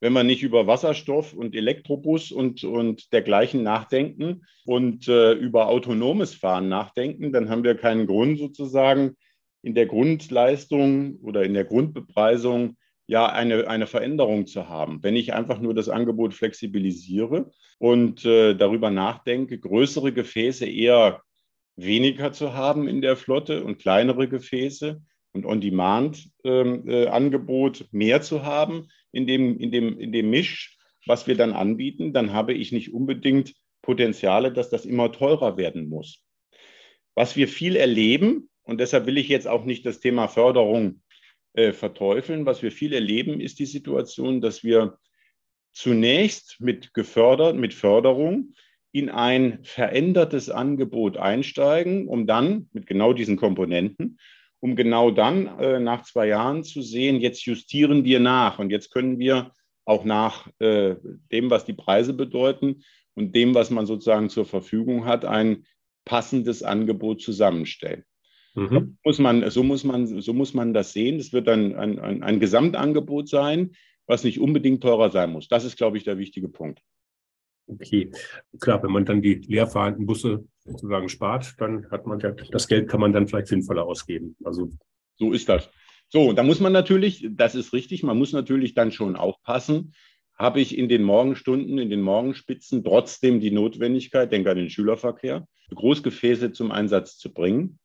Wenn 0.00 0.12
man 0.12 0.26
nicht 0.26 0.42
über 0.42 0.66
Wasserstoff 0.66 1.32
und 1.32 1.54
Elektrobus 1.54 2.30
und, 2.30 2.64
und 2.64 3.12
dergleichen 3.12 3.62
nachdenken 3.62 4.44
und 4.64 5.08
äh, 5.08 5.32
über 5.32 5.68
autonomes 5.68 6.34
Fahren 6.34 6.68
nachdenken, 6.68 7.32
dann 7.32 7.48
haben 7.48 7.64
wir 7.64 7.76
keinen 7.76 8.06
Grund 8.06 8.38
sozusagen 8.38 9.16
in 9.62 9.74
der 9.74 9.86
Grundleistung 9.86 11.16
oder 11.22 11.44
in 11.44 11.54
der 11.54 11.64
Grundbepreisung 11.64 12.76
ja 13.06 13.26
eine, 13.26 13.68
eine 13.68 13.86
Veränderung 13.86 14.46
zu 14.46 14.68
haben. 14.68 15.02
Wenn 15.02 15.16
ich 15.16 15.32
einfach 15.32 15.60
nur 15.60 15.74
das 15.74 15.88
Angebot 15.88 16.34
flexibilisiere 16.34 17.50
und 17.78 18.24
äh, 18.24 18.54
darüber 18.54 18.90
nachdenke, 18.90 19.58
größere 19.58 20.12
Gefäße 20.12 20.66
eher 20.66 21.22
weniger 21.76 22.32
zu 22.32 22.54
haben 22.54 22.88
in 22.88 23.00
der 23.00 23.16
Flotte 23.16 23.64
und 23.64 23.78
kleinere 23.78 24.28
Gefäße 24.28 25.02
und 25.36 25.46
On-Demand-Angebot 25.46 27.80
ähm, 27.80 27.86
äh, 27.86 27.96
mehr 27.96 28.22
zu 28.22 28.44
haben 28.44 28.88
in 29.12 29.26
dem, 29.26 29.58
in, 29.58 29.70
dem, 29.70 29.98
in 29.98 30.12
dem 30.12 30.30
Misch, 30.30 30.76
was 31.06 31.26
wir 31.26 31.36
dann 31.36 31.52
anbieten, 31.52 32.12
dann 32.12 32.32
habe 32.32 32.52
ich 32.52 32.72
nicht 32.72 32.92
unbedingt 32.92 33.54
Potenziale, 33.82 34.52
dass 34.52 34.70
das 34.70 34.84
immer 34.84 35.12
teurer 35.12 35.56
werden 35.56 35.88
muss. 35.88 36.24
Was 37.14 37.36
wir 37.36 37.48
viel 37.48 37.76
erleben, 37.76 38.50
und 38.64 38.80
deshalb 38.80 39.06
will 39.06 39.16
ich 39.16 39.28
jetzt 39.28 39.46
auch 39.46 39.64
nicht 39.64 39.86
das 39.86 40.00
Thema 40.00 40.26
Förderung 40.26 41.02
äh, 41.54 41.72
verteufeln. 41.72 42.44
Was 42.44 42.62
wir 42.62 42.72
viel 42.72 42.92
erleben, 42.92 43.40
ist 43.40 43.60
die 43.60 43.66
Situation, 43.66 44.40
dass 44.40 44.64
wir 44.64 44.98
zunächst 45.72 46.60
mit 46.60 46.92
gefördert, 46.92 47.56
mit 47.56 47.74
Förderung 47.74 48.54
in 48.92 49.08
ein 49.08 49.60
verändertes 49.62 50.50
Angebot 50.50 51.16
einsteigen, 51.16 52.08
um 52.08 52.26
dann 52.26 52.68
mit 52.72 52.86
genau 52.86 53.12
diesen 53.12 53.36
Komponenten, 53.36 54.18
um 54.60 54.76
genau 54.76 55.10
dann 55.10 55.46
äh, 55.58 55.78
nach 55.78 56.04
zwei 56.04 56.28
Jahren 56.28 56.64
zu 56.64 56.82
sehen, 56.82 57.20
jetzt 57.20 57.44
justieren 57.44 58.04
wir 58.04 58.20
nach 58.20 58.58
und 58.58 58.70
jetzt 58.70 58.90
können 58.90 59.18
wir 59.18 59.52
auch 59.84 60.04
nach 60.04 60.48
äh, 60.58 60.96
dem, 61.30 61.50
was 61.50 61.64
die 61.64 61.72
Preise 61.72 62.12
bedeuten 62.12 62.82
und 63.14 63.34
dem, 63.34 63.54
was 63.54 63.70
man 63.70 63.86
sozusagen 63.86 64.28
zur 64.28 64.44
Verfügung 64.44 65.04
hat, 65.04 65.24
ein 65.24 65.66
passendes 66.04 66.62
Angebot 66.62 67.20
zusammenstellen. 67.20 68.04
Mhm. 68.54 68.96
Muss 69.04 69.18
man, 69.18 69.48
so, 69.50 69.62
muss 69.62 69.84
man, 69.84 70.06
so 70.06 70.32
muss 70.32 70.54
man 70.54 70.72
das 70.72 70.92
sehen. 70.92 71.18
Es 71.18 71.32
wird 71.32 71.46
dann 71.46 71.76
ein, 71.76 71.98
ein, 71.98 72.22
ein 72.22 72.40
Gesamtangebot 72.40 73.28
sein, 73.28 73.72
was 74.06 74.24
nicht 74.24 74.40
unbedingt 74.40 74.82
teurer 74.82 75.10
sein 75.10 75.30
muss. 75.30 75.48
Das 75.48 75.64
ist, 75.64 75.76
glaube 75.76 75.98
ich, 75.98 76.04
der 76.04 76.18
wichtige 76.18 76.48
Punkt. 76.48 76.80
Okay, 77.68 78.10
klar, 78.60 78.82
wenn 78.82 78.92
man 78.92 79.04
dann 79.04 79.20
die 79.20 79.34
leerfahrenden 79.34 80.06
Busse 80.06 80.46
sozusagen 80.66 81.08
spart, 81.08 81.54
dann 81.58 81.90
hat 81.90 82.06
man 82.06 82.20
ja, 82.20 82.32
das 82.32 82.68
Geld 82.68 82.88
kann 82.88 83.00
man 83.00 83.12
dann 83.12 83.28
vielleicht 83.28 83.48
sinnvoller 83.48 83.84
ausgeben. 83.84 84.36
Also 84.44 84.70
so 85.16 85.32
ist 85.32 85.48
das. 85.48 85.70
So, 86.08 86.32
da 86.32 86.42
muss 86.42 86.60
man 86.60 86.72
natürlich, 86.72 87.26
das 87.30 87.54
ist 87.54 87.72
richtig, 87.72 88.02
man 88.02 88.18
muss 88.18 88.32
natürlich 88.32 88.74
dann 88.74 88.92
schon 88.92 89.16
aufpassen, 89.16 89.94
habe 90.38 90.60
ich 90.60 90.76
in 90.76 90.88
den 90.88 91.02
Morgenstunden, 91.02 91.78
in 91.78 91.90
den 91.90 92.02
Morgenspitzen 92.02 92.84
trotzdem 92.84 93.40
die 93.40 93.50
Notwendigkeit, 93.50 94.30
denke 94.30 94.50
an 94.50 94.58
den 94.58 94.70
Schülerverkehr, 94.70 95.46
Großgefäße 95.74 96.52
zum 96.52 96.70
Einsatz 96.70 97.18
zu 97.18 97.32
bringen, 97.32 97.78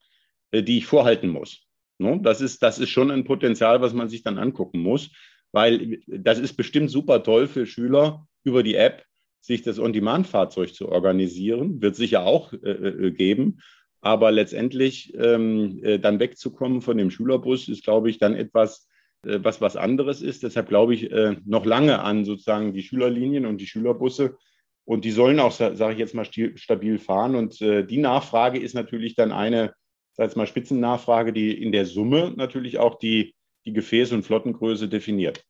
äh, 0.50 0.62
die 0.62 0.78
ich 0.78 0.86
vorhalten 0.86 1.28
muss. 1.28 1.66
Ne? 1.98 2.20
Das 2.22 2.40
ist, 2.40 2.62
das 2.62 2.78
ist 2.78 2.90
schon 2.90 3.10
ein 3.10 3.24
Potenzial, 3.24 3.80
was 3.80 3.94
man 3.94 4.08
sich 4.08 4.22
dann 4.22 4.38
angucken 4.38 4.80
muss, 4.80 5.10
weil 5.50 6.00
das 6.06 6.38
ist 6.38 6.54
bestimmt 6.54 6.90
super 6.90 7.22
toll 7.22 7.46
für 7.46 7.66
Schüler 7.66 8.26
über 8.44 8.62
die 8.62 8.74
App, 8.74 9.04
sich 9.42 9.62
das 9.62 9.78
On-Demand-Fahrzeug 9.78 10.72
zu 10.72 10.88
organisieren, 10.88 11.82
wird 11.82 11.96
sicher 11.96 12.24
auch 12.24 12.52
äh, 12.52 12.70
äh, 12.70 13.10
geben. 13.10 13.58
Aber 14.00 14.30
letztendlich 14.30 15.12
ähm, 15.16 15.80
äh, 15.82 15.98
dann 15.98 16.20
wegzukommen 16.20 16.80
von 16.80 16.96
dem 16.96 17.10
Schülerbus 17.10 17.68
ist, 17.68 17.84
glaube 17.84 18.08
ich, 18.08 18.18
dann 18.18 18.34
etwas, 18.34 18.88
äh, 19.26 19.40
was 19.42 19.60
was 19.60 19.76
anderes 19.76 20.22
ist. 20.22 20.44
Deshalb 20.44 20.68
glaube 20.68 20.94
ich 20.94 21.10
äh, 21.10 21.36
noch 21.44 21.66
lange 21.66 22.02
an 22.02 22.24
sozusagen 22.24 22.72
die 22.72 22.82
Schülerlinien 22.82 23.44
und 23.44 23.60
die 23.60 23.66
Schülerbusse. 23.66 24.36
Und 24.84 25.04
die 25.04 25.12
sollen 25.12 25.38
auch, 25.38 25.52
sage 25.52 25.92
ich 25.92 25.98
jetzt 25.98 26.14
mal, 26.14 26.26
stabil 26.56 26.98
fahren. 26.98 27.36
Und 27.36 27.60
äh, 27.60 27.84
die 27.84 27.98
Nachfrage 27.98 28.58
ist 28.58 28.74
natürlich 28.74 29.14
dann 29.14 29.30
eine, 29.30 29.74
sag 30.12 30.30
ich 30.30 30.36
mal, 30.36 30.46
Spitzennachfrage, 30.46 31.32
die 31.32 31.52
in 31.52 31.72
der 31.72 31.86
Summe 31.86 32.32
natürlich 32.36 32.78
auch 32.78 32.98
die, 32.98 33.34
die 33.64 33.72
Gefäß- 33.72 34.12
und 34.12 34.24
Flottengröße 34.24 34.88
definiert. 34.88 35.44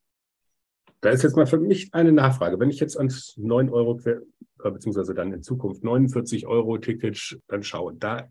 Da 1.03 1.11
ist 1.11 1.25
jetzt 1.25 1.37
mal 1.37 1.47
für 1.47 1.59
mich 1.59 1.93
eine 1.93 2.13
Nachfrage. 2.13 2.59
Wenn 2.61 2.71
ich 2.71 2.79
jetzt 2.79 2.97
ans 2.97 3.35
9 3.37 3.71
Euro, 3.71 4.01
äh, 4.05 4.21
beziehungsweise 4.63 5.15
dann 5.15 5.33
in 5.33 5.43
Zukunft 5.43 5.83
49 5.83 6.47
Euro 6.47 6.79
Ticket 6.79 7.39
dann 7.49 7.65
schaue, 7.65 7.95
da 7.95 8.29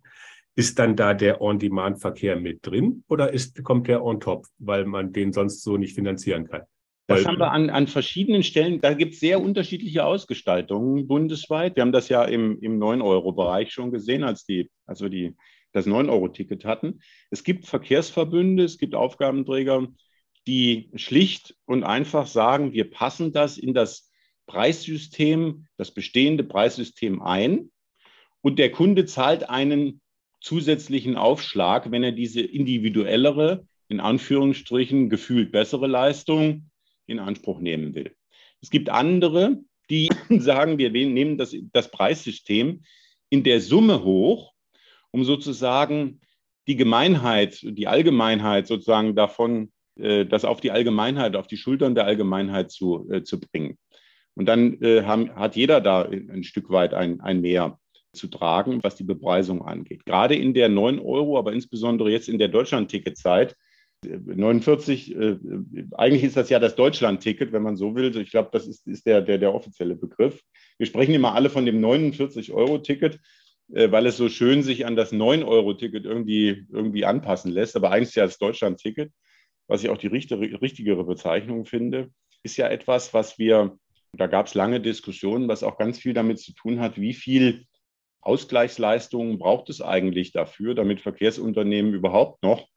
ist 0.55 0.79
dann 0.79 0.95
da 0.95 1.13
der 1.13 1.41
On-Demand-Verkehr 1.41 2.37
mit 2.37 2.65
drin 2.65 3.03
oder 3.09 3.33
ist, 3.33 3.61
kommt 3.63 3.87
der 3.87 4.03
on 4.03 4.21
top, 4.21 4.47
weil 4.57 4.85
man 4.85 5.11
den 5.11 5.33
sonst 5.33 5.63
so 5.63 5.77
nicht 5.77 5.95
finanzieren 5.95 6.47
kann? 6.47 6.63
Das 7.07 7.25
haben 7.25 7.39
wir 7.39 7.51
an, 7.51 7.69
an 7.69 7.87
verschiedenen 7.87 8.41
Stellen. 8.41 8.79
Da 8.79 8.93
gibt 8.93 9.15
es 9.15 9.19
sehr 9.19 9.41
unterschiedliche 9.41 10.05
Ausgestaltungen 10.05 11.07
bundesweit. 11.07 11.75
Wir 11.75 11.81
haben 11.81 11.91
das 11.91 12.07
ja 12.07 12.23
im, 12.23 12.57
im 12.59 12.79
9-Euro-Bereich 12.79 13.73
schon 13.73 13.91
gesehen, 13.91 14.23
als, 14.23 14.45
die, 14.45 14.69
als 14.85 15.01
wir 15.01 15.09
die, 15.09 15.35
das 15.73 15.87
9-Euro-Ticket 15.87 16.63
hatten. 16.63 17.01
Es 17.31 17.43
gibt 17.43 17.65
Verkehrsverbünde, 17.65 18.63
es 18.63 18.77
gibt 18.77 18.95
Aufgabenträger, 18.95 19.87
die 20.47 20.89
schlicht 20.95 21.55
und 21.65 21.83
einfach 21.83 22.27
sagen, 22.27 22.73
wir 22.73 22.89
passen 22.89 23.31
das 23.31 23.57
in 23.57 23.73
das 23.73 24.11
Preissystem, 24.47 25.67
das 25.77 25.91
bestehende 25.91 26.43
Preissystem 26.43 27.21
ein 27.21 27.71
und 28.41 28.59
der 28.59 28.71
Kunde 28.71 29.05
zahlt 29.05 29.49
einen 29.49 30.01
zusätzlichen 30.41 31.15
Aufschlag, 31.15 31.91
wenn 31.91 32.03
er 32.03 32.11
diese 32.11 32.41
individuellere, 32.41 33.65
in 33.87 33.99
Anführungsstrichen 33.99 35.09
gefühlt 35.09 35.51
bessere 35.51 35.87
Leistung 35.87 36.71
in 37.05 37.19
Anspruch 37.19 37.59
nehmen 37.59 37.93
will. 37.93 38.15
Es 38.61 38.69
gibt 38.69 38.89
andere, 38.89 39.61
die 39.89 40.09
sagen, 40.29 40.77
wir 40.77 40.89
nehmen 40.89 41.37
das, 41.37 41.55
das 41.71 41.91
Preissystem 41.91 42.83
in 43.29 43.43
der 43.43 43.61
Summe 43.61 44.03
hoch, 44.03 44.53
um 45.11 45.23
sozusagen 45.23 46.21
die 46.67 46.75
Gemeinheit, 46.75 47.59
die 47.63 47.87
Allgemeinheit 47.87 48.67
sozusagen 48.67 49.15
davon 49.15 49.71
das 49.95 50.45
auf 50.45 50.61
die 50.61 50.71
Allgemeinheit, 50.71 51.35
auf 51.35 51.47
die 51.47 51.57
Schultern 51.57 51.95
der 51.95 52.05
Allgemeinheit 52.05 52.71
zu, 52.71 53.09
äh, 53.11 53.23
zu 53.23 53.39
bringen. 53.39 53.77
Und 54.35 54.45
dann 54.45 54.81
äh, 54.81 55.03
haben, 55.03 55.35
hat 55.35 55.55
jeder 55.55 55.81
da 55.81 56.03
ein 56.03 56.43
Stück 56.43 56.69
weit 56.69 56.93
ein, 56.93 57.19
ein 57.21 57.41
Mehr 57.41 57.77
zu 58.13 58.27
tragen, 58.27 58.83
was 58.83 58.95
die 58.95 59.03
Bepreisung 59.03 59.61
angeht. 59.63 60.05
Gerade 60.05 60.35
in 60.35 60.53
der 60.53 60.69
9 60.69 60.99
Euro, 60.99 61.37
aber 61.37 61.53
insbesondere 61.53 62.09
jetzt 62.11 62.29
in 62.29 62.39
der 62.39 62.47
Deutschland-Ticket-Zeit, 62.47 63.55
49, 64.03 65.15
äh, 65.15 65.37
eigentlich 65.91 66.23
ist 66.23 66.35
das 66.35 66.49
ja 66.49 66.59
das 66.59 66.75
Deutschland-Ticket, 66.75 67.51
wenn 67.51 67.61
man 67.61 67.75
so 67.75 67.93
will. 67.95 68.15
Ich 68.17 68.31
glaube, 68.31 68.49
das 68.51 68.67
ist, 68.67 68.87
ist 68.87 69.05
der, 69.05 69.21
der, 69.21 69.37
der 69.37 69.53
offizielle 69.53 69.95
Begriff. 69.95 70.41
Wir 70.77 70.87
sprechen 70.87 71.13
immer 71.13 71.35
alle 71.35 71.49
von 71.49 71.65
dem 71.65 71.79
49-Euro-Ticket, 71.79 73.19
äh, 73.73 73.91
weil 73.91 74.07
es 74.07 74.17
so 74.17 74.27
schön 74.27 74.63
sich 74.63 74.85
an 74.85 74.95
das 74.95 75.13
9-Euro-Ticket 75.13 76.05
irgendwie, 76.05 76.65
irgendwie 76.71 77.05
anpassen 77.05 77.51
lässt. 77.51 77.75
Aber 77.75 77.91
eigentlich 77.91 78.09
ist 78.09 78.15
ja 78.15 78.25
das 78.25 78.39
Deutschland-Ticket 78.39 79.11
was 79.71 79.85
ich 79.85 79.89
auch 79.89 79.97
die 79.97 80.07
richtigere 80.07 81.05
Bezeichnung 81.05 81.63
finde, 81.63 82.11
ist 82.43 82.57
ja 82.57 82.67
etwas, 82.67 83.13
was 83.13 83.39
wir, 83.39 83.77
da 84.11 84.27
gab 84.27 84.47
es 84.47 84.53
lange 84.53 84.81
Diskussionen, 84.81 85.47
was 85.47 85.63
auch 85.63 85.77
ganz 85.77 85.97
viel 85.97 86.13
damit 86.13 86.39
zu 86.39 86.53
tun 86.53 86.81
hat, 86.81 86.99
wie 86.99 87.13
viel 87.13 87.63
Ausgleichsleistungen 88.19 89.39
braucht 89.39 89.69
es 89.69 89.81
eigentlich 89.81 90.33
dafür, 90.33 90.75
damit 90.75 90.99
Verkehrsunternehmen 90.99 91.93
überhaupt 91.93 92.43
noch 92.43 92.67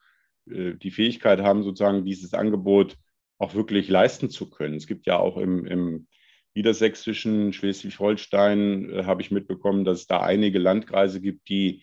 äh, 0.48 0.74
die 0.74 0.92
Fähigkeit 0.92 1.40
haben, 1.40 1.64
sozusagen 1.64 2.04
dieses 2.04 2.33
Angebot 2.33 2.96
auch 3.38 3.54
wirklich 3.54 3.88
leisten 3.88 4.30
zu 4.30 4.48
können. 4.48 4.76
Es 4.76 4.87
gibt 4.87 5.07
ja 5.07 5.18
auch 5.18 5.37
im, 5.37 5.66
im 5.66 6.07
niedersächsischen 6.54 7.52
Schleswig-Holstein, 7.52 8.90
äh, 8.90 9.04
habe 9.04 9.20
ich 9.20 9.33
mitbekommen, 9.33 9.85
dass 9.85 10.02
es 10.02 10.07
da 10.07 10.20
einige 10.20 10.61
Landkreise 10.61 11.20
gibt, 11.20 11.48
die 11.48 11.83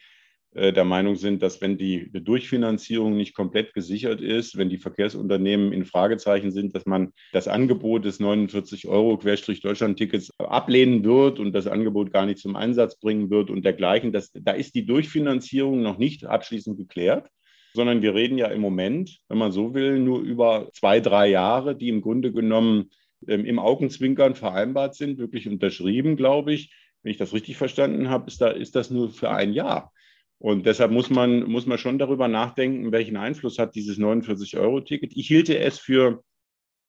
der 0.54 0.84
Meinung 0.84 1.16
sind, 1.16 1.42
dass 1.42 1.62
wenn 1.62 1.78
die 1.78 2.12
Durchfinanzierung 2.12 3.16
nicht 3.16 3.34
komplett 3.34 3.74
gesichert 3.74 4.20
ist, 4.20 4.58
wenn 4.58 4.70
die 4.70 4.78
Verkehrsunternehmen 4.78 5.72
in 5.72 5.86
Fragezeichen 5.86 6.52
sind, 6.52 6.76
dass 6.76 6.86
man 6.86 7.14
das 7.32 7.48
Angebot 7.48 8.04
des 8.04 8.20
49 8.20 8.88
Euro 8.88 9.18
Querstrich-Deutschland-Tickets 9.18 10.38
ablehnen 10.40 11.06
wird 11.06 11.40
und 11.40 11.54
das 11.54 11.68
Angebot 11.68 12.12
gar 12.12 12.26
nicht 12.26 12.40
zum 12.40 12.58
Einsatz 12.58 13.00
bringen 13.00 13.30
wird 13.30 13.50
und 13.50 13.64
dergleichen. 13.64 14.12
Das, 14.12 14.32
da 14.34 14.52
ist 14.52 14.76
die 14.76 14.86
Durchfinanzierung 14.86 15.82
noch 15.82 15.98
nicht 15.98 16.26
abschließend 16.26 16.78
geklärt 16.78 17.30
sondern 17.74 18.02
wir 18.02 18.14
reden 18.14 18.38
ja 18.38 18.48
im 18.48 18.62
Moment, 18.62 19.20
wenn 19.30 19.38
man 19.38 19.52
so 19.52 19.74
will, 19.74 20.00
nur 20.00 20.20
über 20.20 20.70
zwei, 20.74 21.00
drei 21.00 21.30
Jahre, 21.30 21.76
die 21.76 21.90
im 21.90 22.02
Grunde 22.02 22.32
genommen 22.32 22.92
ähm, 23.28 23.46
im 23.46 23.60
Augenzwinkern 23.60 24.36
vereinbart 24.36 24.96
sind, 24.96 25.18
wirklich 25.18 25.48
unterschrieben, 25.48 26.16
glaube 26.16 26.54
ich. 26.54 26.74
Wenn 27.04 27.12
ich 27.12 27.18
das 27.18 27.34
richtig 27.34 27.58
verstanden 27.58 28.10
habe, 28.10 28.28
ist, 28.28 28.42
da, 28.42 28.50
ist 28.50 28.76
das 28.76 28.92
nur 28.92 29.10
für 29.10 29.30
ein 29.32 29.54
Jahr. 29.54 29.92
Und 30.42 30.66
deshalb 30.66 30.90
muss 30.90 31.12
man, 31.12 31.44
muss 31.44 31.68
man 31.68 31.78
schon 31.78 32.00
darüber 32.00 32.28
nachdenken, 32.28 32.92
welchen 32.92 33.16
Einfluss 33.16 33.60
hat 33.60 33.76
dieses 33.76 34.00
49-Euro-Ticket. 34.00 35.16
Ich 35.16 35.28
hielte 35.28 35.60
es 35.60 35.78
für 35.78 36.24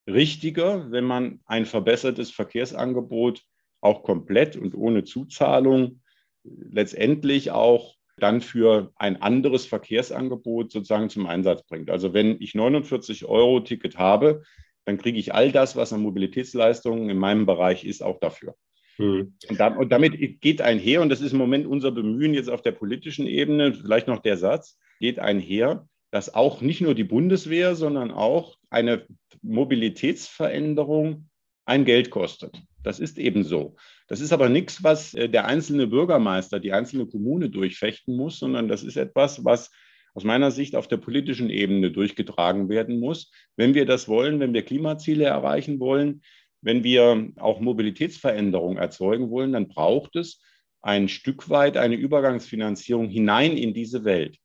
richtiger, 0.09 0.91
wenn 0.91 1.05
man 1.05 1.41
ein 1.45 1.67
verbessertes 1.67 2.31
Verkehrsangebot 2.31 3.43
auch 3.83 4.05
komplett 4.05 4.57
und 4.57 4.75
ohne 4.75 5.05
Zuzahlung 5.05 6.01
letztendlich 6.45 7.51
auch 7.51 7.97
dann 8.17 8.41
für 8.41 8.91
ein 8.97 9.21
anderes 9.21 9.67
Verkehrsangebot 9.67 10.73
sozusagen 10.73 11.11
zum 11.11 11.27
Einsatz 11.27 11.63
bringt. 11.65 11.91
Also 11.91 12.15
wenn 12.15 12.41
ich 12.41 12.55
49 12.55 13.27
Euro 13.27 13.61
Ticket 13.61 13.99
habe, 13.99 14.45
dann 14.87 14.97
kriege 14.97 15.19
ich 15.19 15.35
all 15.35 15.53
das, 15.53 15.77
was 15.77 15.93
an 15.93 16.01
Mobilitätsleistungen 16.01 17.11
in 17.11 17.19
meinem 17.19 17.45
Bereich 17.45 17.85
ist, 17.85 18.03
auch 18.03 18.19
dafür. 18.19 18.55
Mhm. 18.99 19.35
Und, 19.49 19.61
da, 19.61 19.69
und, 19.69 19.91
damit 19.91 20.41
geht 20.41 20.61
einher, 20.61 21.03
und 21.03 21.09
das 21.09 21.21
ist 21.21 21.33
im 21.33 21.39
Moment 21.39 21.67
unser 21.67 21.91
Bemühen 21.91 22.35
jetzt 22.35 22.51
auf 22.51 22.63
der 22.63 22.73
politischen 22.73 23.27
Ebene, 23.27 23.75
vielleicht 23.75 24.09
noch 24.09 24.21
der 24.21 24.37
Satz, 24.37 24.79
geht 25.01 25.19
einher, 25.19 25.87
dass 26.11 26.35
auch 26.35 26.61
nicht 26.61 26.81
nur 26.81 26.95
die 26.95 27.05
Bundeswehr, 27.05 27.75
sondern 27.75 28.11
auch 28.11 28.57
eine 28.71 29.07
Mobilitätsveränderung 29.43 31.29
ein 31.65 31.85
Geld 31.85 32.11
kostet. 32.11 32.63
Das 32.83 33.01
ist 33.01 33.19
eben 33.19 33.45
so. 33.45 33.77
Das 34.09 34.21
ist 34.21 34.33
aber 34.33 34.49
nichts, 34.49 34.83
was 34.83 35.15
äh, 35.15 35.29
der 35.29 35.47
einzelne 35.47 35.87
Bürgermeister, 35.87 36.61
die 36.61 36.73
einzelne 36.73 37.07
Kommune 37.07 37.49
durchfechten 37.49 38.17
muss, 38.17 38.39
sondern 38.39 38.69
das 38.69 38.83
ist 38.83 38.97
etwas, 38.97 39.45
was 39.45 39.71
aus 40.15 40.25
meiner 40.25 40.51
Sicht 40.51 40.77
auf 40.77 40.89
der 40.89 40.99
politischen 40.99 41.49
Ebene 41.49 41.91
durchgetragen 41.91 42.69
werden 42.69 43.01
muss. 43.01 43.31
Wenn 43.57 43.75
wir 43.75 43.87
das 43.87 44.09
wollen, 44.09 44.41
wenn 44.41 44.53
wir 44.53 44.63
Klimaziele 44.63 45.25
erreichen 45.25 45.81
wollen, 45.81 46.23
wenn 46.63 46.85
wir 46.85 47.33
auch 47.37 47.61
Mobilitätsveränderungen 47.61 48.79
erzeugen 48.79 49.29
wollen, 49.31 49.53
dann 49.53 49.69
braucht 49.69 50.17
es 50.17 50.41
ein 50.81 51.09
Stück 51.09 51.51
weit 51.51 51.77
eine 51.77 51.97
Übergangsfinanzierung 51.97 53.09
hinein 53.09 53.57
in 53.57 53.75
diese 53.75 54.05
Welt. 54.05 54.39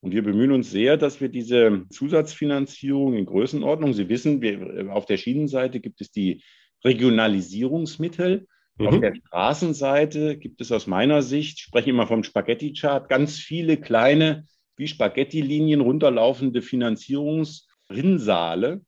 Und 0.00 0.12
wir 0.12 0.22
bemühen 0.22 0.52
uns 0.52 0.70
sehr, 0.70 0.96
dass 0.96 1.20
wir 1.20 1.28
diese 1.28 1.84
Zusatzfinanzierung 1.90 3.14
in 3.14 3.26
Größenordnung, 3.26 3.94
Sie 3.94 4.08
wissen, 4.08 4.40
wir, 4.42 4.92
auf 4.92 5.06
der 5.06 5.16
Schienenseite 5.16 5.80
gibt 5.80 6.00
es 6.00 6.10
die 6.10 6.42
Regionalisierungsmittel. 6.84 8.48
Mhm. 8.78 8.86
Auf 8.86 9.00
der 9.00 9.14
Straßenseite 9.14 10.38
gibt 10.38 10.60
es 10.60 10.72
aus 10.72 10.88
meiner 10.88 11.22
Sicht, 11.22 11.58
ich 11.58 11.64
spreche 11.64 11.90
immer 11.90 12.08
vom 12.08 12.24
Spaghetti-Chart, 12.24 13.08
ganz 13.08 13.36
viele 13.36 13.76
kleine, 13.76 14.46
wie 14.76 14.88
Spaghetti-Linien 14.88 15.80
runterlaufende 15.80 16.62
Finanzierungsrinnsale, 16.62 18.80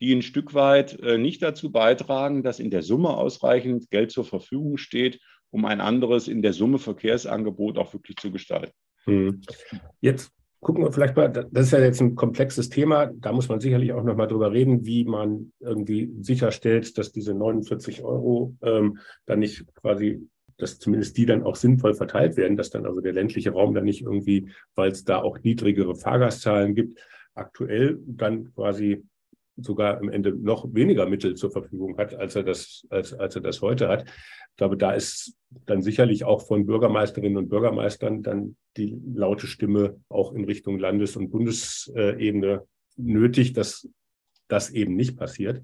die 0.00 0.14
ein 0.14 0.22
Stück 0.22 0.54
weit 0.54 0.98
äh, 1.00 1.18
nicht 1.18 1.42
dazu 1.42 1.70
beitragen, 1.70 2.42
dass 2.42 2.60
in 2.60 2.70
der 2.70 2.82
Summe 2.82 3.10
ausreichend 3.10 3.90
Geld 3.90 4.10
zur 4.10 4.24
Verfügung 4.24 4.76
steht, 4.76 5.20
um 5.50 5.64
ein 5.64 5.80
anderes 5.80 6.28
in 6.28 6.42
der 6.42 6.52
Summe 6.52 6.78
Verkehrsangebot 6.78 7.78
auch 7.78 7.92
wirklich 7.94 8.16
zu 8.16 8.30
gestalten. 8.30 8.72
Hm. 9.04 9.40
Jetzt 10.00 10.32
gucken 10.60 10.82
wir 10.84 10.92
vielleicht 10.92 11.16
mal, 11.16 11.28
das 11.28 11.66
ist 11.66 11.70
ja 11.70 11.78
jetzt 11.78 12.00
ein 12.00 12.16
komplexes 12.16 12.68
Thema, 12.68 13.06
da 13.06 13.32
muss 13.32 13.48
man 13.48 13.60
sicherlich 13.60 13.92
auch 13.92 14.02
nochmal 14.02 14.26
drüber 14.26 14.52
reden, 14.52 14.84
wie 14.84 15.04
man 15.04 15.52
irgendwie 15.60 16.12
sicherstellt, 16.20 16.98
dass 16.98 17.12
diese 17.12 17.34
49 17.34 18.02
Euro 18.02 18.56
ähm, 18.62 18.98
dann 19.26 19.38
nicht 19.38 19.64
quasi, 19.76 20.28
dass 20.56 20.78
zumindest 20.78 21.16
die 21.16 21.26
dann 21.26 21.44
auch 21.44 21.56
sinnvoll 21.56 21.94
verteilt 21.94 22.36
werden, 22.36 22.56
dass 22.56 22.70
dann 22.70 22.84
also 22.84 23.00
der 23.00 23.12
ländliche 23.12 23.52
Raum 23.52 23.74
dann 23.74 23.84
nicht 23.84 24.02
irgendwie, 24.02 24.48
weil 24.74 24.90
es 24.90 25.04
da 25.04 25.22
auch 25.22 25.38
niedrigere 25.38 25.94
Fahrgastzahlen 25.94 26.74
gibt, 26.74 26.98
aktuell 27.34 28.00
dann 28.06 28.52
quasi 28.54 29.04
sogar 29.56 29.98
am 29.98 30.08
Ende 30.08 30.32
noch 30.32 30.72
weniger 30.72 31.06
Mittel 31.06 31.34
zur 31.34 31.50
Verfügung 31.50 31.96
hat, 31.98 32.14
als 32.14 32.36
er 32.36 32.42
das, 32.42 32.86
als, 32.90 33.12
als 33.12 33.34
er 33.36 33.42
das 33.42 33.62
heute 33.62 33.88
hat. 33.88 34.04
Ich 34.06 34.56
glaube, 34.56 34.76
da 34.76 34.92
ist 34.92 35.36
dann 35.66 35.82
sicherlich 35.82 36.24
auch 36.24 36.46
von 36.46 36.66
Bürgermeisterinnen 36.66 37.36
und 37.36 37.48
Bürgermeistern 37.48 38.22
dann 38.22 38.56
die 38.76 38.98
laute 39.14 39.46
Stimme 39.46 40.00
auch 40.08 40.32
in 40.32 40.44
Richtung 40.44 40.78
Landes- 40.78 41.16
und 41.16 41.30
Bundesebene 41.30 42.66
nötig, 42.96 43.52
dass 43.52 43.88
das 44.48 44.70
eben 44.70 44.96
nicht 44.96 45.16
passiert. 45.16 45.62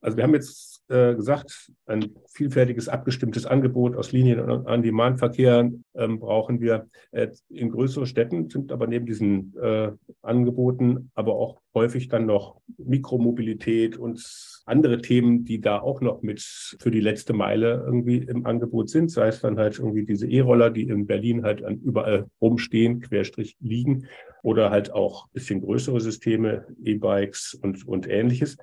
Also 0.00 0.16
wir 0.16 0.24
haben 0.24 0.34
jetzt 0.34 0.77
äh, 0.88 1.14
gesagt, 1.14 1.70
ein 1.86 2.14
vielfältiges, 2.32 2.88
abgestimmtes 2.88 3.46
Angebot 3.46 3.96
aus 3.96 4.12
Linien- 4.12 4.40
und 4.40 4.66
An-Demand-Verkehr 4.66 5.70
ähm, 5.94 6.18
brauchen 6.18 6.60
wir. 6.60 6.88
Äh, 7.10 7.28
in 7.48 7.70
größeren 7.70 8.06
Städten 8.06 8.48
sind 8.48 8.72
aber 8.72 8.86
neben 8.86 9.06
diesen 9.06 9.54
äh, 9.60 9.92
Angeboten 10.22 11.10
aber 11.14 11.34
auch 11.34 11.60
häufig 11.74 12.08
dann 12.08 12.26
noch 12.26 12.60
Mikromobilität 12.78 13.96
und 13.96 14.22
andere 14.66 15.00
Themen, 15.00 15.44
die 15.44 15.60
da 15.60 15.78
auch 15.80 16.00
noch 16.00 16.22
mit 16.22 16.40
für 16.40 16.90
die 16.90 17.00
letzte 17.00 17.32
Meile 17.32 17.82
irgendwie 17.86 18.18
im 18.18 18.46
Angebot 18.46 18.88
sind. 18.90 19.10
Sei 19.10 19.28
es 19.28 19.40
dann 19.40 19.58
halt 19.58 19.78
irgendwie 19.78 20.04
diese 20.04 20.26
E-Roller, 20.26 20.70
die 20.70 20.88
in 20.88 21.06
Berlin 21.06 21.44
halt 21.44 21.62
an 21.64 21.78
überall 21.80 22.26
rumstehen, 22.40 23.00
Querstrich 23.00 23.56
liegen 23.60 24.06
oder 24.42 24.70
halt 24.70 24.92
auch 24.92 25.28
bisschen 25.28 25.60
größere 25.60 26.00
Systeme, 26.00 26.66
E-Bikes 26.82 27.58
und, 27.62 27.86
und 27.86 28.08
ähnliches. 28.08 28.56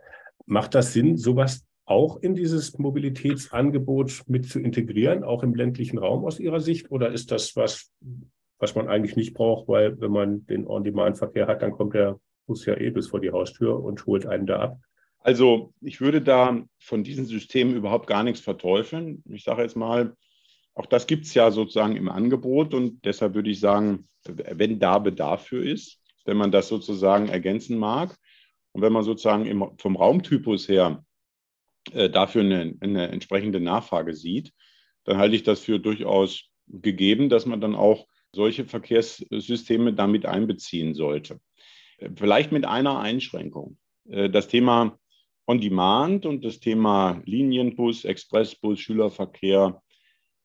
Macht 0.45 0.75
das 0.75 0.93
Sinn, 0.93 1.17
sowas 1.17 1.65
auch 1.85 2.17
in 2.21 2.35
dieses 2.35 2.77
Mobilitätsangebot 2.77 4.23
mit 4.27 4.47
zu 4.49 4.59
integrieren, 4.59 5.23
auch 5.23 5.43
im 5.43 5.53
ländlichen 5.53 5.97
Raum 5.97 6.25
aus 6.25 6.39
Ihrer 6.39 6.59
Sicht? 6.59 6.91
Oder 6.91 7.11
ist 7.11 7.31
das 7.31 7.55
was, 7.55 7.91
was 8.59 8.75
man 8.75 8.87
eigentlich 8.87 9.15
nicht 9.15 9.33
braucht, 9.33 9.67
weil 9.67 9.99
wenn 9.99 10.11
man 10.11 10.45
den 10.47 10.65
On-Demand-Verkehr 10.65 11.47
hat, 11.47 11.61
dann 11.61 11.71
kommt 11.71 11.93
der 11.93 12.19
Bus 12.47 12.65
ja 12.65 12.75
eh 12.77 12.89
bis 12.89 13.07
vor 13.07 13.19
die 13.19 13.31
Haustür 13.31 13.83
und 13.83 14.05
holt 14.05 14.25
einen 14.25 14.47
da 14.47 14.59
ab? 14.59 14.79
Also 15.19 15.73
ich 15.81 16.01
würde 16.01 16.21
da 16.21 16.63
von 16.79 17.03
diesen 17.03 17.25
Systemen 17.25 17.75
überhaupt 17.75 18.07
gar 18.07 18.23
nichts 18.23 18.41
verteufeln. 18.41 19.23
Ich 19.29 19.43
sage 19.43 19.63
jetzt 19.63 19.75
mal, 19.75 20.15
auch 20.75 20.85
das 20.85 21.07
gibt 21.07 21.25
es 21.25 21.33
ja 21.33 21.51
sozusagen 21.51 21.95
im 21.95 22.09
Angebot 22.09 22.73
und 22.73 23.03
deshalb 23.05 23.33
würde 23.33 23.49
ich 23.49 23.59
sagen, 23.59 24.07
wenn 24.23 24.79
da 24.79 24.99
Bedarf 24.99 25.45
für 25.47 25.63
ist, 25.63 25.99
wenn 26.25 26.37
man 26.37 26.51
das 26.51 26.67
sozusagen 26.67 27.29
ergänzen 27.29 27.77
mag, 27.77 28.17
und 28.75 28.81
wenn 28.81 28.91
man 28.91 29.05
sozusagen 29.05 29.45
im, 29.45 29.65
vom 29.77 29.95
Raumtypus 29.95 30.67
her 30.67 31.04
äh, 31.91 32.09
dafür 32.09 32.41
eine, 32.41 32.75
eine 32.79 33.09
entsprechende 33.09 33.59
Nachfrage 33.59 34.13
sieht, 34.13 34.51
dann 35.03 35.17
halte 35.17 35.35
ich 35.35 35.43
das 35.43 35.59
für 35.59 35.79
durchaus 35.79 36.49
gegeben, 36.67 37.29
dass 37.29 37.45
man 37.45 37.61
dann 37.61 37.75
auch 37.75 38.07
solche 38.33 38.65
Verkehrssysteme 38.65 39.93
damit 39.93 40.25
einbeziehen 40.25 40.93
sollte. 40.93 41.39
Äh, 41.97 42.09
vielleicht 42.15 42.51
mit 42.51 42.65
einer 42.65 42.99
Einschränkung. 42.99 43.77
Äh, 44.09 44.29
das 44.29 44.47
Thema 44.47 44.97
On-Demand 45.47 46.25
und 46.25 46.43
das 46.43 46.59
Thema 46.59 47.21
Linienbus, 47.25 48.03
Expressbus, 48.03 48.79
Schülerverkehr 48.79 49.81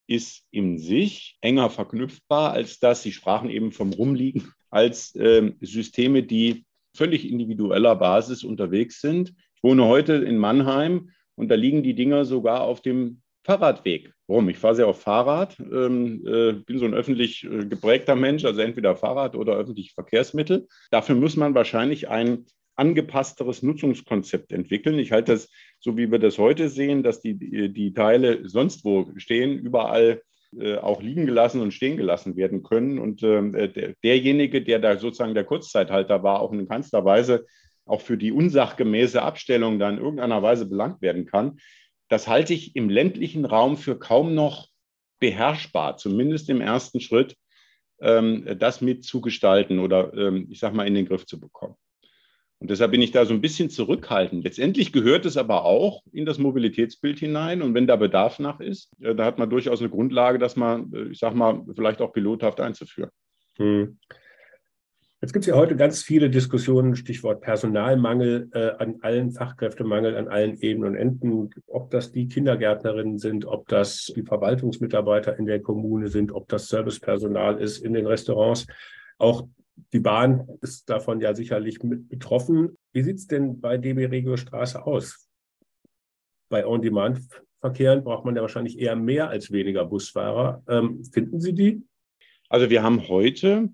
ist 0.06 0.44
in 0.50 0.78
sich 0.78 1.38
enger 1.40 1.70
verknüpfbar, 1.70 2.52
als 2.52 2.80
dass 2.80 3.02
Sie 3.02 3.12
sprachen 3.12 3.48
eben 3.48 3.72
vom 3.72 3.92
Rumliegen, 3.92 4.52
als 4.70 5.14
äh, 5.16 5.52
Systeme, 5.60 6.22
die 6.22 6.64
völlig 6.94 7.28
individueller 7.28 7.96
Basis 7.96 8.44
unterwegs 8.44 9.00
sind. 9.00 9.32
Ich 9.54 9.62
wohne 9.62 9.84
heute 9.86 10.14
in 10.14 10.38
Mannheim 10.38 11.10
und 11.40 11.48
da 11.48 11.54
liegen 11.54 11.82
die 11.82 11.94
Dinger 11.94 12.24
sogar 12.26 12.60
auf 12.60 12.82
dem 12.82 13.22
Fahrradweg. 13.44 14.12
Warum? 14.26 14.48
Ich 14.50 14.58
fahre 14.58 14.74
sehr 14.74 14.86
auf 14.86 15.00
Fahrrad, 15.00 15.58
ähm, 15.58 16.22
äh, 16.26 16.52
bin 16.52 16.78
so 16.78 16.84
ein 16.84 16.92
öffentlich 16.92 17.44
äh, 17.44 17.64
geprägter 17.64 18.14
Mensch, 18.14 18.44
also 18.44 18.60
entweder 18.60 18.94
Fahrrad 18.94 19.34
oder 19.34 19.54
öffentliche 19.54 19.94
Verkehrsmittel. 19.94 20.68
Dafür 20.90 21.14
muss 21.14 21.36
man 21.36 21.54
wahrscheinlich 21.54 22.08
ein 22.10 22.44
angepassteres 22.76 23.62
Nutzungskonzept 23.62 24.52
entwickeln. 24.52 24.98
Ich 24.98 25.12
halte 25.12 25.32
das, 25.32 25.48
so 25.80 25.96
wie 25.96 26.10
wir 26.10 26.18
das 26.18 26.38
heute 26.38 26.68
sehen, 26.68 27.02
dass 27.02 27.22
die, 27.22 27.34
die 27.72 27.94
Teile 27.94 28.46
sonst 28.46 28.84
wo 28.84 29.10
stehen, 29.16 29.58
überall 29.58 30.20
äh, 30.58 30.76
auch 30.76 31.00
liegen 31.00 31.26
gelassen 31.26 31.62
und 31.62 31.72
stehen 31.72 31.96
gelassen 31.96 32.36
werden 32.36 32.62
können. 32.62 32.98
Und 32.98 33.22
ähm, 33.22 33.54
äh, 33.54 33.68
der, 33.68 33.94
derjenige, 34.04 34.62
der 34.62 34.78
da 34.78 34.98
sozusagen 34.98 35.34
der 35.34 35.44
Kurzzeithalter 35.44 36.22
war, 36.22 36.40
auch 36.40 36.52
in 36.52 36.68
keinster 36.68 37.04
Weise 37.04 37.46
auch 37.90 38.00
für 38.00 38.16
die 38.16 38.32
unsachgemäße 38.32 39.20
Abstellung 39.20 39.78
dann 39.78 39.98
in 39.98 40.02
irgendeiner 40.02 40.42
Weise 40.42 40.66
belangt 40.66 41.02
werden 41.02 41.26
kann. 41.26 41.58
Das 42.08 42.28
halte 42.28 42.54
ich 42.54 42.76
im 42.76 42.88
ländlichen 42.88 43.44
Raum 43.44 43.76
für 43.76 43.98
kaum 43.98 44.34
noch 44.34 44.68
beherrschbar, 45.20 45.96
zumindest 45.96 46.48
im 46.48 46.60
ersten 46.60 47.00
Schritt, 47.00 47.36
ähm, 48.00 48.56
das 48.58 48.80
mitzugestalten 48.80 49.78
oder 49.78 50.12
ähm, 50.14 50.46
ich 50.50 50.58
sage 50.58 50.74
mal 50.74 50.86
in 50.86 50.94
den 50.94 51.06
Griff 51.06 51.26
zu 51.26 51.38
bekommen. 51.38 51.76
Und 52.60 52.68
deshalb 52.68 52.90
bin 52.90 53.00
ich 53.00 53.10
da 53.10 53.24
so 53.24 53.32
ein 53.32 53.40
bisschen 53.40 53.70
zurückhaltend. 53.70 54.44
Letztendlich 54.44 54.92
gehört 54.92 55.24
es 55.24 55.38
aber 55.38 55.64
auch 55.64 56.02
in 56.12 56.26
das 56.26 56.38
Mobilitätsbild 56.38 57.18
hinein. 57.18 57.62
Und 57.62 57.74
wenn 57.74 57.86
da 57.86 57.96
Bedarf 57.96 58.38
nach 58.38 58.60
ist, 58.60 58.90
äh, 59.00 59.14
da 59.14 59.24
hat 59.24 59.38
man 59.38 59.48
durchaus 59.48 59.80
eine 59.80 59.88
Grundlage, 59.88 60.38
das 60.38 60.56
mal, 60.56 60.84
äh, 60.92 61.08
ich 61.10 61.18
sag 61.18 61.34
mal, 61.34 61.64
vielleicht 61.74 62.02
auch 62.02 62.12
pilothaft 62.12 62.60
einzuführen. 62.60 63.10
Hm. 63.56 63.98
Jetzt 65.22 65.34
gibt 65.34 65.42
es 65.42 65.48
ja 65.48 65.54
heute 65.54 65.76
ganz 65.76 66.02
viele 66.02 66.30
Diskussionen, 66.30 66.96
Stichwort 66.96 67.42
Personalmangel, 67.42 68.48
äh, 68.54 68.70
an 68.78 69.00
allen 69.02 69.32
Fachkräftemangel, 69.32 70.16
an 70.16 70.28
allen 70.28 70.56
Ebenen 70.60 70.92
und 70.92 70.96
Enden, 70.96 71.50
ob 71.66 71.90
das 71.90 72.10
die 72.10 72.26
Kindergärtnerinnen 72.26 73.18
sind, 73.18 73.44
ob 73.44 73.68
das 73.68 74.10
die 74.16 74.22
Verwaltungsmitarbeiter 74.22 75.38
in 75.38 75.44
der 75.44 75.60
Kommune 75.60 76.08
sind, 76.08 76.32
ob 76.32 76.48
das 76.48 76.68
Servicepersonal 76.68 77.60
ist 77.60 77.84
in 77.84 77.92
den 77.92 78.06
Restaurants. 78.06 78.66
Auch 79.18 79.46
die 79.92 80.00
Bahn 80.00 80.48
ist 80.62 80.88
davon 80.88 81.20
ja 81.20 81.34
sicherlich 81.34 81.82
mit 81.82 82.08
betroffen. 82.08 82.78
Wie 82.94 83.02
sieht 83.02 83.16
es 83.16 83.26
denn 83.26 83.60
bei 83.60 83.76
DB 83.76 84.06
Regio 84.06 84.38
Straße 84.38 84.86
aus? 84.86 85.28
Bei 86.48 86.66
On-Demand-Verkehren 86.66 88.04
braucht 88.04 88.24
man 88.24 88.36
ja 88.36 88.40
wahrscheinlich 88.40 88.78
eher 88.78 88.96
mehr 88.96 89.28
als 89.28 89.52
weniger 89.52 89.84
Busfahrer. 89.84 90.62
Ähm, 90.66 91.04
finden 91.04 91.40
Sie 91.40 91.52
die? 91.52 91.82
Also 92.48 92.70
wir 92.70 92.82
haben 92.82 93.06
heute, 93.06 93.68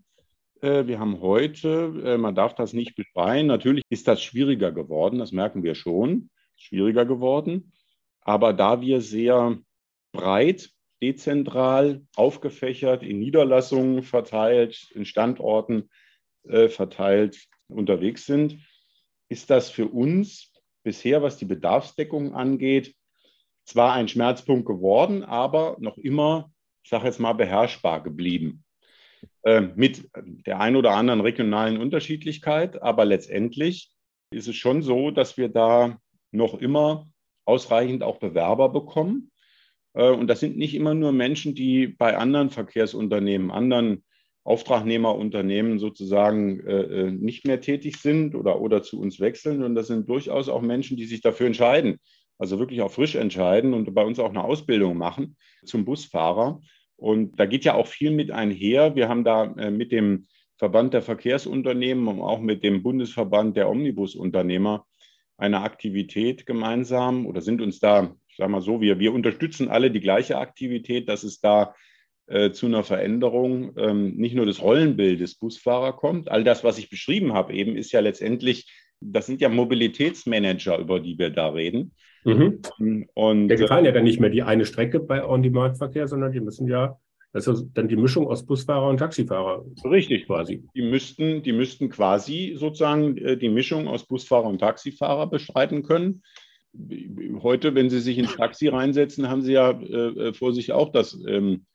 wir 0.62 0.98
haben 0.98 1.20
heute, 1.20 2.02
äh, 2.04 2.18
man 2.18 2.34
darf 2.34 2.54
das 2.54 2.72
nicht 2.72 2.94
beschreien, 2.96 3.46
natürlich 3.46 3.84
ist 3.90 4.08
das 4.08 4.22
schwieriger 4.22 4.72
geworden, 4.72 5.18
das 5.18 5.32
merken 5.32 5.62
wir 5.62 5.74
schon, 5.74 6.30
schwieriger 6.56 7.04
geworden. 7.04 7.72
Aber 8.22 8.52
da 8.52 8.80
wir 8.80 9.00
sehr 9.00 9.58
breit 10.12 10.70
dezentral 11.02 12.02
aufgefächert, 12.16 13.02
in 13.02 13.18
Niederlassungen 13.18 14.02
verteilt, 14.02 14.90
in 14.94 15.04
Standorten 15.04 15.90
äh, 16.44 16.68
verteilt 16.68 17.46
unterwegs 17.68 18.26
sind, 18.26 18.58
ist 19.28 19.50
das 19.50 19.70
für 19.70 19.88
uns 19.88 20.52
bisher, 20.82 21.22
was 21.22 21.36
die 21.36 21.44
Bedarfsdeckung 21.44 22.34
angeht, 22.34 22.94
zwar 23.64 23.92
ein 23.92 24.08
Schmerzpunkt 24.08 24.66
geworden, 24.66 25.24
aber 25.24 25.76
noch 25.80 25.98
immer, 25.98 26.52
ich 26.84 26.90
sage 26.90 27.06
jetzt 27.06 27.18
mal, 27.18 27.32
beherrschbar 27.32 28.02
geblieben. 28.02 28.64
Äh, 29.46 29.68
mit 29.76 30.08
der 30.14 30.58
ein 30.58 30.74
oder 30.74 30.90
anderen 30.92 31.20
regionalen 31.20 31.78
Unterschiedlichkeit, 31.78 32.82
aber 32.82 33.04
letztendlich 33.04 33.90
ist 34.30 34.48
es 34.48 34.56
schon 34.56 34.82
so, 34.82 35.12
dass 35.12 35.36
wir 35.36 35.48
da 35.48 35.98
noch 36.32 36.54
immer 36.54 37.06
ausreichend 37.44 38.02
auch 38.02 38.18
Bewerber 38.18 38.68
bekommen. 38.70 39.30
Äh, 39.94 40.10
und 40.10 40.26
das 40.26 40.40
sind 40.40 40.56
nicht 40.56 40.74
immer 40.74 40.94
nur 40.94 41.12
Menschen, 41.12 41.54
die 41.54 41.86
bei 41.86 42.16
anderen 42.16 42.50
Verkehrsunternehmen, 42.50 43.50
anderen 43.50 44.04
Auftragnehmerunternehmen 44.42 45.78
sozusagen 45.78 46.60
äh, 46.66 46.80
äh, 46.80 47.10
nicht 47.10 47.46
mehr 47.46 47.60
tätig 47.60 47.98
sind 47.98 48.34
oder, 48.34 48.60
oder 48.60 48.82
zu 48.82 49.00
uns 49.00 49.18
wechseln. 49.18 49.62
Und 49.62 49.74
das 49.74 49.88
sind 49.88 50.08
durchaus 50.08 50.48
auch 50.48 50.62
Menschen, 50.62 50.96
die 50.96 51.06
sich 51.06 51.20
dafür 51.20 51.46
entscheiden, 51.46 51.98
also 52.38 52.58
wirklich 52.58 52.80
auch 52.82 52.90
frisch 52.92 53.14
entscheiden 53.14 53.74
und 53.74 53.92
bei 53.94 54.04
uns 54.04 54.18
auch 54.18 54.30
eine 54.30 54.44
Ausbildung 54.44 54.96
machen 54.96 55.36
zum 55.64 55.84
Busfahrer. 55.84 56.60
Und 56.96 57.38
da 57.38 57.46
geht 57.46 57.64
ja 57.64 57.74
auch 57.74 57.86
viel 57.86 58.10
mit 58.10 58.30
einher. 58.30 58.96
Wir 58.96 59.08
haben 59.08 59.24
da 59.24 59.46
mit 59.46 59.92
dem 59.92 60.26
Verband 60.56 60.94
der 60.94 61.02
Verkehrsunternehmen 61.02 62.08
und 62.08 62.20
auch 62.20 62.40
mit 62.40 62.64
dem 62.64 62.82
Bundesverband 62.82 63.56
der 63.56 63.68
Omnibusunternehmer 63.68 64.86
eine 65.36 65.60
Aktivität 65.60 66.46
gemeinsam 66.46 67.26
oder 67.26 67.42
sind 67.42 67.60
uns 67.60 67.78
da 67.78 68.16
ich 68.36 68.38
sage 68.38 68.52
mal 68.52 68.60
so, 68.60 68.82
wir, 68.82 68.98
wir 68.98 69.14
unterstützen 69.14 69.70
alle 69.70 69.90
die 69.90 70.00
gleiche 70.00 70.36
Aktivität, 70.36 71.08
dass 71.08 71.22
es 71.22 71.40
da 71.40 71.74
äh, 72.26 72.50
zu 72.50 72.66
einer 72.66 72.84
Veränderung 72.84 73.72
ähm, 73.78 74.14
nicht 74.14 74.34
nur 74.34 74.44
des 74.44 74.60
Rollenbildes 74.60 75.36
Busfahrer 75.36 75.94
kommt. 75.94 76.30
All 76.30 76.44
das, 76.44 76.62
was 76.62 76.76
ich 76.76 76.90
beschrieben 76.90 77.32
habe, 77.32 77.54
eben 77.54 77.76
ist 77.76 77.92
ja 77.92 78.00
letztendlich, 78.00 78.70
das 79.00 79.24
sind 79.24 79.40
ja 79.40 79.48
Mobilitätsmanager, 79.48 80.76
über 80.76 81.00
die 81.00 81.18
wir 81.18 81.30
da 81.30 81.48
reden. 81.48 81.94
Mhm. 82.26 83.08
Und 83.14 83.48
ja, 83.48 83.56
die 83.56 83.66
fahren 83.66 83.84
ja 83.84 83.92
dann 83.92 84.04
nicht 84.04 84.20
mehr 84.20 84.30
die 84.30 84.42
eine 84.42 84.66
Strecke 84.66 85.00
bei 85.00 85.24
On-Demand-Verkehr, 85.24 86.08
sondern 86.08 86.32
die 86.32 86.40
müssen 86.40 86.66
ja 86.68 86.98
Das 87.32 87.46
ist 87.46 87.66
dann 87.74 87.88
die 87.88 87.96
Mischung 87.96 88.26
aus 88.26 88.44
Busfahrer 88.44 88.88
und 88.88 88.98
Taxifahrer. 88.98 89.64
Richtig, 89.84 90.26
quasi. 90.26 90.64
Die 90.74 90.82
müssten, 90.82 91.42
die 91.42 91.52
müssten 91.52 91.88
quasi 91.88 92.54
sozusagen 92.56 93.16
äh, 93.18 93.36
die 93.36 93.48
Mischung 93.48 93.88
aus 93.88 94.06
Busfahrer 94.06 94.46
und 94.46 94.58
Taxifahrer 94.58 95.28
bestreiten 95.28 95.82
können. 95.82 96.22
Heute, 97.42 97.74
wenn 97.74 97.90
Sie 97.90 98.00
sich 98.00 98.18
ins 98.18 98.36
Taxi 98.36 98.68
reinsetzen, 98.68 99.28
haben 99.28 99.42
Sie 99.42 99.52
ja 99.52 99.70
äh, 99.70 100.34
vor 100.34 100.52
sich 100.52 100.72
auch 100.72 100.90
das. 100.90 101.18
Ähm, 101.26 101.66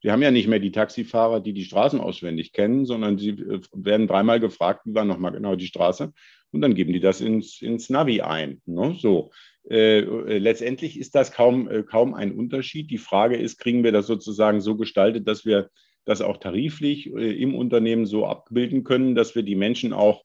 Sie 0.00 0.12
haben 0.12 0.22
ja 0.22 0.30
nicht 0.30 0.46
mehr 0.46 0.60
die 0.60 0.72
Taxifahrer, 0.72 1.40
die 1.40 1.52
die 1.52 1.64
Straßen 1.64 2.00
auswendig 2.00 2.52
kennen, 2.52 2.84
sondern 2.86 3.18
sie 3.18 3.30
äh, 3.30 3.60
werden 3.72 4.06
dreimal 4.06 4.40
gefragt, 4.40 4.82
wie 4.84 4.94
war 4.94 5.04
nochmal 5.04 5.32
genau 5.32 5.56
die 5.56 5.66
Straße, 5.66 6.12
und 6.50 6.60
dann 6.60 6.74
geben 6.74 6.92
die 6.92 7.00
das 7.00 7.20
ins, 7.20 7.60
ins 7.60 7.90
Navi 7.90 8.22
ein. 8.22 8.62
Ne? 8.64 8.96
So. 8.98 9.30
Äh, 9.68 10.00
äh, 10.00 10.38
letztendlich 10.38 10.98
ist 10.98 11.14
das 11.14 11.32
kaum, 11.32 11.68
äh, 11.68 11.82
kaum 11.82 12.14
ein 12.14 12.32
Unterschied. 12.32 12.90
Die 12.90 12.98
Frage 12.98 13.36
ist, 13.36 13.58
kriegen 13.58 13.84
wir 13.84 13.92
das 13.92 14.06
sozusagen 14.06 14.60
so 14.60 14.76
gestaltet, 14.76 15.28
dass 15.28 15.44
wir 15.44 15.68
das 16.06 16.22
auch 16.22 16.38
tariflich 16.38 17.06
im 17.06 17.54
Unternehmen 17.54 18.06
so 18.06 18.24
abbilden 18.24 18.82
können, 18.82 19.14
dass 19.14 19.34
wir 19.34 19.42
die 19.42 19.56
Menschen 19.56 19.92
auch 19.92 20.24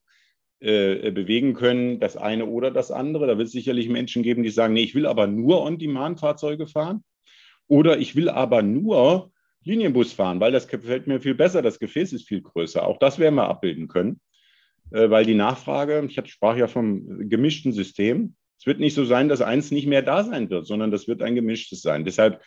bewegen 0.58 1.52
können, 1.52 2.00
das 2.00 2.16
eine 2.16 2.46
oder 2.46 2.70
das 2.70 2.90
andere. 2.90 3.26
Da 3.26 3.36
wird 3.36 3.48
es 3.48 3.52
sicherlich 3.52 3.90
Menschen 3.90 4.22
geben, 4.22 4.42
die 4.42 4.48
sagen, 4.48 4.72
nee, 4.72 4.80
ich 4.82 4.94
will 4.94 5.04
aber 5.04 5.26
nur 5.26 5.60
On-Demand-Fahrzeuge 5.60 6.68
fahren 6.68 7.04
oder 7.68 7.98
ich 7.98 8.16
will 8.16 8.30
aber 8.30 8.62
nur 8.62 9.30
Linienbus 9.64 10.12
fahren, 10.12 10.40
weil 10.40 10.52
das 10.52 10.68
gefällt 10.68 11.06
mir 11.06 11.20
viel 11.20 11.34
besser, 11.34 11.62
das 11.62 11.78
Gefäß 11.78 12.12
ist 12.12 12.28
viel 12.28 12.42
größer. 12.42 12.86
Auch 12.86 12.98
das 12.98 13.18
werden 13.18 13.36
wir 13.36 13.48
abbilden 13.48 13.88
können, 13.88 14.20
äh, 14.90 15.10
weil 15.10 15.24
die 15.24 15.34
Nachfrage, 15.34 16.06
ich 16.08 16.20
sprach 16.30 16.56
ja 16.56 16.68
vom 16.68 17.28
gemischten 17.28 17.72
System, 17.72 18.34
es 18.58 18.66
wird 18.66 18.80
nicht 18.80 18.94
so 18.94 19.04
sein, 19.04 19.28
dass 19.28 19.42
eins 19.42 19.70
nicht 19.70 19.86
mehr 19.86 20.02
da 20.02 20.24
sein 20.24 20.48
wird, 20.50 20.66
sondern 20.66 20.90
das 20.90 21.08
wird 21.08 21.22
ein 21.22 21.34
gemischtes 21.34 21.82
sein. 21.82 22.04
Deshalb 22.04 22.42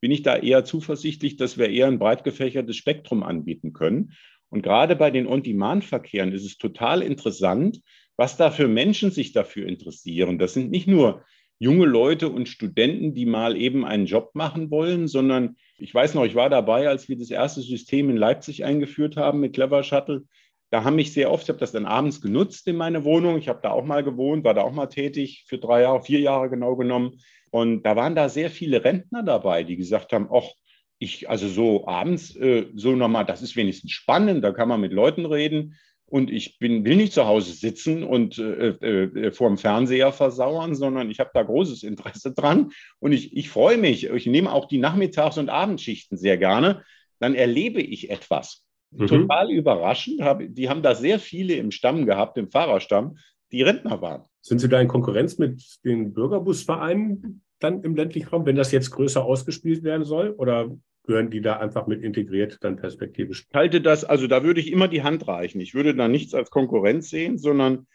bin 0.00 0.10
ich 0.10 0.22
da 0.22 0.36
eher 0.36 0.64
zuversichtlich, 0.64 1.36
dass 1.36 1.58
wir 1.58 1.68
eher 1.68 1.88
ein 1.88 1.98
breit 1.98 2.24
gefächertes 2.24 2.76
Spektrum 2.76 3.22
anbieten 3.22 3.72
können. 3.72 4.12
Und 4.48 4.62
gerade 4.62 4.96
bei 4.96 5.10
den 5.10 5.26
On-Demand-Verkehren 5.26 6.32
ist 6.32 6.44
es 6.44 6.56
total 6.56 7.02
interessant, 7.02 7.80
was 8.16 8.36
da 8.36 8.50
für 8.50 8.68
Menschen 8.68 9.10
sich 9.10 9.32
dafür 9.32 9.66
interessieren. 9.66 10.38
Das 10.38 10.54
sind 10.54 10.70
nicht 10.70 10.86
nur 10.86 11.24
junge 11.58 11.86
Leute 11.86 12.28
und 12.28 12.48
Studenten, 12.48 13.14
die 13.14 13.26
mal 13.26 13.56
eben 13.56 13.84
einen 13.84 14.06
Job 14.06 14.30
machen 14.34 14.70
wollen, 14.70 15.08
sondern 15.08 15.56
ich 15.78 15.94
weiß 15.94 16.14
noch, 16.14 16.24
ich 16.24 16.34
war 16.34 16.50
dabei, 16.50 16.88
als 16.88 17.08
wir 17.08 17.16
das 17.16 17.30
erste 17.30 17.60
System 17.60 18.10
in 18.10 18.16
Leipzig 18.16 18.64
eingeführt 18.64 19.16
haben 19.16 19.40
mit 19.40 19.54
Clever 19.54 19.82
Shuttle 19.82 20.24
da 20.70 20.84
haben 20.84 20.96
mich 20.96 21.12
sehr 21.12 21.30
oft, 21.30 21.44
ich 21.44 21.48
habe 21.48 21.58
das 21.58 21.72
dann 21.72 21.86
abends 21.86 22.20
genutzt 22.20 22.66
in 22.68 22.76
meine 22.76 23.04
Wohnung. 23.04 23.38
Ich 23.38 23.48
habe 23.48 23.60
da 23.62 23.70
auch 23.70 23.84
mal 23.84 24.04
gewohnt, 24.04 24.44
war 24.44 24.54
da 24.54 24.62
auch 24.62 24.72
mal 24.72 24.86
tätig 24.86 25.44
für 25.46 25.58
drei 25.58 25.82
Jahre, 25.82 26.02
vier 26.02 26.20
Jahre 26.20 26.50
genau 26.50 26.76
genommen. 26.76 27.20
Und 27.50 27.84
da 27.84 27.96
waren 27.96 28.14
da 28.14 28.28
sehr 28.28 28.50
viele 28.50 28.84
Rentner 28.84 29.22
dabei, 29.22 29.64
die 29.64 29.76
gesagt 29.76 30.12
haben, 30.12 30.28
ach, 30.30 30.50
ich, 30.98 31.30
also 31.30 31.48
so 31.48 31.86
abends, 31.86 32.36
äh, 32.36 32.66
so 32.74 32.94
nochmal, 32.94 33.24
das 33.24 33.40
ist 33.40 33.56
wenigstens 33.56 33.92
spannend, 33.92 34.44
da 34.44 34.52
kann 34.52 34.68
man 34.68 34.80
mit 34.80 34.92
Leuten 34.92 35.24
reden. 35.24 35.76
Und 36.10 36.30
ich 36.30 36.58
bin, 36.58 36.84
will 36.84 36.96
nicht 36.96 37.12
zu 37.12 37.26
Hause 37.26 37.52
sitzen 37.52 38.02
und 38.02 38.38
äh, 38.38 38.68
äh, 38.68 39.26
äh 39.26 39.30
vor 39.30 39.48
dem 39.48 39.58
Fernseher 39.58 40.10
versauern, 40.10 40.74
sondern 40.74 41.10
ich 41.10 41.20
habe 41.20 41.30
da 41.34 41.42
großes 41.42 41.82
Interesse 41.82 42.32
dran. 42.32 42.70
Und 42.98 43.12
ich, 43.12 43.36
ich 43.36 43.50
freue 43.50 43.76
mich. 43.76 44.06
Ich 44.06 44.26
nehme 44.26 44.52
auch 44.52 44.66
die 44.66 44.78
Nachmittags- 44.78 45.36
und 45.36 45.50
Abendschichten 45.50 46.16
sehr 46.16 46.38
gerne. 46.38 46.82
Dann 47.18 47.34
erlebe 47.34 47.82
ich 47.82 48.10
etwas. 48.10 48.64
Mhm. 48.90 49.06
Total 49.06 49.50
überraschend. 49.50 50.20
Die 50.56 50.70
haben 50.70 50.82
da 50.82 50.94
sehr 50.94 51.18
viele 51.18 51.54
im 51.54 51.70
Stamm 51.70 52.06
gehabt, 52.06 52.38
im 52.38 52.50
Fahrerstamm, 52.50 53.18
die 53.52 53.62
Rentner 53.62 54.00
waren. 54.00 54.22
Sind 54.40 54.60
Sie 54.60 54.68
da 54.68 54.80
in 54.80 54.88
Konkurrenz 54.88 55.36
mit 55.36 55.62
den 55.84 56.14
Bürgerbusvereinen 56.14 57.42
dann 57.58 57.82
im 57.82 57.96
ländlichen 57.96 58.28
Raum, 58.28 58.46
wenn 58.46 58.56
das 58.56 58.72
jetzt 58.72 58.92
größer 58.92 59.22
ausgespielt 59.22 59.82
werden 59.82 60.04
soll? 60.04 60.30
Oder 60.30 60.70
gehören 61.08 61.30
die 61.30 61.40
da 61.40 61.56
einfach 61.56 61.86
mit 61.86 62.04
integriert, 62.04 62.58
dann 62.60 62.76
perspektivisch? 62.76 63.46
Ich 63.48 63.54
halte 63.54 63.80
das, 63.80 64.04
also 64.04 64.26
da 64.26 64.44
würde 64.44 64.60
ich 64.60 64.70
immer 64.70 64.86
die 64.86 65.02
Hand 65.02 65.26
reichen. 65.26 65.60
Ich 65.60 65.74
würde 65.74 65.94
da 65.94 66.06
nichts 66.06 66.34
als 66.34 66.50
Konkurrenz 66.50 67.08
sehen, 67.10 67.38
sondern 67.38 67.86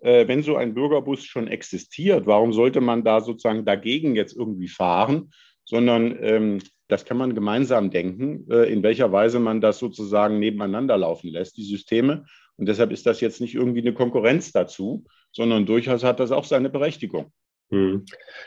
äh, 0.00 0.26
wenn 0.26 0.42
so 0.42 0.56
ein 0.56 0.74
Bürgerbus 0.74 1.24
schon 1.24 1.46
existiert, 1.46 2.26
warum 2.26 2.52
sollte 2.52 2.80
man 2.80 3.04
da 3.04 3.20
sozusagen 3.20 3.64
dagegen 3.64 4.16
jetzt 4.16 4.34
irgendwie 4.34 4.68
fahren? 4.68 5.30
Sondern 5.64 6.16
ähm, 6.20 6.58
das 6.88 7.04
kann 7.04 7.18
man 7.18 7.34
gemeinsam 7.34 7.90
denken, 7.90 8.50
äh, 8.50 8.72
in 8.72 8.82
welcher 8.82 9.12
Weise 9.12 9.38
man 9.38 9.60
das 9.60 9.78
sozusagen 9.78 10.38
nebeneinander 10.38 10.96
laufen 10.96 11.30
lässt, 11.30 11.58
die 11.58 11.64
Systeme. 11.64 12.24
Und 12.56 12.66
deshalb 12.66 12.90
ist 12.90 13.06
das 13.06 13.20
jetzt 13.20 13.40
nicht 13.40 13.54
irgendwie 13.54 13.80
eine 13.80 13.92
Konkurrenz 13.92 14.50
dazu, 14.50 15.04
sondern 15.30 15.66
durchaus 15.66 16.04
hat 16.04 16.20
das 16.20 16.32
auch 16.32 16.44
seine 16.44 16.70
Berechtigung. 16.70 17.32
Hm. 17.72 18.04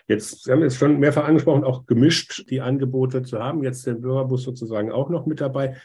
Jetzt 0.07 0.43
Sie 0.43 0.51
haben 0.51 0.61
jetzt 0.61 0.77
schon 0.77 0.99
mehrfach 0.99 1.27
angesprochen, 1.27 1.63
auch 1.63 1.87
gemischt 1.87 2.49
die 2.49 2.61
Angebote 2.61 3.23
zu 3.23 3.39
haben. 3.39 3.63
Jetzt 3.63 3.85
den 3.87 4.01
Bürgerbus 4.01 4.43
sozusagen 4.43 4.91
auch 4.91 5.09
noch 5.09 5.25
mit 5.25 5.41
dabei. 5.41 5.77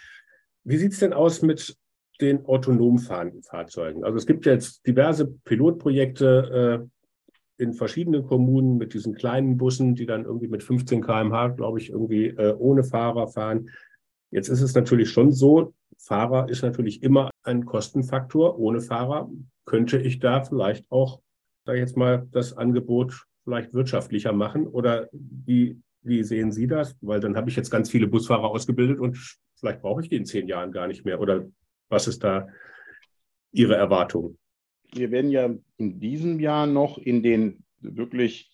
Wie 0.63 0.77
sieht 0.77 0.93
es 0.93 0.99
denn 0.99 1.15
aus 1.15 1.41
mit 1.41 1.77
den 2.21 2.45
autonom 2.45 2.99
fahrenden 2.99 3.43
Fahrzeugen? 3.43 4.05
Also 4.05 4.19
es 4.19 4.27
gibt 4.27 4.45
jetzt 4.45 4.87
diverse 4.87 5.27
Pilotprojekte, 5.27 6.87
äh, 6.87 7.63
in 7.63 7.75
verschiedenen 7.75 8.27
Kommunen 8.27 8.79
mit 8.79 8.95
diesen 8.95 9.15
kleinen 9.15 9.59
Bussen, 9.59 9.95
die 9.95 10.07
dann 10.07 10.25
irgendwie 10.25 10.49
mit 10.49 10.63
15 10.63 11.03
km/h, 11.03 11.49
glaube 11.49 11.79
ich, 11.79 11.91
irgendwie 11.91 12.29
äh, 12.29 12.55
ohne 12.59 12.85
Fahrer 12.85 13.29
fahren. 13.29 13.69
Jetzt 14.31 14.49
ist 14.49 14.63
es 14.63 14.75
natürlich 14.75 15.11
schon 15.11 15.31
so, 15.33 15.75
Fahrer 15.99 16.49
ist 16.49 16.63
natürlich 16.63 17.03
immer 17.03 17.31
ein 17.43 17.67
Kostenfaktor. 17.67 18.59
Ohne 18.59 18.81
Fahrer 18.81 19.31
könnte 19.67 19.99
ich 19.99 20.21
da 20.21 20.43
vielleicht 20.43 20.91
auch, 20.91 21.21
sage 21.67 21.79
ich 21.79 21.83
jetzt 21.83 21.97
mal, 21.99 22.27
das 22.33 22.57
Angebot 22.57 23.27
vielleicht 23.45 23.73
wirtschaftlicher 23.75 24.33
machen? 24.33 24.67
Oder 24.67 25.09
wie, 25.13 25.81
wie 26.03 26.23
sehen 26.25 26.53
Sie 26.53 26.67
das? 26.67 26.97
Weil 27.01 27.21
dann 27.21 27.37
habe 27.37 27.51
ich 27.51 27.57
jetzt 27.57 27.71
ganz 27.71 27.91
viele 27.91 28.07
Busfahrer 28.07 28.51
ausgebildet 28.51 28.99
und 28.99 29.17
vielleicht 29.57 29.83
brauche 29.83 30.03
ich 30.03 30.09
die 30.09 30.17
in 30.17 30.27
zehn 30.27 30.49
Jahren 30.49 30.73
gar 30.73 30.87
nicht 30.87 31.05
mehr. 31.05 31.21
Oder 31.21 31.47
was 31.89 32.07
ist 32.07 32.23
da 32.25 32.49
Ihre 33.53 33.75
Erwartung? 33.75 34.39
wir 34.95 35.11
werden 35.11 35.31
ja 35.31 35.51
in 35.79 36.01
diesem 36.01 36.41
Jahr 36.41 36.67
noch 36.67 36.99
in 36.99 37.23
den 37.23 37.65
wirklich 37.81 38.51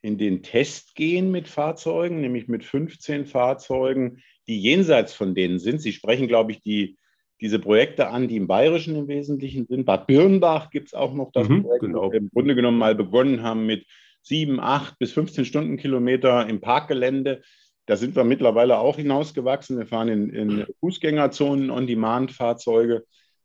in 0.00 0.16
den 0.16 0.42
Test 0.42 0.94
gehen 0.94 1.30
mit 1.30 1.48
Fahrzeugen, 1.48 2.20
nämlich 2.20 2.46
mit 2.46 2.64
15 2.64 3.26
Fahrzeugen, 3.26 4.22
die 4.46 4.60
jenseits 4.60 5.12
von 5.12 5.34
denen 5.34 5.58
sind. 5.58 5.80
Sie 5.80 5.92
sprechen, 5.92 6.28
glaube 6.28 6.52
ich, 6.52 6.60
die, 6.62 6.96
diese 7.40 7.58
Projekte 7.58 8.08
an, 8.08 8.28
die 8.28 8.36
im 8.36 8.46
Bayerischen 8.46 8.94
im 8.94 9.08
Wesentlichen 9.08 9.66
sind. 9.66 9.86
Bad 9.86 10.06
Birnbach 10.06 10.70
gibt 10.70 10.88
es 10.88 10.94
auch 10.94 11.14
noch 11.14 11.32
das 11.32 11.48
mhm, 11.48 11.62
Projekt, 11.62 11.80
genau. 11.80 12.12
wir 12.12 12.20
im 12.20 12.30
Grunde 12.30 12.54
genommen 12.54 12.78
mal 12.78 12.94
begonnen 12.94 13.42
haben 13.42 13.66
mit 13.66 13.86
sieben, 14.28 14.60
acht 14.60 14.98
bis 14.98 15.12
15 15.12 15.44
Stundenkilometer 15.44 16.48
im 16.48 16.60
Parkgelände. 16.60 17.42
Da 17.86 17.96
sind 17.96 18.14
wir 18.14 18.24
mittlerweile 18.24 18.78
auch 18.78 18.96
hinausgewachsen. 18.96 19.78
Wir 19.78 19.86
fahren 19.86 20.08
in, 20.08 20.30
in 20.30 20.66
Fußgängerzonen, 20.80 21.70
On-Demand-Fahrzeuge 21.70 23.04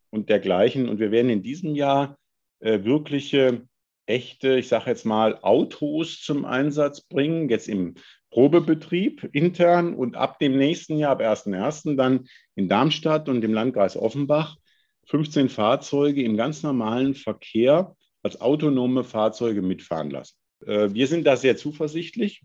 und 0.09 0.29
dergleichen. 0.29 0.89
Und 0.89 0.99
wir 0.99 1.11
werden 1.11 1.29
in 1.29 1.41
diesem 1.41 1.75
Jahr 1.75 2.17
äh, 2.59 2.84
wirkliche, 2.84 3.63
echte, 4.05 4.57
ich 4.57 4.67
sage 4.67 4.89
jetzt 4.89 5.05
mal, 5.05 5.39
Autos 5.41 6.21
zum 6.21 6.43
Einsatz 6.43 7.01
bringen, 7.01 7.49
jetzt 7.49 7.69
im 7.69 7.95
Probebetrieb 8.31 9.29
intern 9.31 9.93
und 9.93 10.15
ab 10.17 10.39
dem 10.39 10.57
nächsten 10.57 10.97
Jahr, 10.97 11.11
ab 11.11 11.21
1.1. 11.21 11.95
dann 11.95 12.25
in 12.55 12.67
Darmstadt 12.67 13.29
und 13.29 13.43
im 13.43 13.53
Landkreis 13.53 13.95
Offenbach 13.95 14.57
15 15.05 15.49
Fahrzeuge 15.49 16.23
im 16.23 16.36
ganz 16.36 16.63
normalen 16.63 17.15
Verkehr 17.15 17.95
als 18.23 18.41
autonome 18.41 19.03
Fahrzeuge 19.03 19.61
mitfahren 19.61 20.09
lassen. 20.09 20.36
Äh, 20.68 20.93
wir 20.93 21.07
sind 21.07 21.26
da 21.26 21.36
sehr 21.36 21.57
zuversichtlich. 21.57 22.43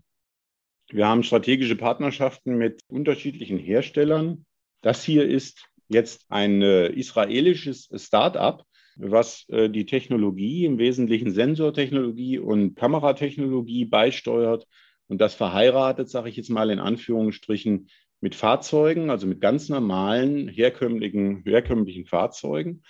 Wir 0.91 1.07
haben 1.07 1.23
strategische 1.23 1.75
Partnerschaften 1.75 2.57
mit 2.57 2.81
unterschiedlichen 2.87 3.57
Herstellern. 3.57 4.45
Das 4.81 5.03
hier 5.03 5.27
ist 5.27 5.69
jetzt 5.87 6.25
ein 6.29 6.61
äh, 6.61 6.87
israelisches 6.87 7.89
Start-up, 7.95 8.65
was 8.95 9.47
äh, 9.49 9.69
die 9.69 9.85
Technologie, 9.85 10.65
im 10.65 10.77
Wesentlichen 10.77 11.31
Sensortechnologie 11.31 12.39
und 12.39 12.75
Kameratechnologie 12.75 13.85
beisteuert. 13.85 14.67
Und 15.07 15.19
das 15.21 15.33
verheiratet, 15.33 16.09
sage 16.09 16.29
ich 16.29 16.37
jetzt 16.37 16.49
mal 16.49 16.69
in 16.69 16.79
Anführungsstrichen, 16.79 17.89
mit 18.21 18.35
Fahrzeugen, 18.35 19.09
also 19.09 19.27
mit 19.27 19.41
ganz 19.41 19.69
normalen, 19.69 20.49
herkömmlichen, 20.49 21.43
herkömmlichen 21.45 22.05
Fahrzeugen. 22.05 22.83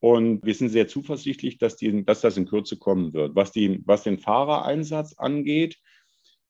Und 0.00 0.44
wir 0.44 0.54
sind 0.54 0.68
sehr 0.68 0.86
zuversichtlich, 0.86 1.58
dass, 1.58 1.76
die, 1.76 2.04
dass 2.04 2.20
das 2.20 2.36
in 2.36 2.46
Kürze 2.46 2.76
kommen 2.76 3.12
wird. 3.12 3.34
Was, 3.34 3.50
die, 3.52 3.80
was 3.84 4.04
den 4.04 4.18
Fahrereinsatz 4.18 5.14
angeht, 5.14 5.76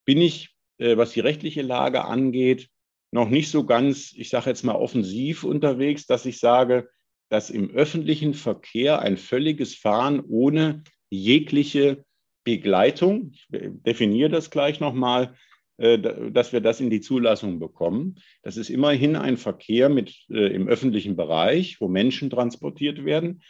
bin 0.04 0.20
ich, 0.20 0.54
äh, 0.78 0.96
was 0.96 1.12
die 1.12 1.20
rechtliche 1.20 1.62
Lage 1.62 2.04
angeht, 2.04 2.68
noch 3.10 3.30
nicht 3.30 3.50
so 3.50 3.64
ganz, 3.64 4.12
ich 4.14 4.28
sage 4.28 4.50
jetzt 4.50 4.64
mal, 4.64 4.74
offensiv 4.74 5.44
unterwegs, 5.44 6.06
dass 6.06 6.26
ich 6.26 6.38
sage, 6.38 6.90
dass 7.30 7.50
im 7.50 7.70
öffentlichen 7.70 8.34
Verkehr 8.34 9.00
ein 9.00 9.16
völliges 9.16 9.74
Fahren 9.74 10.20
ohne 10.20 10.82
jegliche 11.10 12.04
Begleitung, 12.44 13.32
ich 13.32 13.46
definiere 13.50 14.30
das 14.30 14.50
gleich 14.50 14.80
nochmal, 14.80 15.24
äh, 15.24 15.36
dass 15.78 16.52
wir 16.52 16.60
das 16.60 16.80
in 16.80 16.90
die 16.90 17.00
Zulassung 17.00 17.60
bekommen. 17.60 18.16
Das 18.42 18.56
ist 18.56 18.68
immerhin 18.68 19.14
ein 19.16 19.36
Verkehr 19.36 19.88
mit, 19.88 20.14
äh, 20.28 20.52
im 20.54 20.66
öffentlichen 20.66 21.14
Bereich, 21.14 21.80
wo 21.80 21.88
Menschen 21.88 22.30
transportiert 22.30 23.04
werden. 23.04 23.42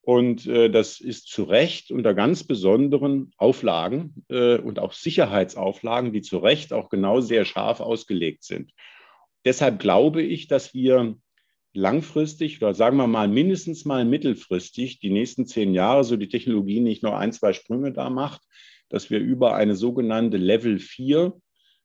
Und 0.00 0.46
äh, 0.46 0.68
das 0.68 1.00
ist 1.00 1.28
zu 1.28 1.44
Recht 1.44 1.90
unter 1.90 2.12
ganz 2.14 2.44
besonderen 2.44 3.32
Auflagen 3.36 4.24
und 4.28 4.78
auch 4.78 4.92
Sicherheitsauflagen, 4.92 6.12
die 6.12 6.22
zu 6.22 6.38
Recht 6.38 6.72
auch 6.72 6.88
genau 6.88 7.20
sehr 7.20 7.44
scharf 7.44 7.80
ausgelegt 7.80 8.44
sind. 8.44 8.72
deshalb 9.44 9.78
glaube 9.78 10.22
ich, 10.22 10.48
dass 10.48 10.74
wir 10.74 11.16
langfristig 11.76 12.60
oder 12.60 12.74
sagen 12.74 12.96
wir 12.96 13.06
mal 13.06 13.28
mindestens 13.28 13.84
mal 13.84 14.04
mittelfristig 14.04 14.98
die 14.98 15.10
nächsten 15.10 15.46
zehn 15.46 15.74
Jahre, 15.74 16.02
so 16.04 16.16
die 16.16 16.28
Technologie 16.28 16.80
nicht 16.80 17.02
nur 17.02 17.16
ein, 17.16 17.32
zwei 17.32 17.52
Sprünge 17.52 17.92
da 17.92 18.10
macht, 18.10 18.40
dass 18.88 19.10
wir 19.10 19.20
über 19.20 19.54
eine 19.54 19.76
sogenannte 19.76 20.38
Level 20.38 20.78
4 20.78 21.34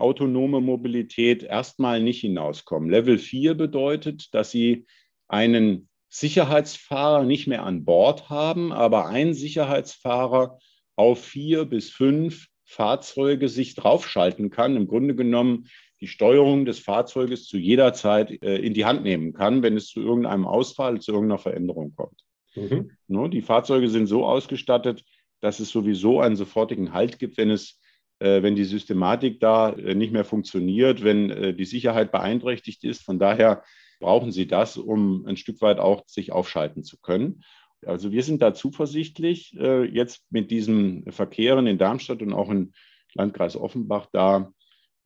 autonome 0.02 0.62
Mobilität 0.62 1.44
erstmal 1.44 2.02
nicht 2.02 2.22
hinauskommen. 2.22 2.90
Level 2.90 3.18
4 3.18 3.54
bedeutet, 3.56 4.34
dass 4.34 4.52
Sie 4.52 4.86
einen 5.28 5.90
Sicherheitsfahrer 6.10 7.24
nicht 7.24 7.48
mehr 7.48 7.64
an 7.64 7.86
Bord 7.86 8.30
haben, 8.30 8.74
aber 8.74 9.08
ein 9.08 9.34
Sicherheitsfahrer 9.34 10.60
auf 10.98 11.24
vier 11.24 11.66
bis 11.66 11.90
fünf 11.90 12.48
Fahrzeuge 12.66 13.48
sich 13.48 13.76
draufschalten 13.76 14.50
kann. 14.50 14.76
Im 14.76 14.88
Grunde 14.88 15.16
genommen 15.16 15.68
die 16.02 16.08
Steuerung 16.08 16.66
des 16.66 16.80
Fahrzeuges 16.80 17.46
zu 17.48 17.58
jeder 17.58 17.94
Zeit 17.94 18.44
äh, 18.44 18.58
in 18.58 18.74
die 18.74 18.86
Hand 18.86 19.04
nehmen 19.04 19.34
kann, 19.34 19.64
wenn 19.64 19.78
es 19.78 19.88
zu 19.88 20.02
irgendeinem 20.02 20.46
Ausfall, 20.46 21.00
zu 21.00 21.12
irgendeiner 21.12 21.40
Veränderung 21.40 21.94
kommt. 21.96 22.22
Mhm. 22.56 22.92
No, 23.08 23.28
die 23.28 23.42
Fahrzeuge 23.42 23.90
sind 23.90 24.08
so 24.08 24.26
ausgestattet, 24.26 25.04
dass 25.42 25.60
es 25.60 25.70
sowieso 25.70 26.20
einen 26.20 26.36
sofortigen 26.36 26.94
Halt 26.94 27.20
gibt, 27.20 27.38
wenn 27.38 27.50
es 27.50 27.80
wenn 28.22 28.56
die 28.56 28.66
Systematik 28.66 29.40
da 29.40 29.72
äh, 29.72 29.96
nicht 29.96 30.14
mehr 30.14 30.24
funktioniert, 30.24 31.04
wenn 31.04 31.30
äh, 31.32 31.54
die 31.54 31.66
Sicherheit 31.66 32.12
beeinträchtigt 32.12 32.84
ist. 32.84 33.02
Von 33.02 33.18
daher 33.18 33.64
brauchen 34.00 34.32
Sie 34.32 34.48
das, 34.48 34.78
um 34.78 35.26
ein 35.26 35.38
Stück 35.38 35.62
weit 35.62 35.80
auch 35.80 36.04
sich 36.08 36.32
aufschalten 36.32 36.84
zu 36.84 37.00
können. 37.00 37.44
Also 37.84 38.12
wir 38.12 38.22
sind 38.22 38.44
da 38.44 38.54
zuversichtlich, 38.54 39.54
jetzt 39.54 40.24
mit 40.30 40.52
diesen 40.52 41.12
Verkehren 41.12 41.66
in 41.66 41.80
Darmstadt 41.80 42.22
und 42.22 42.32
auch 42.32 42.50
im 42.50 42.74
Landkreis 43.16 43.56
Offenbach, 43.56 44.08
da 44.12 44.52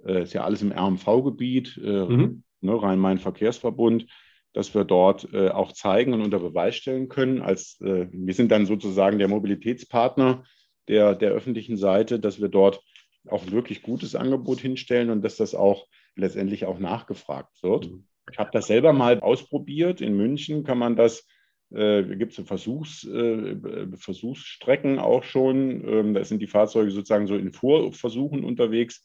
ist 0.03 0.34
ja 0.34 0.43
alles 0.43 0.61
im 0.61 0.74
RMV-Gebiet, 0.74 1.78
mhm. 1.78 2.43
ne, 2.59 2.82
Rhein-Main-Verkehrsverbund, 2.82 4.07
dass 4.51 4.74
wir 4.76 4.84
dort 4.84 5.34
auch 5.34 5.72
zeigen 5.72 6.13
und 6.13 6.22
unter 6.22 6.39
Beweis 6.39 6.76
stellen 6.76 7.07
können. 7.07 7.41
Als, 7.41 7.78
wir 7.80 8.34
sind 8.34 8.51
dann 8.51 8.66
sozusagen 8.66 9.20
der 9.20 9.30
Mobilitätspartner 9.30 10.43
der, 10.89 11.16
der 11.16 11.32
öffentlichen 11.32 11.78
Seite, 11.78 12.20
dass 12.20 12.41
wir 12.41 12.49
dort 12.49 12.82
auch 13.30 13.44
ein 13.44 13.52
wirklich 13.52 13.82
gutes 13.82 14.16
Angebot 14.16 14.60
hinstellen 14.60 15.10
und 15.10 15.24
dass 15.24 15.38
das 15.38 15.56
auch 15.56 15.88
letztendlich 16.16 16.66
auch 16.66 16.80
nachgefragt 16.80 17.62
wird. 17.64 17.90
Mhm. 17.90 18.06
Ich 18.32 18.40
habe 18.40 18.50
das 18.54 18.68
selber 18.68 18.94
mal 18.94 19.20
ausprobiert. 19.20 20.02
In 20.02 20.16
München 20.16 20.64
kann 20.64 20.78
man 20.78 20.96
das, 20.96 21.28
äh, 21.72 22.04
gibt 22.04 22.38
es 22.38 22.48
Versuchs, 22.48 23.04
äh, 23.04 23.56
Versuchsstrecken 23.96 25.00
auch 25.00 25.24
schon. 25.24 25.88
Ähm, 25.88 26.14
da 26.14 26.24
sind 26.24 26.42
die 26.42 26.48
Fahrzeuge 26.48 26.92
sozusagen 26.92 27.28
so 27.28 27.36
in 27.36 27.54
Vorversuchen 27.54 28.44
unterwegs. 28.44 29.04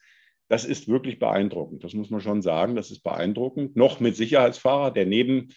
Das 0.49 0.64
ist 0.64 0.89
wirklich 0.89 1.18
beeindruckend. 1.18 1.85
Das 1.85 1.95
muss 1.95 2.11
man 2.11 2.21
schon 2.21 2.43
sagen. 2.43 2.77
Das 2.77 2.91
ist 2.91 3.03
beeindruckend. 3.03 3.77
Noch 3.77 4.01
mit 4.01 4.16
Sicherheitsfahrer, 4.16 4.91
der 4.91 5.07
neben 5.07 5.51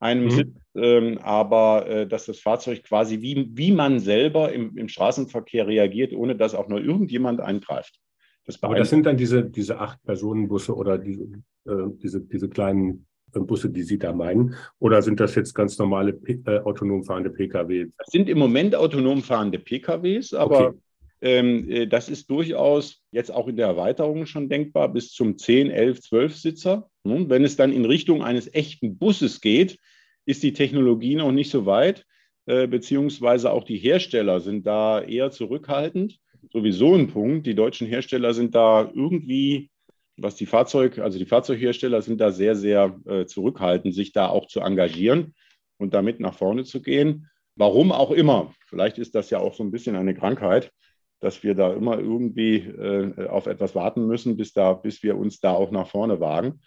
einem 0.00 0.24
mhm. 0.24 0.30
sitzt, 0.30 0.56
ähm, 0.74 1.18
aber 1.18 1.86
äh, 1.86 2.06
dass 2.08 2.24
das 2.24 2.40
Fahrzeug 2.40 2.82
quasi 2.84 3.20
wie, 3.20 3.50
wie 3.52 3.70
man 3.70 4.00
selber 4.00 4.52
im, 4.52 4.76
im 4.78 4.88
Straßenverkehr 4.88 5.66
reagiert, 5.66 6.14
ohne 6.14 6.36
dass 6.36 6.54
auch 6.54 6.68
nur 6.68 6.80
irgendjemand 6.80 7.40
eingreift. 7.40 8.00
Das 8.46 8.62
Aber 8.62 8.74
das 8.74 8.90
sind 8.90 9.06
dann 9.06 9.16
diese, 9.16 9.44
diese 9.44 9.78
Acht-Personen-Busse 9.78 10.74
oder 10.74 10.98
diese, 10.98 11.24
äh, 11.66 11.88
diese, 12.02 12.20
diese 12.20 12.48
kleinen 12.48 13.06
äh, 13.34 13.40
Busse, 13.40 13.70
die 13.70 13.82
Sie 13.82 13.98
da 13.98 14.12
meinen? 14.12 14.54
Oder 14.78 15.02
sind 15.02 15.20
das 15.20 15.34
jetzt 15.34 15.54
ganz 15.54 15.78
normale 15.78 16.18
äh, 16.26 16.58
autonom 16.60 17.04
fahrende 17.04 17.30
Pkw? 17.30 17.86
Das 17.98 18.08
sind 18.10 18.28
im 18.28 18.38
Moment 18.38 18.74
autonom 18.74 19.22
fahrende 19.22 19.58
Pkws, 19.58 20.34
aber 20.34 20.68
okay. 20.68 20.78
ähm, 21.20 21.70
äh, 21.70 21.86
das 21.86 22.08
ist 22.08 22.30
durchaus 22.30 23.02
jetzt 23.12 23.30
auch 23.30 23.48
in 23.48 23.56
der 23.56 23.66
Erweiterung 23.66 24.26
schon 24.26 24.48
denkbar, 24.48 24.92
bis 24.92 25.12
zum 25.12 25.38
10, 25.38 25.70
11, 25.70 26.00
12 26.00 26.36
Sitzer. 26.36 26.90
Hm? 27.04 27.28
Wenn 27.28 27.44
es 27.44 27.56
dann 27.56 27.72
in 27.72 27.84
Richtung 27.84 28.22
eines 28.22 28.52
echten 28.52 28.98
Busses 28.98 29.40
geht, 29.40 29.78
ist 30.26 30.42
die 30.42 30.52
Technologie 30.52 31.16
noch 31.16 31.32
nicht 31.32 31.50
so 31.50 31.66
weit, 31.66 32.04
äh, 32.46 32.66
beziehungsweise 32.66 33.52
auch 33.52 33.64
die 33.64 33.78
Hersteller 33.78 34.40
sind 34.40 34.66
da 34.66 35.00
eher 35.00 35.30
zurückhaltend 35.30 36.18
sowieso 36.52 36.94
ein 36.94 37.08
Punkt. 37.08 37.46
Die 37.46 37.54
deutschen 37.54 37.86
Hersteller 37.86 38.34
sind 38.34 38.54
da 38.54 38.90
irgendwie, 38.94 39.70
was 40.16 40.36
die 40.36 40.46
Fahrzeug, 40.46 40.98
also 40.98 41.18
die 41.18 41.26
Fahrzeughersteller 41.26 42.02
sind 42.02 42.20
da 42.20 42.30
sehr, 42.30 42.54
sehr 42.54 42.98
äh, 43.06 43.26
zurückhaltend, 43.26 43.94
sich 43.94 44.12
da 44.12 44.28
auch 44.28 44.46
zu 44.46 44.60
engagieren 44.60 45.34
und 45.78 45.94
damit 45.94 46.20
nach 46.20 46.34
vorne 46.34 46.64
zu 46.64 46.82
gehen. 46.82 47.28
Warum 47.56 47.92
auch 47.92 48.10
immer. 48.10 48.54
Vielleicht 48.66 48.98
ist 48.98 49.14
das 49.14 49.30
ja 49.30 49.38
auch 49.38 49.54
so 49.54 49.62
ein 49.62 49.70
bisschen 49.70 49.96
eine 49.96 50.14
Krankheit, 50.14 50.70
dass 51.20 51.42
wir 51.42 51.54
da 51.54 51.72
immer 51.72 51.98
irgendwie 51.98 52.56
äh, 52.56 53.28
auf 53.28 53.46
etwas 53.46 53.74
warten 53.74 54.06
müssen, 54.06 54.36
bis, 54.36 54.52
da, 54.52 54.72
bis 54.72 55.02
wir 55.02 55.16
uns 55.16 55.40
da 55.40 55.52
auch 55.52 55.70
nach 55.70 55.88
vorne 55.88 56.20
wagen. 56.20 56.60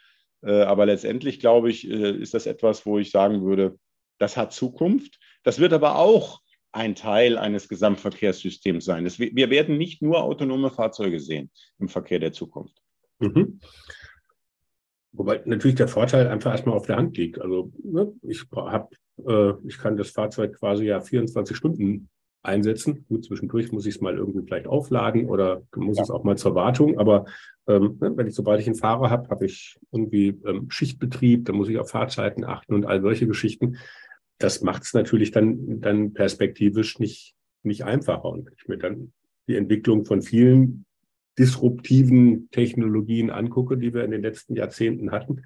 Äh, 0.43 0.61
aber 0.61 0.85
letztendlich, 0.85 1.39
glaube 1.39 1.69
ich, 1.69 1.89
äh, 1.89 2.11
ist 2.11 2.33
das 2.33 2.45
etwas, 2.45 2.85
wo 2.85 2.99
ich 2.99 3.11
sagen 3.11 3.43
würde, 3.43 3.77
das 4.19 4.37
hat 4.37 4.53
Zukunft. 4.53 5.19
Das 5.43 5.59
wird 5.59 5.73
aber 5.73 5.97
auch 5.97 6.41
ein 6.73 6.95
Teil 6.95 7.37
eines 7.37 7.69
Gesamtverkehrssystems 7.69 8.83
sein. 8.83 9.03
Das, 9.05 9.19
wir 9.19 9.49
werden 9.49 9.77
nicht 9.77 10.01
nur 10.01 10.23
autonome 10.23 10.71
Fahrzeuge 10.71 11.19
sehen 11.19 11.51
im 11.79 11.87
Verkehr 11.87 12.19
der 12.19 12.33
Zukunft. 12.33 12.81
Mhm. 13.19 13.59
Wobei 15.11 15.41
natürlich 15.45 15.75
der 15.75 15.87
Vorteil 15.87 16.27
einfach 16.27 16.51
erstmal 16.51 16.75
auf 16.75 16.87
der 16.87 16.97
Hand 16.97 17.15
liegt. 17.15 17.39
Also 17.39 17.71
ne, 17.83 18.11
ich 18.23 18.43
hab, 18.51 18.91
äh, 19.25 19.53
ich 19.65 19.77
kann 19.77 19.95
das 19.95 20.09
Fahrzeug 20.09 20.57
quasi 20.57 20.85
ja 20.85 20.99
24 20.99 21.55
Stunden 21.55 22.09
einsetzen. 22.41 23.05
Gut, 23.07 23.23
zwischendurch 23.23 23.71
muss 23.71 23.85
ich 23.85 23.95
es 23.95 24.01
mal 24.01 24.17
irgendwie 24.17 24.41
vielleicht 24.43 24.65
aufladen 24.65 25.29
oder 25.29 25.61
muss 25.75 25.97
ja. 25.97 26.03
es 26.03 26.09
auch 26.09 26.23
mal 26.23 26.37
zur 26.37 26.55
Wartung. 26.55 26.97
Aber 26.97 27.25
ähm, 27.67 27.99
ne, 28.01 28.17
wenn 28.17 28.27
ich, 28.27 28.33
sobald 28.33 28.59
ich 28.59 28.65
einen 28.65 28.75
Fahrer 28.75 29.11
habe, 29.11 29.29
habe 29.29 29.45
ich 29.45 29.77
irgendwie 29.91 30.39
ähm, 30.45 30.71
Schichtbetrieb, 30.71 31.45
dann 31.45 31.55
muss 31.55 31.69
ich 31.69 31.77
auf 31.77 31.91
Fahrzeiten 31.91 32.43
achten 32.43 32.73
und 32.73 32.87
all 32.87 33.01
solche 33.01 33.27
Geschichten 33.27 33.77
das 34.43 34.61
macht 34.61 34.83
es 34.83 34.93
natürlich 34.93 35.31
dann, 35.31 35.79
dann 35.79 36.13
perspektivisch 36.13 36.99
nicht, 36.99 37.33
nicht 37.63 37.85
einfacher. 37.85 38.25
Und 38.25 38.45
wenn 38.45 38.53
ich 38.57 38.67
mir 38.67 38.77
dann 38.77 39.13
die 39.47 39.55
Entwicklung 39.55 40.05
von 40.05 40.21
vielen 40.21 40.85
disruptiven 41.39 42.49
Technologien 42.51 43.29
angucke, 43.29 43.77
die 43.77 43.93
wir 43.93 44.03
in 44.03 44.11
den 44.11 44.21
letzten 44.21 44.55
Jahrzehnten 44.55 45.11
hatten, 45.11 45.43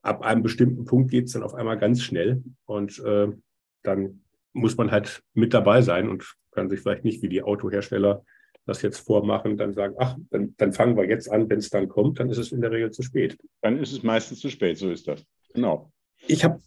ab 0.00 0.22
einem 0.22 0.42
bestimmten 0.42 0.86
Punkt 0.86 1.10
geht 1.10 1.26
es 1.26 1.32
dann 1.32 1.42
auf 1.42 1.54
einmal 1.54 1.78
ganz 1.78 2.02
schnell. 2.02 2.42
Und 2.64 2.98
äh, 3.00 3.28
dann 3.82 4.22
muss 4.54 4.78
man 4.78 4.90
halt 4.90 5.22
mit 5.34 5.52
dabei 5.52 5.82
sein 5.82 6.08
und 6.08 6.34
kann 6.50 6.70
sich 6.70 6.80
vielleicht 6.80 7.04
nicht 7.04 7.22
wie 7.22 7.28
die 7.28 7.42
Autohersteller 7.42 8.24
das 8.64 8.80
jetzt 8.80 9.00
vormachen, 9.00 9.58
dann 9.58 9.74
sagen, 9.74 9.96
ach, 9.98 10.16
dann, 10.30 10.54
dann 10.56 10.72
fangen 10.72 10.96
wir 10.96 11.06
jetzt 11.08 11.30
an, 11.30 11.50
wenn 11.50 11.58
es 11.58 11.70
dann 11.70 11.88
kommt, 11.88 12.20
dann 12.20 12.30
ist 12.30 12.38
es 12.38 12.52
in 12.52 12.60
der 12.60 12.70
Regel 12.70 12.90
zu 12.90 13.02
spät. 13.02 13.36
Dann 13.60 13.78
ist 13.78 13.92
es 13.92 14.02
meistens 14.02 14.40
zu 14.40 14.48
spät, 14.48 14.78
so 14.78 14.90
ist 14.90 15.08
das. 15.08 15.26
Genau. 15.52 15.92
Ich 16.26 16.44
habe 16.44 16.60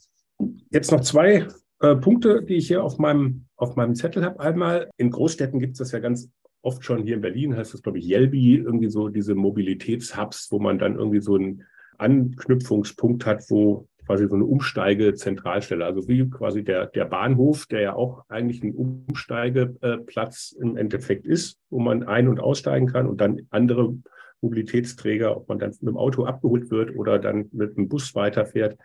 jetzt 0.72 0.92
noch 0.92 1.02
zwei 1.02 1.48
äh, 1.84 1.96
Punkte, 1.98 2.44
die 2.44 2.56
ich 2.56 2.68
hier 2.68 2.84
auf 2.84 2.98
meinem, 2.98 3.46
auf 3.58 3.76
meinem 3.76 3.94
Zettel 3.94 4.24
habe. 4.24 4.40
Einmal, 4.40 4.90
in 4.98 5.12
Großstädten 5.12 5.60
gibt 5.60 5.74
es 5.74 5.80
das 5.80 5.92
ja 5.92 6.00
ganz 6.00 6.32
oft 6.62 6.84
schon. 6.84 7.04
Hier 7.04 7.16
in 7.16 7.22
Berlin 7.22 7.56
heißt 7.56 7.74
das, 7.74 7.84
glaube 7.84 8.00
ich, 8.00 8.10
Yelby, 8.10 8.56
irgendwie 8.56 8.90
so 8.90 9.10
diese 9.10 9.36
Mobilitätshubs, 9.36 10.48
wo 10.52 10.60
man 10.60 10.80
dann 10.80 10.96
irgendwie 10.96 11.20
so 11.20 11.36
einen 11.36 11.64
Anknüpfungspunkt 11.98 13.26
hat, 13.26 13.44
wo 13.50 13.88
quasi 14.06 14.28
so 14.28 14.36
eine 14.36 14.46
Umsteigezentralstelle, 14.46 15.86
also 15.86 16.08
wie 16.08 16.30
quasi 16.30 16.64
der, 16.64 16.88
der 16.88 17.06
Bahnhof, 17.06 17.66
der 17.68 17.82
ja 17.82 17.96
auch 17.96 18.24
eigentlich 18.30 18.64
ein 18.64 18.74
Umsteigeplatz 18.74 20.56
im 20.60 20.78
Endeffekt 20.78 21.26
ist, 21.26 21.58
wo 21.70 21.80
man 21.80 22.04
ein- 22.04 22.28
und 22.28 22.40
aussteigen 22.40 22.88
kann 22.88 23.08
und 23.08 23.20
dann 23.20 23.42
andere 23.50 23.94
Mobilitätsträger, 24.42 25.36
ob 25.36 25.48
man 25.50 25.60
dann 25.60 25.72
mit 25.72 25.82
dem 25.82 25.98
Auto 25.98 26.26
abgeholt 26.26 26.70
wird 26.72 26.96
oder 26.96 27.20
dann 27.20 27.50
mit 27.52 27.78
dem 27.78 27.88
Bus 27.88 28.16
weiterfährt, 28.16 28.78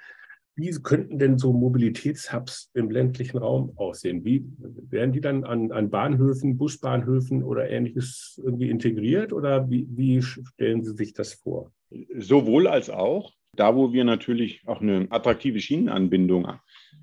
wie 0.59 0.71
könnten 0.83 1.21
denn 1.21 1.39
so 1.39 1.53
Mobilitätshubs 1.53 2.73
im 2.75 2.91
ländlichen 2.91 3.39
Raum 3.39 3.73
aussehen? 3.77 4.25
Wie 4.25 4.45
werden 4.91 5.13
die 5.13 5.21
dann 5.21 5.45
an, 5.45 5.71
an 5.71 5.89
Bahnhöfen, 5.89 6.59
Busbahnhöfen 6.59 7.45
oder 7.45 7.71
ähnliches 7.71 8.41
irgendwie 8.45 8.69
integriert 8.69 9.33
oder 9.33 9.71
wie, 9.71 9.87
wie 9.89 10.21
stellen 10.21 10.83
Sie 10.83 10.97
sich 10.97 11.15
das 11.15 11.35
vor? 11.35 11.73
Sowohl 12.19 12.67
als 12.67 12.91
auch. 12.91 13.33
Da, 13.57 13.75
wo 13.75 13.93
wir 13.93 14.05
natürlich 14.05 14.63
auch 14.67 14.81
eine 14.81 15.07
attraktive 15.11 15.61
Schienenanbindung, 15.61 16.47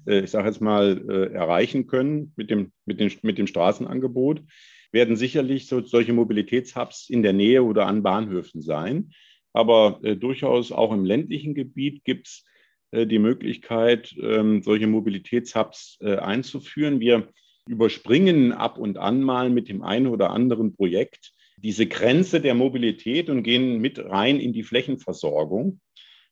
äh, 0.05 0.19
ich 0.19 0.31
sage 0.31 0.47
jetzt 0.47 0.61
mal, 0.61 1.03
äh, 1.09 1.33
erreichen 1.33 1.87
können 1.87 2.33
mit 2.35 2.49
dem, 2.49 2.71
mit, 2.85 2.99
dem, 2.99 3.09
mit 3.23 3.37
dem 3.37 3.47
Straßenangebot, 3.47 4.43
werden 4.91 5.15
sicherlich 5.15 5.67
so, 5.67 5.81
solche 5.81 6.13
Mobilitätshubs 6.13 7.09
in 7.09 7.23
der 7.23 7.33
Nähe 7.33 7.63
oder 7.63 7.87
an 7.87 8.03
Bahnhöfen 8.03 8.61
sein. 8.61 9.11
Aber 9.53 9.99
äh, 10.03 10.17
durchaus 10.17 10.71
auch 10.73 10.93
im 10.93 11.05
ländlichen 11.05 11.55
Gebiet 11.55 12.03
gibt 12.03 12.27
es 12.27 12.45
die 13.03 13.19
Möglichkeit, 13.19 14.15
ähm, 14.21 14.61
solche 14.61 14.87
Mobilitätshubs 14.87 15.97
äh, 16.01 16.15
einzuführen. 16.15 16.99
Wir 16.99 17.27
überspringen 17.67 18.51
ab 18.51 18.77
und 18.77 18.97
an 18.97 19.21
mal 19.21 19.49
mit 19.49 19.69
dem 19.69 19.81
einen 19.81 20.07
oder 20.07 20.29
anderen 20.29 20.75
Projekt 20.75 21.33
diese 21.57 21.87
Grenze 21.87 22.41
der 22.41 22.53
Mobilität 22.53 23.29
und 23.29 23.43
gehen 23.43 23.79
mit 23.79 23.99
rein 23.99 24.39
in 24.39 24.53
die 24.53 24.63
Flächenversorgung. 24.63 25.79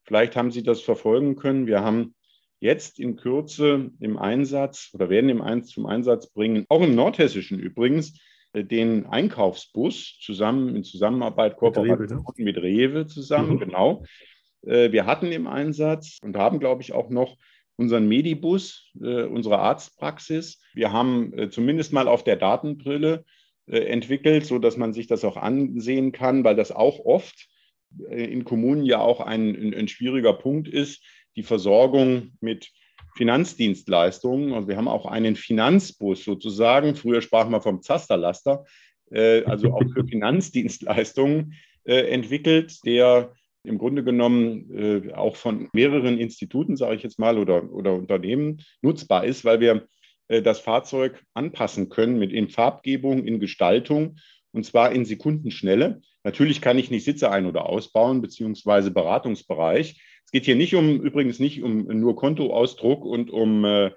Vielleicht 0.04 0.36
haben 0.36 0.52
Sie 0.52 0.64
das 0.64 0.82
verfolgen 0.82 1.36
können. 1.36 1.66
Wir 1.66 1.82
haben 1.82 2.14
jetzt 2.60 3.00
in 3.00 3.16
Kürze 3.16 3.92
im 4.00 4.18
Einsatz 4.18 4.92
oder 4.94 5.10
werden 5.10 5.30
im 5.30 5.42
Einsatz 5.42 5.74
zum 5.74 5.86
Einsatz 5.86 6.32
bringen, 6.32 6.66
auch 6.70 6.82
im 6.82 6.96
Nordhessischen 6.96 7.60
übrigens, 7.60 8.20
äh, 8.54 8.64
den 8.64 9.06
Einkaufsbus 9.06 10.20
zusammen 10.22 10.76
in 10.76 10.84
Zusammenarbeit, 10.84 11.58
Kooperation 11.58 12.00
mit 12.00 12.12
Rewe, 12.12 12.44
mit 12.44 12.58
Rewe 12.58 13.08
zusammen, 13.08 13.56
mhm. 13.56 13.60
genau, 13.60 14.04
Äh, 14.04 14.33
wir 14.66 15.06
hatten 15.06 15.32
im 15.34 15.46
Einsatz 15.46 16.20
und 16.24 16.38
haben, 16.38 16.60
glaube 16.60 16.82
ich, 16.82 16.94
auch 16.94 17.10
noch 17.10 17.38
unseren 17.76 18.08
Medibus, 18.08 18.92
äh, 19.02 19.24
unsere 19.24 19.60
Arztpraxis. 19.60 20.62
Wir 20.74 20.92
haben 20.92 21.34
äh, 21.38 21.50
zumindest 21.50 21.94
mal 21.94 22.08
auf 22.08 22.24
der 22.24 22.36
Datenbrille 22.36 23.26
entwickelt, 23.66 24.46
so 24.46 24.60
dass 24.60 24.76
man 24.76 24.92
sich 24.92 25.08
das 25.08 25.24
auch 25.24 25.38
ansehen 25.38 26.12
kann, 26.12 26.44
weil 26.44 26.58
das 26.58 26.74
auch 26.74 27.00
oft 27.00 27.48
in 28.10 28.44
Kommunen 28.44 28.84
ja 28.84 29.00
auch 29.00 29.22
ein, 29.22 29.74
ein, 29.74 29.88
schwieriger 29.88 30.34
Punkt 30.34 30.68
ist, 30.68 31.02
die 31.38 31.44
Versorgung 31.44 32.34
mit 32.42 32.74
Finanzdienstleistungen. 33.16 34.52
Und 34.52 34.68
wir 34.68 34.76
haben 34.76 34.90
auch 34.90 35.06
einen 35.06 35.38
Finanzbus 35.38 36.26
sozusagen. 36.26 36.96
Früher 36.96 37.22
sprach 37.22 37.48
man 37.48 37.62
vom 37.62 37.82
Zasterlaster, 37.82 38.66
also 39.10 39.72
auch 39.72 39.84
für 39.94 40.06
Finanzdienstleistungen 40.10 41.54
entwickelt, 41.86 42.86
der 42.86 43.34
im 43.64 43.78
Grunde 43.78 44.04
genommen 44.04 44.70
äh, 44.78 45.14
auch 45.14 45.36
von 45.36 45.70
mehreren 45.74 46.18
Instituten, 46.18 46.76
sage 46.76 46.96
ich 46.96 47.04
jetzt 47.04 47.20
mal, 47.20 47.38
oder, 47.38 47.72
oder 47.72 47.94
Unternehmen 47.94 48.62
nutzbar 48.82 49.26
ist, 49.26 49.46
weil 49.46 49.60
wir 49.60 49.88
äh, 50.28 50.42
das 50.42 50.60
Fahrzeug 50.60 51.24
anpassen 51.34 51.90
können 51.90 52.20
mit 52.20 52.32
in 52.32 52.50
Farbgebung, 52.50 53.26
in 53.26 53.40
Gestaltung 53.40 54.18
und 54.52 54.66
zwar 54.66 54.92
in 54.92 55.06
Sekundenschnelle. 55.06 56.02
Natürlich 56.24 56.62
kann 56.62 56.78
ich 56.78 56.92
nicht 56.92 57.06
Sitze 57.06 57.32
ein- 57.32 57.46
oder 57.46 57.68
ausbauen, 57.68 58.22
beziehungsweise 58.22 58.92
Beratungsbereich. 58.92 60.02
Es 60.26 60.32
geht 60.32 60.46
hier 60.46 60.56
nicht 60.56 60.76
um, 60.76 61.02
übrigens 61.02 61.40
nicht 61.40 61.64
um 61.64 61.86
nur 61.86 62.16
Kontoausdruck 62.16 63.06
und 63.06 63.32
um 63.32 63.66
äh, 63.66 63.92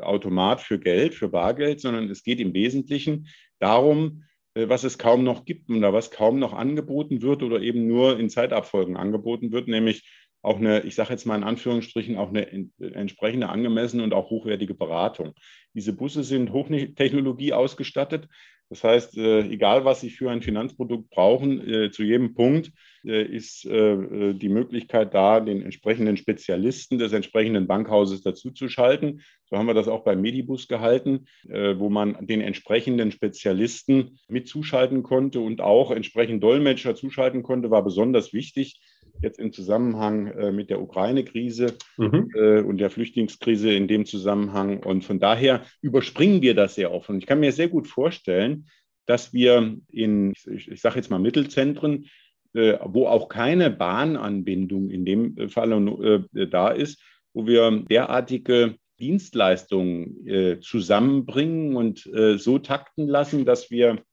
Automat 0.00 0.60
für 0.60 0.78
Geld, 0.78 1.14
für 1.14 1.28
Bargeld, 1.28 1.80
sondern 1.80 2.08
es 2.10 2.22
geht 2.22 2.40
im 2.40 2.54
Wesentlichen 2.54 3.28
darum, 3.58 4.24
was 4.54 4.84
es 4.84 4.98
kaum 4.98 5.24
noch 5.24 5.44
gibt 5.44 5.70
oder 5.70 5.92
was 5.92 6.10
kaum 6.10 6.38
noch 6.38 6.52
angeboten 6.52 7.22
wird 7.22 7.42
oder 7.42 7.60
eben 7.60 7.86
nur 7.86 8.18
in 8.18 8.30
Zeitabfolgen 8.30 8.96
angeboten 8.96 9.52
wird, 9.52 9.68
nämlich 9.68 10.08
auch 10.42 10.58
eine, 10.58 10.80
ich 10.80 10.96
sage 10.96 11.10
jetzt 11.10 11.24
mal 11.24 11.36
in 11.36 11.44
Anführungsstrichen, 11.44 12.16
auch 12.16 12.28
eine 12.28 12.50
entsprechende 12.80 13.48
angemessene 13.48 14.02
und 14.02 14.12
auch 14.12 14.30
hochwertige 14.30 14.74
Beratung. 14.74 15.34
Diese 15.72 15.92
Busse 15.92 16.24
sind 16.24 16.52
Hochtechnologie 16.52 17.52
ausgestattet. 17.52 18.28
Das 18.72 18.84
heißt, 18.84 19.18
äh, 19.18 19.40
egal 19.40 19.84
was 19.84 20.00
Sie 20.00 20.08
für 20.08 20.30
ein 20.30 20.40
Finanzprodukt 20.40 21.10
brauchen, 21.10 21.60
äh, 21.68 21.90
zu 21.90 22.04
jedem 22.04 22.32
Punkt 22.32 22.72
äh, 23.04 23.22
ist 23.22 23.64
die 23.64 24.48
Möglichkeit 24.48 25.12
da, 25.12 25.40
den 25.40 25.60
entsprechenden 25.60 26.16
Spezialisten 26.16 26.98
des 26.98 27.12
entsprechenden 27.12 27.66
Bankhauses 27.66 28.22
dazuzuschalten. 28.22 29.20
So 29.44 29.58
haben 29.58 29.66
wir 29.66 29.74
das 29.74 29.88
auch 29.88 30.04
beim 30.04 30.22
Medibus 30.22 30.68
gehalten, 30.68 31.26
wo 31.44 31.90
man 31.90 32.26
den 32.26 32.40
entsprechenden 32.40 33.10
Spezialisten 33.10 34.18
mitzuschalten 34.28 35.02
konnte 35.02 35.40
und 35.40 35.60
auch 35.60 35.90
entsprechend 35.90 36.42
Dolmetscher 36.42 36.94
zuschalten 36.94 37.42
konnte, 37.42 37.70
war 37.70 37.82
besonders 37.82 38.32
wichtig 38.32 38.80
jetzt 39.22 39.38
im 39.38 39.52
Zusammenhang 39.52 40.26
äh, 40.28 40.52
mit 40.52 40.70
der 40.70 40.80
Ukraine-Krise 40.80 41.74
mhm. 41.96 42.30
äh, 42.34 42.60
und 42.60 42.78
der 42.78 42.90
Flüchtlingskrise 42.90 43.72
in 43.72 43.88
dem 43.88 44.04
Zusammenhang. 44.04 44.82
Und 44.82 45.04
von 45.04 45.20
daher 45.20 45.62
überspringen 45.80 46.42
wir 46.42 46.54
das 46.54 46.74
sehr 46.74 46.92
oft. 46.92 47.08
Und 47.08 47.18
ich 47.18 47.26
kann 47.26 47.40
mir 47.40 47.52
sehr 47.52 47.68
gut 47.68 47.88
vorstellen, 47.88 48.66
dass 49.06 49.32
wir 49.32 49.76
in, 49.90 50.32
ich, 50.50 50.70
ich 50.70 50.80
sage 50.80 50.96
jetzt 50.96 51.10
mal 51.10 51.18
Mittelzentren, 51.18 52.06
äh, 52.54 52.78
wo 52.84 53.06
auch 53.06 53.28
keine 53.28 53.70
Bahnanbindung 53.70 54.90
in 54.90 55.04
dem 55.04 55.48
Fall 55.48 56.28
da 56.50 56.68
ist, 56.68 57.02
wo 57.32 57.46
wir 57.46 57.84
derartige 57.88 58.76
Dienstleistungen 59.00 60.60
zusammenbringen 60.60 61.74
und 61.74 62.08
so 62.36 62.58
takten 62.60 63.08
lassen, 63.08 63.44
dass 63.44 63.70
wir 63.70 64.04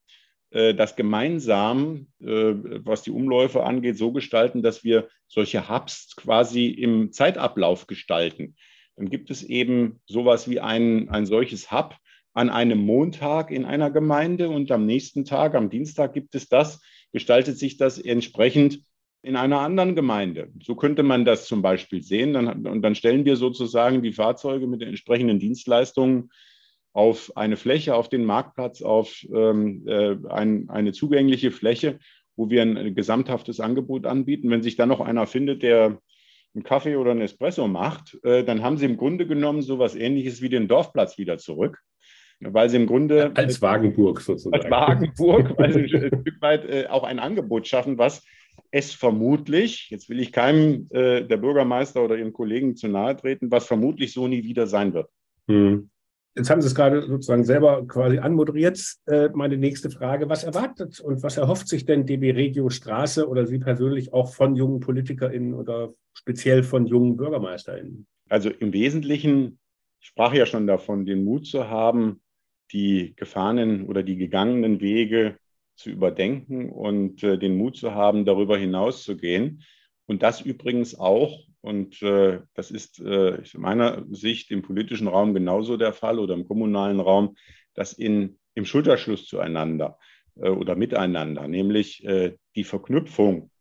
das 0.73 0.95
gemeinsam, 0.95 2.07
äh, 2.21 2.53
was 2.83 3.03
die 3.03 3.11
Umläufe 3.11 3.63
angeht, 3.63 3.97
so 3.97 4.11
gestalten, 4.11 4.63
dass 4.63 4.83
wir 4.83 5.07
solche 5.27 5.69
Hubs 5.69 6.15
quasi 6.15 6.67
im 6.67 7.11
Zeitablauf 7.11 7.87
gestalten. 7.87 8.55
Dann 8.95 9.09
gibt 9.09 9.29
es 9.29 9.43
eben 9.43 10.01
sowas 10.07 10.49
wie 10.49 10.59
ein, 10.59 11.09
ein 11.09 11.25
solches 11.25 11.71
Hub 11.71 11.95
an 12.33 12.49
einem 12.49 12.79
Montag 12.79 13.51
in 13.51 13.65
einer 13.65 13.91
Gemeinde 13.91 14.49
und 14.49 14.71
am 14.71 14.85
nächsten 14.85 15.25
Tag, 15.25 15.55
am 15.55 15.69
Dienstag 15.69 16.13
gibt 16.13 16.35
es 16.35 16.47
das, 16.47 16.81
gestaltet 17.11 17.57
sich 17.57 17.77
das 17.77 17.97
entsprechend 17.97 18.81
in 19.21 19.35
einer 19.35 19.59
anderen 19.59 19.95
Gemeinde. 19.95 20.49
So 20.63 20.75
könnte 20.75 21.03
man 21.03 21.25
das 21.25 21.45
zum 21.45 21.61
Beispiel 21.61 22.01
sehen. 22.01 22.33
Dann, 22.33 22.65
und 22.65 22.81
dann 22.81 22.95
stellen 22.95 23.25
wir 23.25 23.35
sozusagen 23.35 24.01
die 24.01 24.13
Fahrzeuge 24.13 24.67
mit 24.67 24.81
den 24.81 24.89
entsprechenden 24.89 25.39
Dienstleistungen 25.39 26.29
auf 26.93 27.31
eine 27.35 27.57
Fläche, 27.57 27.95
auf 27.95 28.09
den 28.09 28.25
Marktplatz, 28.25 28.81
auf 28.81 29.25
ähm, 29.33 29.87
äh, 29.87 30.17
ein, 30.29 30.69
eine 30.69 30.91
zugängliche 30.91 31.51
Fläche, 31.51 31.99
wo 32.35 32.49
wir 32.49 32.61
ein 32.61 32.95
gesamthaftes 32.95 33.59
Angebot 33.59 34.05
anbieten. 34.05 34.49
Wenn 34.49 34.63
sich 34.63 34.75
dann 34.75 34.89
noch 34.89 35.01
einer 35.01 35.27
findet, 35.27 35.61
der 35.61 35.99
einen 36.55 36.63
Kaffee 36.63 36.95
oder 36.95 37.11
einen 37.11 37.21
Espresso 37.21 37.67
macht, 37.67 38.17
äh, 38.23 38.43
dann 38.43 38.63
haben 38.63 38.77
sie 38.77 38.85
im 38.85 38.97
Grunde 38.97 39.27
genommen 39.27 39.61
so 39.61 39.75
etwas 39.75 39.95
Ähnliches 39.95 40.41
wie 40.41 40.49
den 40.49 40.67
Dorfplatz 40.67 41.17
wieder 41.17 41.37
zurück. 41.37 41.79
Weil 42.41 42.69
sie 42.69 42.77
im 42.77 42.87
Grunde. 42.87 43.31
Als 43.35 43.61
Wagenburg 43.61 44.21
sozusagen. 44.21 44.55
Als 44.55 44.71
Wagenburg, 44.71 45.57
weil 45.57 45.73
sie 45.73 45.81
ein 45.81 46.07
Stück 46.21 46.41
weit 46.41 46.65
äh, 46.65 46.87
auch 46.87 47.03
ein 47.03 47.19
Angebot 47.19 47.67
schaffen, 47.67 47.97
was 47.97 48.23
es 48.71 48.93
vermutlich, 48.93 49.89
jetzt 49.89 50.09
will 50.09 50.19
ich 50.19 50.31
keinem 50.31 50.87
äh, 50.91 51.23
der 51.23 51.37
Bürgermeister 51.37 52.03
oder 52.03 52.17
ihren 52.17 52.33
Kollegen 52.33 52.75
zu 52.75 52.87
nahe 52.87 53.15
treten, 53.15 53.51
was 53.51 53.65
vermutlich 53.65 54.13
so 54.13 54.27
nie 54.27 54.43
wieder 54.43 54.67
sein 54.67 54.93
wird. 54.93 55.09
Hm. 55.47 55.89
Jetzt 56.35 56.49
haben 56.49 56.61
Sie 56.61 56.67
es 56.67 56.75
gerade 56.75 57.01
sozusagen 57.07 57.43
selber 57.43 57.85
quasi 57.87 58.19
anmoderiert. 58.19 58.79
Äh, 59.07 59.29
meine 59.33 59.57
nächste 59.57 59.89
Frage, 59.89 60.29
was 60.29 60.43
erwartet 60.43 60.99
und 60.99 61.23
was 61.23 61.37
erhofft 61.37 61.67
sich 61.67 61.85
denn 61.85 62.05
DB 62.05 62.31
Regio 62.31 62.69
Straße 62.69 63.27
oder 63.27 63.45
Sie 63.45 63.59
persönlich 63.59 64.13
auch 64.13 64.33
von 64.33 64.55
jungen 64.55 64.79
PolitikerInnen 64.79 65.53
oder 65.53 65.93
speziell 66.13 66.63
von 66.63 66.85
jungen 66.85 67.17
BürgermeisterInnen? 67.17 68.07
Also 68.29 68.49
im 68.49 68.71
Wesentlichen, 68.73 69.59
ich 69.99 70.07
sprach 70.07 70.33
ja 70.33 70.45
schon 70.45 70.67
davon, 70.67 71.05
den 71.05 71.23
Mut 71.23 71.47
zu 71.47 71.67
haben, 71.67 72.21
die 72.71 73.13
gefahrenen 73.15 73.87
oder 73.87 74.03
die 74.03 74.15
gegangenen 74.15 74.79
Wege 74.79 75.37
zu 75.75 75.89
überdenken 75.89 76.69
und 76.69 77.23
äh, 77.23 77.37
den 77.37 77.57
Mut 77.57 77.77
zu 77.77 77.95
haben, 77.95 78.25
darüber 78.25 78.57
hinauszugehen. 78.57 79.63
Und 80.05 80.23
das 80.23 80.41
übrigens 80.41 80.97
auch 80.97 81.39
und 81.61 82.01
äh, 82.01 82.39
das 82.53 82.71
ist 82.71 82.99
äh, 82.99 83.39
aus 83.41 83.53
meiner 83.55 84.05
Sicht 84.09 84.51
im 84.51 84.61
politischen 84.61 85.07
Raum 85.07 85.33
genauso 85.33 85.77
der 85.77 85.93
Fall 85.93 86.19
oder 86.19 86.33
im 86.33 86.47
kommunalen 86.47 86.99
Raum, 86.99 87.35
dass 87.73 87.93
in, 87.93 88.39
im 88.55 88.65
Schulterschluss 88.65 89.25
zueinander 89.25 89.97
äh, 90.35 90.49
oder 90.49 90.75
miteinander, 90.75 91.47
nämlich 91.47 92.05
äh, 92.05 92.37
die 92.55 92.63
Verknüpfung, 92.63 93.51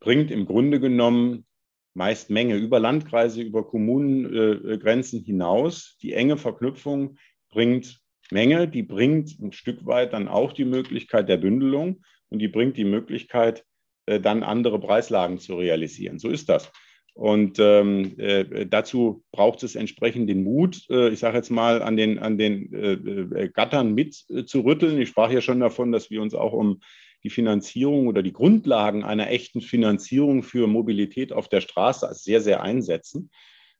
bringt 0.00 0.30
im 0.30 0.46
Grunde 0.46 0.80
genommen 0.80 1.46
meist 1.94 2.30
Menge 2.30 2.56
über 2.56 2.78
Landkreise, 2.78 3.42
über 3.42 3.66
Kommunengrenzen 3.66 5.24
hinaus. 5.24 5.96
Die 6.02 6.12
enge 6.12 6.36
Verknüpfung 6.36 7.16
bringt 7.48 8.00
Menge, 8.30 8.68
die 8.68 8.82
bringt 8.82 9.38
ein 9.40 9.52
Stück 9.52 9.86
weit 9.86 10.12
dann 10.12 10.28
auch 10.28 10.52
die 10.52 10.64
Möglichkeit 10.64 11.28
der 11.28 11.38
Bündelung 11.38 12.02
und 12.28 12.40
die 12.40 12.48
bringt 12.48 12.76
die 12.76 12.84
Möglichkeit, 12.84 13.64
äh, 14.06 14.20
dann 14.20 14.42
andere 14.42 14.80
Preislagen 14.80 15.38
zu 15.38 15.54
realisieren. 15.56 16.18
So 16.18 16.28
ist 16.28 16.48
das. 16.48 16.70
Und 17.16 17.58
ähm, 17.60 18.12
äh, 18.18 18.66
dazu 18.66 19.24
braucht 19.32 19.62
es 19.62 19.74
entsprechend 19.74 20.28
den 20.28 20.44
Mut, 20.44 20.84
äh, 20.90 21.08
ich 21.08 21.18
sage 21.18 21.38
jetzt 21.38 21.48
mal, 21.48 21.80
an 21.80 21.96
den, 21.96 22.18
an 22.18 22.36
den 22.36 22.70
äh, 22.74 22.92
äh 22.92 23.48
Gattern 23.48 23.94
mitzurütteln. 23.94 25.00
ich 25.00 25.08
sprach 25.08 25.30
ja 25.30 25.40
schon 25.40 25.60
davon, 25.60 25.92
dass 25.92 26.10
wir 26.10 26.20
uns 26.20 26.34
auch 26.34 26.52
um 26.52 26.80
die 27.24 27.30
Finanzierung 27.30 28.06
oder 28.06 28.22
die 28.22 28.34
Grundlagen 28.34 29.02
einer 29.02 29.30
echten 29.30 29.62
Finanzierung 29.62 30.42
für 30.42 30.66
Mobilität 30.66 31.32
auf 31.32 31.48
der 31.48 31.62
Straße 31.62 32.06
sehr, 32.12 32.42
sehr 32.42 32.62
einsetzen. 32.62 33.30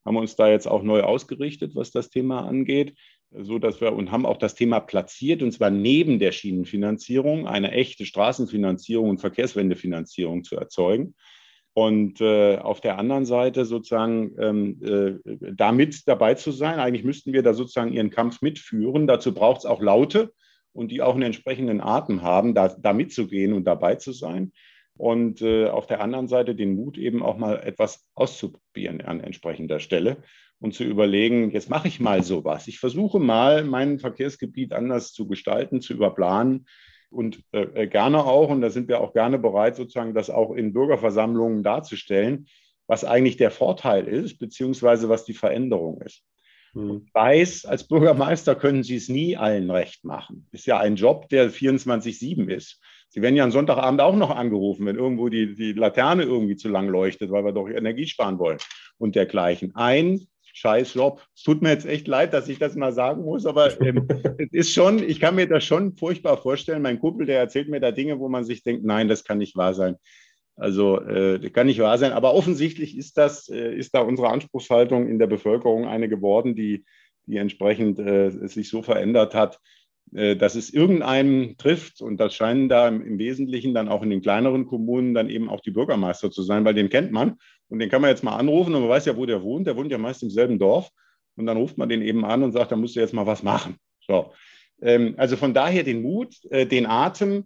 Haben 0.07 0.17
uns 0.17 0.35
da 0.37 0.49
jetzt 0.49 0.67
auch 0.67 0.83
neu 0.83 1.03
ausgerichtet, 1.03 1.75
was 1.75 1.91
das 1.91 2.09
Thema 2.09 2.47
angeht, 2.47 2.97
so 3.33 3.59
dass 3.59 3.83
wir 3.83 3.93
und 3.93 4.13
haben 4.13 4.25
auch 4.25 4.39
das 4.39 4.55
Thema 4.55 4.81
platziert 4.81 5.43
und 5.43 5.53
zwar 5.53 5.69
neben 5.69 6.19
der 6.19 6.33
Schienenfinanzierung 6.33 7.47
eine 7.47 7.73
echte 7.73 8.07
Straßenfinanzierung 8.07 9.11
und 9.11 9.19
Verkehrswendefinanzierung 9.19 10.43
zu 10.43 10.57
erzeugen 10.57 11.15
und 11.77 12.23
äh, 12.23 12.57
auf 12.57 12.81
der 12.81 12.99
anderen 12.99 13.27
Seite 13.27 13.67
sozusagen 13.67 14.35
ähm, 14.41 14.81
äh, 14.83 15.37
damit 15.53 16.09
dabei 16.09 16.33
zu 16.33 16.51
sein. 16.51 16.79
Eigentlich 16.79 17.05
müssten 17.05 17.35
wir 17.35 17.43
da 17.43 17.53
sozusagen 17.53 17.93
ihren 17.93 18.09
Kampf 18.09 18.41
mitführen. 18.41 19.07
Dazu 19.07 19.35
braucht 19.35 19.59
es 19.59 19.67
auch 19.67 19.83
Laute 19.83 20.33
und 20.73 20.91
die 20.91 21.03
auch 21.03 21.13
einen 21.13 21.25
entsprechenden 21.25 21.83
Atem 21.83 22.23
haben, 22.23 22.55
da, 22.55 22.69
da 22.69 22.95
mitzugehen 22.95 23.53
und 23.53 23.65
dabei 23.65 23.97
zu 23.97 24.13
sein. 24.13 24.53
Und 24.97 25.43
äh, 25.43 25.69
auf 25.69 25.87
der 25.87 26.01
anderen 26.01 26.29
Seite 26.29 26.55
den 26.55 26.77
Mut 26.77 26.97
eben 26.97 27.23
auch 27.23 27.37
mal 27.37 27.57
etwas 27.63 28.09
auszuprobieren 28.15 29.03
an 29.03 29.21
entsprechender 29.21 29.79
Stelle 29.79 30.17
und 30.59 30.73
zu 30.73 30.83
überlegen, 30.83 31.51
jetzt 31.51 31.69
mache 31.69 31.89
ich 31.89 32.01
mal 32.01 32.23
sowas. 32.23 32.69
Ich 32.69 32.79
versuche 32.79 33.19
mal, 33.19 33.65
mein 33.65 33.99
Verkehrsgebiet 33.99 34.73
anders 34.73 35.13
zu 35.13 35.29
gestalten, 35.29 35.83
zu 35.83 35.93
überplanen 35.93 36.65
und 37.11 37.43
äh, 37.53 37.63
äh, 37.63 37.87
gerne 37.87 38.25
auch, 38.25 38.49
und 38.49 38.61
da 38.61 38.71
sind 38.71 38.89
wir 38.89 39.01
auch 39.01 39.13
gerne 39.13 39.39
bereit, 39.39 39.77
sozusagen 39.77 40.15
das 40.15 40.31
auch 40.31 40.53
in 40.53 40.73
Bürgerversammlungen 40.73 41.63
darzustellen, 41.63 42.47
was 42.87 43.05
eigentlich 43.05 43.37
der 43.37 43.51
Vorteil 43.51 44.07
ist, 44.07 44.39
beziehungsweise 44.39 45.09
was 45.09 45.25
die 45.25 45.35
Veränderung 45.35 46.01
ist. 46.03 46.23
Mhm. 46.75 47.05
Ich 47.07 47.15
weiß, 47.15 47.65
als 47.65 47.89
Bürgermeister 47.89 48.55
können 48.55 48.83
Sie 48.83 48.97
es 48.97 49.09
nie 49.09 49.37
allen 49.37 49.71
recht 49.71 50.05
machen. 50.05 50.47
Ist 50.53 50.67
ja 50.67 50.79
ein 50.79 50.97
Job, 50.97 51.29
der 51.29 51.51
24-7 51.51 52.49
ist. 52.49 52.81
Sie 53.09 53.23
werden 53.23 53.37
ja 53.37 53.45
am 53.45 53.51
Sonntagabend 53.51 54.01
auch 54.01 54.17
noch 54.17 54.31
angerufen, 54.31 54.87
wenn 54.87 54.97
irgendwo 54.97 55.29
die, 55.29 55.55
die 55.55 55.73
Laterne 55.73 56.25
irgendwie 56.25 56.57
zu 56.57 56.69
lang 56.69 56.89
leuchtet, 56.89 57.31
weil 57.31 57.45
wir 57.45 57.53
doch 57.53 57.69
Energie 57.69 58.07
sparen 58.07 58.39
wollen 58.39 58.59
und 58.99 59.15
dergleichen. 59.15 59.75
Ein 59.75 60.27
scheiß 60.57 60.95
Job. 60.95 61.23
Es 61.35 61.43
tut 61.43 61.61
mir 61.61 61.71
jetzt 61.71 61.85
echt 61.85 62.09
leid, 62.09 62.33
dass 62.33 62.49
ich 62.49 62.59
das 62.59 62.75
mal 62.77 62.93
sagen 62.93 63.23
muss, 63.23 63.45
aber 63.45 63.79
ähm, 63.83 64.09
es 64.39 64.53
ist 64.53 64.73
schon, 64.73 65.03
ich 65.03 65.21
kann 65.21 65.35
mir 65.35 65.47
das 65.47 65.65
schon 65.65 65.97
furchtbar 65.97 66.39
vorstellen. 66.39 66.83
Mein 66.83 66.99
Kumpel, 66.99 67.27
der 67.27 67.39
erzählt 67.39 67.69
mir 67.69 67.81
da 67.81 67.93
Dinge, 67.93 68.19
wo 68.19 68.29
man 68.29 68.45
sich 68.45 68.63
denkt, 68.63 68.85
nein, 68.85 69.07
das 69.07 69.25
kann 69.25 69.39
nicht 69.39 69.57
wahr 69.57 69.75
sein. 69.75 69.97
Also 70.57 70.99
äh, 71.03 71.51
kann 71.51 71.67
nicht 71.67 71.81
wahr 71.81 71.99
sein. 71.99 72.13
Aber 72.13 72.33
offensichtlich 72.33 72.97
ist 72.97 73.19
das, 73.19 73.51
äh, 73.51 73.75
ist 73.75 73.95
da 73.95 74.01
unsere 74.01 74.31
Anspruchshaltung 74.31 75.07
in 75.07 75.19
der 75.19 75.27
Bevölkerung 75.27 75.87
eine 75.87 76.09
geworden, 76.09 76.57
die, 76.57 76.87
die 77.27 77.37
entsprechend 77.37 77.99
äh, 77.99 78.31
sich 78.49 78.71
so 78.71 78.81
verändert 78.81 79.35
hat, 79.35 79.61
dass 80.13 80.55
es 80.55 80.73
irgendeinem 80.73 81.57
trifft. 81.59 82.01
Und 82.01 82.19
das 82.19 82.35
scheinen 82.35 82.69
da 82.69 82.89
im, 82.89 83.19
Wesentlichen 83.19 83.75
dann 83.75 83.89
auch 83.89 84.03
in 84.03 84.11
den 84.11 84.23
kleineren 84.23 84.67
Kommunen 84.67 85.15
dann 85.15 85.29
eben 85.29 85.51
auch 85.51 85.61
die 85.61 85.73
Bürgermeister 85.73 86.31
zu 86.31 86.43
sein, 86.43 86.65
weil 86.65 86.75
den 86.75 86.89
kennt 86.89 87.13
man. 87.13 87.39
Und 87.69 87.81
den 87.81 87.91
kann 87.91 88.01
man 88.01 88.11
jetzt 88.11 88.23
mal 88.23 88.37
anrufen 88.37 88.75
und 88.75 88.83
man 88.83 88.91
weiß 88.91 89.07
ja, 89.07 89.17
wo 89.17 89.27
der 89.27 89.43
wohnt. 89.43 89.67
Der 89.67 89.77
wohnt 89.77 89.91
ja 89.91 89.99
meist 89.99 90.23
im 90.23 90.31
selben 90.31 90.59
Dorf. 90.59 90.91
Und 91.37 91.47
dann 91.47 91.57
ruft 91.57 91.77
man 91.77 91.89
den 91.89 92.03
eben 92.03 92.25
an 92.25 92.43
und 92.43 92.53
sagt, 92.53 92.73
da 92.73 92.77
musst 92.77 92.97
du 92.97 93.01
jetzt 93.01 93.15
mal 93.15 93.27
was 93.27 93.43
machen. 93.43 93.77
So. 94.07 94.33
Ähm, 94.81 95.15
also 95.17 95.37
von 95.37 95.55
daher 95.55 95.83
den 95.83 96.03
Mut, 96.03 96.37
äh, 96.51 96.67
den 96.67 96.87
Atem, 96.87 97.45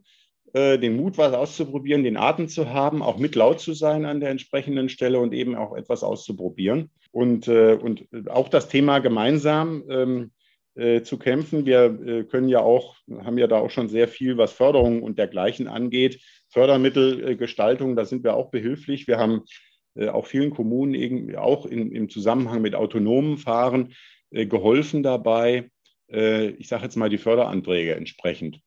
äh, 0.53 0.79
den 0.79 0.97
Mut, 0.97 1.19
was 1.19 1.33
auszuprobieren, 1.33 2.05
den 2.05 2.17
Atem 2.17 2.49
zu 2.49 2.71
haben, 2.71 3.03
auch 3.03 3.19
mit 3.19 3.35
laut 3.35 3.61
zu 3.61 3.73
sein 3.73 4.05
an 4.05 4.21
der 4.21 4.31
entsprechenden 4.31 4.89
Stelle 4.89 5.19
und 5.19 5.33
eben 5.33 5.55
auch 5.55 5.77
etwas 5.77 6.03
auszuprobieren. 6.03 6.91
Und, 7.13 7.49
äh, 7.49 7.75
und 7.75 8.07
auch 8.29 8.49
das 8.49 8.69
Thema 8.69 8.99
gemeinsam 9.01 9.85
ähm, 9.89 10.31
äh, 10.75 11.03
zu 11.03 11.19
kämpfen. 11.19 11.67
Wir 11.67 11.85
äh, 11.85 12.25
können 12.25 12.49
ja 12.49 12.61
auch, 12.61 12.97
haben 13.23 13.39
ja 13.39 13.47
da 13.47 13.59
auch 13.59 13.71
schon 13.71 13.89
sehr 13.89 14.09
viel, 14.09 14.37
was 14.39 14.53
Förderung 14.53 15.03
und 15.03 15.19
dergleichen 15.19 15.69
angeht. 15.69 16.23
Fördermittelgestaltung, 16.49 17.97
da 17.97 18.05
sind 18.05 18.25
wir 18.25 18.35
auch 18.35 18.51
behilflich. 18.51 19.07
Wir 19.07 19.19
haben 19.19 19.43
äh, 19.95 20.09
auch 20.09 20.27
vielen 20.27 20.51
Kommunen 20.51 20.95
eben 20.95 21.35
auch 21.37 21.67
in, 21.67 21.93
im 21.93 22.09
Zusammenhang 22.09 22.63
mit 22.63 22.75
autonomen 22.75 23.39
Fahren 23.39 23.95
geholfen 24.33 25.03
dabei, 25.03 25.71
ich 26.07 26.69
sage 26.69 26.85
jetzt 26.85 26.95
mal, 26.95 27.09
die 27.09 27.19
Förderanträge 27.19 27.97
entsprechend 27.97 28.61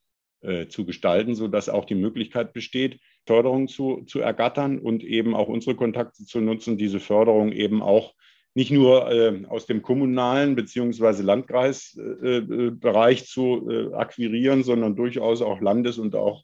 äh, 0.44 0.68
zu 0.68 0.86
gestalten, 0.86 1.36
sodass 1.36 1.70
auch 1.70 1.86
die 1.86 1.96
Möglichkeit 1.96 2.52
besteht, 2.52 3.00
Förderung 3.26 3.70
zu, 3.70 4.04
zu 4.06 4.20
ergattern 4.20 4.78
und 4.78 5.02
eben 5.02 5.36
auch 5.36 5.48
unsere 5.48 5.74
Kontakte 5.78 6.26
zu 6.26 6.42
nutzen, 6.42 6.78
diese 6.78 7.00
Förderung 7.00 7.54
eben 7.54 7.82
auch 7.82 8.14
nicht 8.56 8.72
nur 8.72 9.12
äh, 9.12 9.46
aus 9.48 9.66
dem 9.66 9.82
kommunalen 9.82 10.56
beziehungsweise 10.56 11.24
Landkreisbereich 11.24 13.22
äh, 13.22 13.26
zu 13.26 13.70
äh, 13.70 13.94
akquirieren, 13.94 14.64
sondern 14.64 14.96
durchaus 14.96 15.42
auch 15.42 15.60
Landes- 15.62 15.98
und 15.98 16.16
auch 16.16 16.44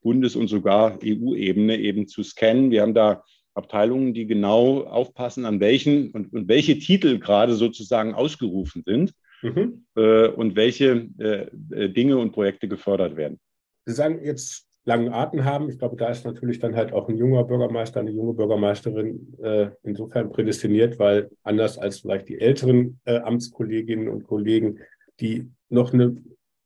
Bundes- 0.00 0.36
und 0.36 0.48
sogar 0.48 0.98
EU-Ebene 1.02 1.78
eben 1.78 2.06
zu 2.06 2.22
scannen. 2.22 2.70
Wir 2.70 2.82
haben 2.82 2.94
da 2.94 3.24
Abteilungen, 3.54 4.14
die 4.14 4.26
genau 4.26 4.84
aufpassen, 4.84 5.44
an 5.44 5.58
welchen 5.58 6.12
und, 6.12 6.32
und 6.32 6.48
welche 6.48 6.78
Titel 6.78 7.18
gerade 7.18 7.54
sozusagen 7.54 8.14
ausgerufen 8.14 8.84
sind 8.86 9.12
mhm. 9.42 9.84
äh, 9.96 10.28
und 10.28 10.54
welche 10.54 11.08
äh, 11.18 11.48
äh, 11.74 11.88
Dinge 11.90 12.18
und 12.18 12.30
Projekte 12.30 12.68
gefördert 12.68 13.16
werden. 13.16 13.40
Sie 13.84 13.94
sagen 13.94 14.20
jetzt 14.22 14.67
langen 14.88 15.12
Atem 15.12 15.44
haben. 15.44 15.68
Ich 15.68 15.78
glaube, 15.78 15.96
da 15.96 16.08
ist 16.08 16.24
natürlich 16.24 16.60
dann 16.60 16.74
halt 16.74 16.94
auch 16.94 17.10
ein 17.10 17.18
junger 17.18 17.44
Bürgermeister, 17.44 18.00
eine 18.00 18.10
junge 18.10 18.32
Bürgermeisterin 18.32 19.36
äh, 19.42 19.68
insofern 19.82 20.32
prädestiniert, 20.32 20.98
weil 20.98 21.30
anders 21.42 21.76
als 21.76 22.00
vielleicht 22.00 22.28
die 22.30 22.40
älteren 22.40 22.98
äh, 23.04 23.18
Amtskolleginnen 23.18 24.08
und 24.08 24.24
Kollegen, 24.24 24.78
die 25.20 25.46
noch 25.68 25.92
eine 25.92 26.16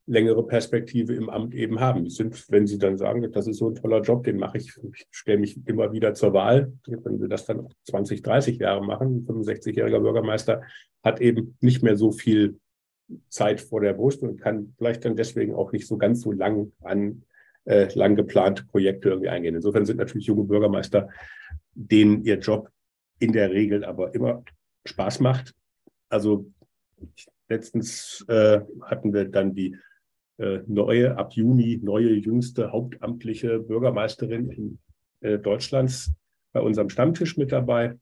längere 0.06 0.46
Perspektive 0.46 1.14
im 1.14 1.30
Amt 1.30 1.52
eben 1.52 1.80
haben. 1.80 2.08
Sind, 2.08 2.48
wenn 2.48 2.68
sie 2.68 2.78
dann 2.78 2.96
sagen, 2.96 3.28
das 3.32 3.48
ist 3.48 3.58
so 3.58 3.70
ein 3.70 3.74
toller 3.74 4.02
Job, 4.02 4.22
den 4.22 4.36
mache 4.38 4.58
ich, 4.58 4.72
ich 4.94 5.06
stelle 5.10 5.38
mich 5.38 5.58
immer 5.66 5.92
wieder 5.92 6.14
zur 6.14 6.32
Wahl. 6.32 6.72
Wenn 6.86 7.20
wir 7.20 7.28
das 7.28 7.44
dann 7.44 7.68
20, 7.88 8.22
30 8.22 8.56
Jahre 8.58 8.84
machen, 8.84 9.16
ein 9.16 9.26
65-jähriger 9.26 9.98
Bürgermeister 9.98 10.62
hat 11.02 11.20
eben 11.20 11.56
nicht 11.60 11.82
mehr 11.82 11.96
so 11.96 12.12
viel 12.12 12.60
Zeit 13.28 13.60
vor 13.60 13.80
der 13.80 13.94
Brust 13.94 14.22
und 14.22 14.40
kann 14.40 14.74
vielleicht 14.78 15.04
dann 15.04 15.16
deswegen 15.16 15.54
auch 15.54 15.72
nicht 15.72 15.88
so 15.88 15.96
ganz 15.98 16.20
so 16.20 16.30
lang 16.30 16.70
an 16.82 17.24
äh, 17.64 17.88
lang 17.94 18.16
geplante 18.16 18.64
Projekte 18.64 19.10
irgendwie 19.10 19.28
eingehen. 19.28 19.54
Insofern 19.54 19.86
sind 19.86 19.98
natürlich 19.98 20.26
junge 20.26 20.44
Bürgermeister, 20.44 21.08
denen 21.74 22.24
ihr 22.24 22.38
Job 22.38 22.70
in 23.18 23.32
der 23.32 23.50
Regel 23.50 23.84
aber 23.84 24.14
immer 24.14 24.44
Spaß 24.84 25.20
macht. 25.20 25.54
Also 26.08 26.50
letztens 27.48 28.24
äh, 28.28 28.60
hatten 28.82 29.12
wir 29.12 29.26
dann 29.26 29.54
die 29.54 29.76
äh, 30.38 30.60
neue, 30.66 31.16
ab 31.16 31.32
Juni 31.34 31.78
neue, 31.82 32.14
jüngste 32.14 32.72
hauptamtliche 32.72 33.60
Bürgermeisterin 33.60 34.50
in, 34.50 34.78
äh, 35.20 35.38
Deutschlands 35.38 36.12
bei 36.52 36.60
unserem 36.60 36.88
Stammtisch 36.88 37.36
mit 37.36 37.52
dabei. 37.52 37.96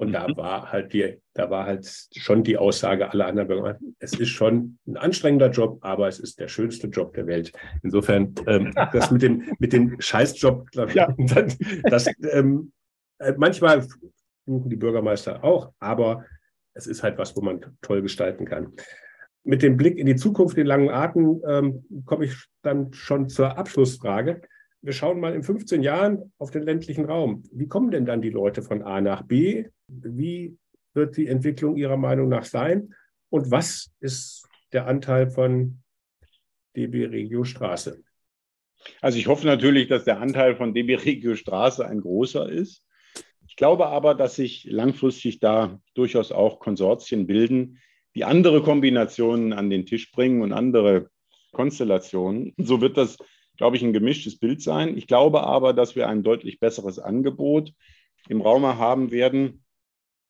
Und 0.00 0.12
da 0.12 0.26
mhm. 0.26 0.36
war 0.38 0.72
halt 0.72 0.94
die, 0.94 1.20
da 1.34 1.50
war 1.50 1.66
halt 1.66 2.08
schon 2.16 2.42
die 2.42 2.56
Aussage 2.56 3.10
aller 3.10 3.26
anderen 3.26 3.48
Bürger, 3.48 3.78
es 3.98 4.18
ist 4.18 4.30
schon 4.30 4.78
ein 4.86 4.96
anstrengender 4.96 5.50
Job, 5.50 5.76
aber 5.82 6.08
es 6.08 6.18
ist 6.18 6.40
der 6.40 6.48
schönste 6.48 6.86
Job 6.86 7.12
der 7.12 7.26
Welt. 7.26 7.52
Insofern, 7.82 8.34
ähm, 8.46 8.72
das 8.94 9.10
mit 9.10 9.20
dem, 9.20 9.52
mit 9.58 9.74
dem 9.74 10.00
Scheißjob, 10.00 10.70
glaube 10.70 10.88
ich, 10.88 10.94
ja. 10.94 11.14
das, 11.84 12.08
ähm, 12.32 12.72
äh, 13.18 13.34
manchmal 13.36 13.86
suchen 14.46 14.70
die 14.70 14.76
Bürgermeister 14.76 15.44
auch, 15.44 15.70
aber 15.80 16.24
es 16.72 16.86
ist 16.86 17.02
halt 17.02 17.18
was, 17.18 17.36
wo 17.36 17.42
man 17.42 17.60
toll 17.82 18.00
gestalten 18.00 18.46
kann. 18.46 18.72
Mit 19.44 19.60
dem 19.60 19.76
Blick 19.76 19.98
in 19.98 20.06
die 20.06 20.16
Zukunft, 20.16 20.56
den 20.56 20.66
langen 20.66 20.88
Atem, 20.88 21.42
ähm, 21.46 21.84
komme 22.06 22.24
ich 22.24 22.46
dann 22.62 22.94
schon 22.94 23.28
zur 23.28 23.58
Abschlussfrage 23.58 24.40
wir 24.82 24.92
schauen 24.92 25.20
mal 25.20 25.34
in 25.34 25.42
15 25.42 25.82
Jahren 25.82 26.32
auf 26.38 26.50
den 26.50 26.62
ländlichen 26.62 27.04
Raum. 27.04 27.42
Wie 27.52 27.68
kommen 27.68 27.90
denn 27.90 28.06
dann 28.06 28.22
die 28.22 28.30
Leute 28.30 28.62
von 28.62 28.82
A 28.82 29.00
nach 29.00 29.22
B? 29.22 29.66
Wie 29.88 30.56
wird 30.94 31.16
die 31.16 31.26
Entwicklung 31.26 31.76
Ihrer 31.76 31.96
Meinung 31.96 32.28
nach 32.28 32.44
sein? 32.44 32.94
Und 33.28 33.50
was 33.50 33.90
ist 34.00 34.48
der 34.72 34.86
Anteil 34.86 35.30
von 35.30 35.82
DB 36.76 37.06
Regio 37.06 37.44
Straße? 37.44 38.02
Also 39.00 39.18
ich 39.18 39.26
hoffe 39.26 39.46
natürlich, 39.46 39.88
dass 39.88 40.04
der 40.04 40.20
Anteil 40.20 40.56
von 40.56 40.72
DB 40.72 40.94
Regio 40.94 41.34
Straße 41.34 41.86
ein 41.86 42.00
großer 42.00 42.48
ist. 42.48 42.82
Ich 43.46 43.56
glaube 43.56 43.86
aber, 43.88 44.14
dass 44.14 44.36
sich 44.36 44.64
langfristig 44.64 45.40
da 45.40 45.80
durchaus 45.94 46.32
auch 46.32 46.60
Konsortien 46.60 47.26
bilden, 47.26 47.78
die 48.14 48.24
andere 48.24 48.62
Kombinationen 48.62 49.52
an 49.52 49.68
den 49.70 49.86
Tisch 49.86 50.10
bringen 50.10 50.40
und 50.42 50.52
andere 50.52 51.10
Konstellationen. 51.52 52.54
So 52.56 52.80
wird 52.80 52.96
das 52.96 53.18
glaube 53.60 53.76
ich, 53.76 53.82
ein 53.82 53.92
gemischtes 53.92 54.38
Bild 54.38 54.62
sein. 54.62 54.96
Ich 54.96 55.06
glaube 55.06 55.42
aber, 55.42 55.74
dass 55.74 55.94
wir 55.94 56.08
ein 56.08 56.22
deutlich 56.22 56.60
besseres 56.60 56.98
Angebot 56.98 57.74
im 58.26 58.40
Raum 58.40 58.64
haben 58.64 59.10
werden, 59.10 59.66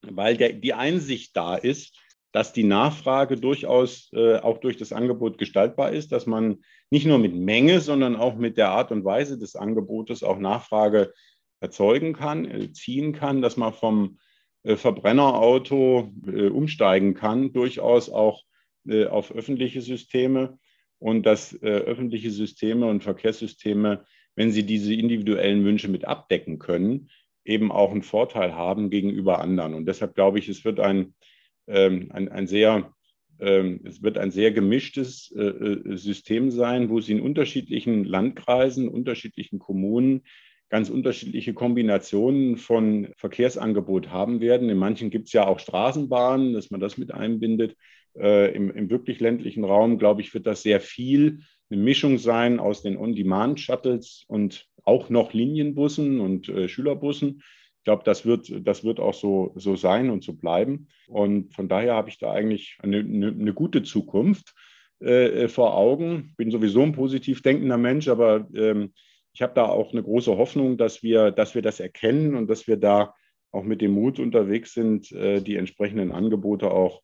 weil 0.03 0.37
der, 0.37 0.53
die 0.53 0.75
Einsicht 0.75 1.37
da 1.37 1.55
ist, 1.55 1.97
dass 2.33 2.53
die 2.53 2.65
Nachfrage 2.65 3.37
durchaus 3.37 4.11
äh, 4.15 4.39
auch 4.39 4.59
durch 4.59 4.79
das 4.79 4.93
Angebot 4.93 5.39
gestaltbar 5.39 5.93
ist, 5.93 6.11
dass 6.11 6.27
man 6.27 6.65
nicht 6.91 7.07
nur 7.07 7.19
mit 7.19 7.37
Menge, 7.37 7.79
sondern 7.79 8.17
auch 8.17 8.35
mit 8.35 8.57
der 8.57 8.71
Art 8.71 8.91
und 8.91 9.05
Weise 9.05 9.39
des 9.39 9.55
Angebotes 9.55 10.25
auch 10.25 10.41
Nachfrage 10.41 11.13
erzeugen 11.61 12.15
kann, 12.15 12.47
äh, 12.47 12.73
ziehen 12.73 13.13
kann, 13.13 13.43
dass 13.43 13.57
man 13.57 13.73
vom 13.73 14.19
äh, 14.65 14.75
Verbrennerauto 14.75 16.11
äh, 16.27 16.49
umsteigen 16.49 17.15
kann, 17.15 17.53
durchaus 17.53 18.11
auch 18.11 18.43
äh, 18.89 19.07
auf 19.07 19.31
öffentliche 19.31 19.83
Systeme 19.83 20.59
und 21.01 21.27
dass 21.27 21.53
äh, 21.55 21.67
öffentliche 21.67 22.31
Systeme 22.31 22.87
und 22.87 23.03
Verkehrssysteme, 23.03 24.05
wenn 24.37 24.53
sie 24.53 24.63
diese 24.63 24.95
individuellen 24.95 25.65
Wünsche 25.65 25.89
mit 25.89 26.05
abdecken 26.05 26.61
können, 26.61 27.11
eben 27.45 27.73
auch 27.73 27.91
einen 27.91 28.03
Vorteil 28.03 28.55
haben 28.55 28.91
gegenüber 28.91 29.41
anderen. 29.41 29.75
Und 29.75 29.87
deshalb 29.87 30.15
glaube 30.15 30.39
ich, 30.39 30.49
es 30.49 30.65
wird 30.65 30.79
ein, 30.79 31.15
ähm, 31.67 32.11
ein, 32.13 32.29
ein 32.29 32.47
sehr 32.47 32.95
ähm, 33.41 33.81
es 33.85 34.03
wird 34.03 34.19
ein 34.19 34.31
sehr 34.31 34.53
gemischtes 34.53 35.33
äh, 35.35 35.41
äh, 35.41 35.97
System 35.97 36.51
sein, 36.51 36.91
wo 36.91 37.01
Sie 37.01 37.13
in 37.13 37.23
unterschiedlichen 37.23 38.05
Landkreisen, 38.05 38.89
unterschiedlichen 38.89 39.59
Kommunen 39.59 40.23
ganz 40.69 40.89
unterschiedliche 40.89 41.53
Kombinationen 41.53 42.57
von 42.57 43.09
Verkehrsangebot 43.17 44.11
haben 44.11 44.41
werden. 44.41 44.69
In 44.69 44.79
manchen 44.79 45.11
gibt 45.11 45.27
es 45.27 45.33
ja 45.33 45.47
auch 45.47 45.59
Straßenbahnen, 45.59 46.53
dass 46.53 46.71
man 46.71 46.81
das 46.81 46.97
mit 46.97 47.13
einbindet. 47.13 47.77
Äh, 48.19 48.55
im, 48.55 48.71
im 48.71 48.91
wirklich 48.91 49.21
ländlichen 49.21 49.65
Raum, 49.65 49.99
glaube 49.99 50.21
ich, 50.21 50.35
wird 50.35 50.47
das 50.47 50.63
sehr 50.63 50.81
viel 50.81 51.41
eine 51.71 51.81
Mischung 51.81 52.19
sein 52.19 52.59
aus 52.59 52.83
den 52.83 52.97
On-Demand-Shuttles 52.97 54.25
und 54.27 54.67
auch 54.85 55.09
noch 55.09 55.33
Linienbussen 55.33 56.21
und 56.21 56.49
äh, 56.49 56.69
Schülerbussen. 56.69 57.43
Ich 57.79 57.85
glaube, 57.85 58.03
das 58.05 58.27
wird, 58.27 58.67
das 58.67 58.85
wird 58.85 59.01
auch 59.01 59.15
so, 59.15 59.53
so 59.57 59.77
sein 59.77 60.11
und 60.11 60.25
so 60.25 60.35
bleiben. 60.35 60.89
Und 61.07 61.55
von 61.55 61.69
daher 61.69 61.95
habe 61.95 62.11
ich 62.11 62.19
da 62.19 62.33
eigentlich 62.33 62.77
eine, 62.83 62.99
eine, 62.99 63.29
eine 63.29 63.55
gute 63.55 63.83
Zukunft 63.83 64.55
äh, 65.01 65.49
vor 65.49 65.77
Augen. 65.77 66.35
Bin 66.37 66.51
sowieso 66.51 66.83
ein 66.83 66.93
positiv 66.93 67.43
denkender 67.43 67.79
Mensch, 67.79 68.09
aber 68.09 68.49
ähm, 68.55 68.93
ich 69.33 69.43
habe 69.43 69.55
da 69.55 69.67
auch 69.67 69.93
eine 69.93 70.03
große 70.03 70.37
Hoffnung, 70.37 70.77
dass 70.77 71.03
wir, 71.03 71.31
dass 71.31 71.55
wir 71.55 71.63
das 71.63 71.81
erkennen 71.81 72.35
und 72.35 72.51
dass 72.51 72.67
wir 72.67 72.77
da 72.77 73.15
auch 73.53 73.65
mit 73.65 73.81
dem 73.81 73.93
Mut 73.93 74.19
unterwegs 74.19 74.75
sind, 74.75 75.11
äh, 75.13 75.41
die 75.41 75.57
entsprechenden 75.57 76.13
Angebote 76.13 76.71
auch 76.71 77.01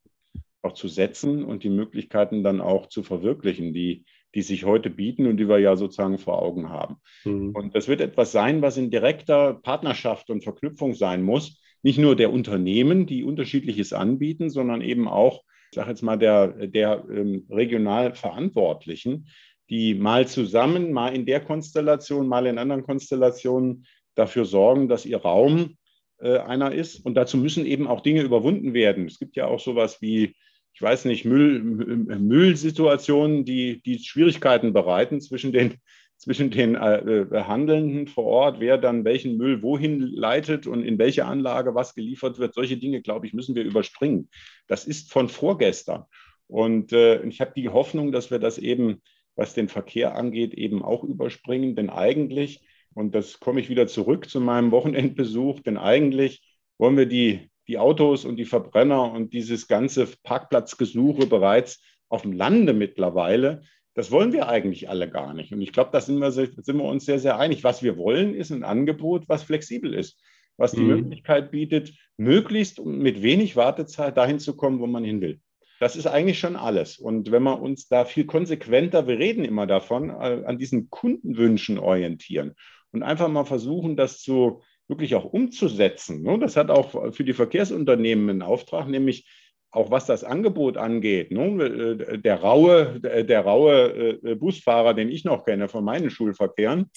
auch 0.67 0.73
zu 0.73 0.89
setzen 0.89 1.45
und 1.45 1.63
die 1.63 1.71
Möglichkeiten 1.71 2.43
dann 2.43 2.61
auch 2.61 2.89
zu 2.89 3.03
verwirklichen, 3.03 3.73
die, 3.73 4.05
die 4.35 4.43
sich 4.43 4.65
heute 4.65 4.91
bieten 4.91 5.27
und 5.27 5.39
die 5.39 5.49
wir 5.49 5.59
ja 5.59 5.77
sozusagen 5.77 6.19
vor 6.19 6.43
Augen 6.43 6.69
haben. 6.69 6.97
Mhm. 7.25 7.51
Und 7.55 7.75
das 7.75 7.89
wird 7.89 8.01
etwas 8.01 8.33
sein, 8.33 8.63
was 8.63 8.77
in 8.77 8.91
direkter 8.91 9.55
Partnerschaft 9.55 10.31
und 10.31 10.45
Verknüpfung 10.45 10.95
sein 10.95 11.23
muss. 11.23 11.61
Nicht 11.83 11.99
nur 11.99 12.17
der 12.17 12.33
Unternehmen, 12.33 13.07
die 13.07 13.25
unterschiedliches 13.25 13.93
anbieten, 13.93 14.51
sondern 14.51 14.83
eben 14.83 15.09
auch, 15.09 15.43
ich 15.71 15.77
sage 15.77 15.91
jetzt 15.91 16.03
mal, 16.03 16.19
der, 16.19 16.49
der 16.67 17.05
ähm, 17.11 17.47
regional 17.51 18.15
Verantwortlichen, 18.15 19.29
die 19.71 19.95
mal 19.95 20.27
zusammen, 20.27 20.93
mal 20.93 21.15
in 21.15 21.27
der 21.27 21.41
Konstellation, 21.41 22.29
mal 22.29 22.47
in 22.47 22.59
anderen 22.59 22.83
Konstellationen 22.83 23.87
dafür 24.15 24.45
sorgen, 24.45 24.89
dass 24.89 25.07
ihr 25.07 25.19
Raum 25.19 25.77
äh, 26.19 26.39
einer 26.39 26.73
ist. 26.73 27.05
Und 27.05 27.15
dazu 27.15 27.37
müssen 27.37 27.67
eben 27.67 27.87
auch 27.87 28.01
Dinge 28.01 28.23
überwunden 28.23 28.75
werden. 28.75 29.07
Es 29.07 29.19
gibt 29.19 29.37
ja 29.37 29.47
auch 29.47 29.61
sowas 29.61 30.01
wie, 30.01 30.35
ich 30.77 30.83
weiß 30.83 31.07
nicht, 31.07 31.25
Müll, 31.25 31.63
Müllsituationen, 31.63 33.45
die, 33.45 33.81
die 33.83 33.99
Schwierigkeiten 33.99 34.75
bereiten 34.75 35.23
zwischen 35.23 35.51
den, 35.51 35.75
zwischen 36.19 36.51
den 36.51 36.75
äh, 36.75 37.27
Handelnden 37.33 38.07
vor 38.07 38.25
Ort, 38.25 38.61
wer 38.61 38.79
dann 38.79 39.05
welchen 39.05 39.39
Müll 39.39 39.63
wohin 39.63 40.01
leitet 40.01 40.67
und 40.67 40.85
in 40.85 40.99
welche 40.99 41.25
Anlage 41.25 41.75
was 41.75 41.95
geliefert 41.95 42.39
wird. 42.39 42.55
Solche 42.55 42.77
Dinge, 42.77 43.03
glaube 43.03 43.27
ich, 43.27 43.33
müssen 43.33 43.55
wir 43.55 43.65
überspringen. 43.65 44.29
Das 44.69 44.85
ist 44.85 45.11
von 45.11 45.29
vorgestern. 45.29 46.05
Und 46.47 46.93
äh, 46.93 47.23
ich 47.25 47.41
habe 47.41 47.53
die 47.57 47.71
Hoffnung, 47.71 48.13
dass 48.13 48.31
wir 48.31 48.39
das 48.39 48.59
eben, 48.59 49.03
was 49.35 49.55
den 49.55 49.69
Verkehr 49.69 50.15
angeht, 50.15 50.55
eben 50.55 50.83
auch 50.83 51.03
überspringen. 51.03 51.75
Denn 51.75 51.91
eigentlich 51.91 52.63
und 52.97 53.15
das 53.15 53.41
komme 53.41 53.61
ich 53.61 53.69
wieder 53.69 53.87
zurück 53.87 54.31
zu 54.31 54.41
meinem 54.41 54.71
Wochenendbesuch, 54.71 55.61
denn 55.61 55.77
eigentlich 55.77 56.43
wollen 56.79 56.97
wir 56.97 57.05
die, 57.05 57.51
die 57.69 57.79
Autos 57.79 58.25
und 58.25 58.37
die 58.37 58.45
Verbrenner 58.45 59.13
und 59.13 59.33
dieses 59.33 59.69
ganze 59.69 60.07
Parkplatzgesuche 60.23 61.27
bereits 61.27 61.83
auf 62.09 62.23
dem 62.23 62.33
Lande 62.33 62.73
mittlerweile. 62.73 63.63
Das 63.95 64.11
wollen 64.11 64.33
wir 64.33 64.49
eigentlich 64.49 64.89
alle 64.89 65.09
gar 65.09 65.35
nicht. 65.35 65.53
Und 65.53 65.63
ich 65.63 65.73
glaube, 65.73 65.91
da 65.93 66.01
sind 66.01 66.19
wir, 66.19 66.31
sind 66.31 66.77
wir 66.77 66.85
uns 66.85 67.07
sehr, 67.07 67.19
sehr 67.19 67.39
einig. 67.39 67.65
Was 67.65 67.83
wir 67.83 67.97
wollen, 67.97 68.35
ist 68.35 68.51
ein 68.51 68.63
Angebot, 68.63 69.29
was 69.29 69.43
flexibel 69.43 69.95
ist, 69.95 70.21
was 70.57 70.73
die 70.73 70.81
mhm. 70.81 70.89
Möglichkeit 70.89 71.51
bietet, 71.51 71.93
möglichst 72.17 72.85
mit 72.85 73.23
wenig 73.23 73.57
Wartezeit 73.57 74.17
dahin 74.17 74.39
zu 74.39 74.57
kommen, 74.57 74.81
wo 74.81 74.87
man 74.87 75.05
hin 75.05 75.21
will. 75.21 75.41
Das 75.81 75.97
ist 75.97 76.07
eigentlich 76.07 76.39
schon 76.39 76.57
alles. 76.57 76.99
Und 76.99 77.31
wenn 77.31 77.43
wir 77.43 77.61
uns 77.61 77.89
da 77.89 78.05
viel 78.05 78.25
konsequenter, 78.25 79.07
wir 79.07 79.19
reden 79.19 79.45
immer 79.45 79.67
davon, 79.67 80.11
äh, 80.11 80.43
an 80.47 80.59
diesen 80.59 80.89
Kundenwünschen 80.89 81.79
orientieren 81.79 82.55
und 82.93 83.03
einfach 83.03 83.29
mal 83.29 83.45
versuchen, 83.45 83.97
das 83.97 84.21
zu 84.21 84.63
wirklich 84.89 85.15
auch 85.15 85.25
umzusetzen. 85.25 86.23
Ne? 86.23 86.39
Das 86.39 86.57
hat 86.57 86.71
auch 86.71 87.13
für 87.13 87.25
die 87.25 87.33
Verkehrsunternehmen 87.33 88.31
einen 88.31 88.43
Auftrag, 88.43 88.89
nämlich 88.89 89.27
auch 89.71 89.91
was 89.91 90.07
das 90.07 90.25
Angebot 90.25 90.77
angeht. 90.77 91.31
Ne? 91.31 91.65
Äh, 91.65 92.19
der 92.19 92.41
raue, 92.41 93.01
der 93.01 93.41
raue 93.41 94.19
äh, 94.23 94.35
Busfahrer, 94.35 94.95
den 94.95 95.11
ich 95.11 95.25
noch 95.25 95.45
kenne 95.45 95.69
von 95.69 95.85
meinen 95.85 96.11
Schulverkehren, 96.11 96.91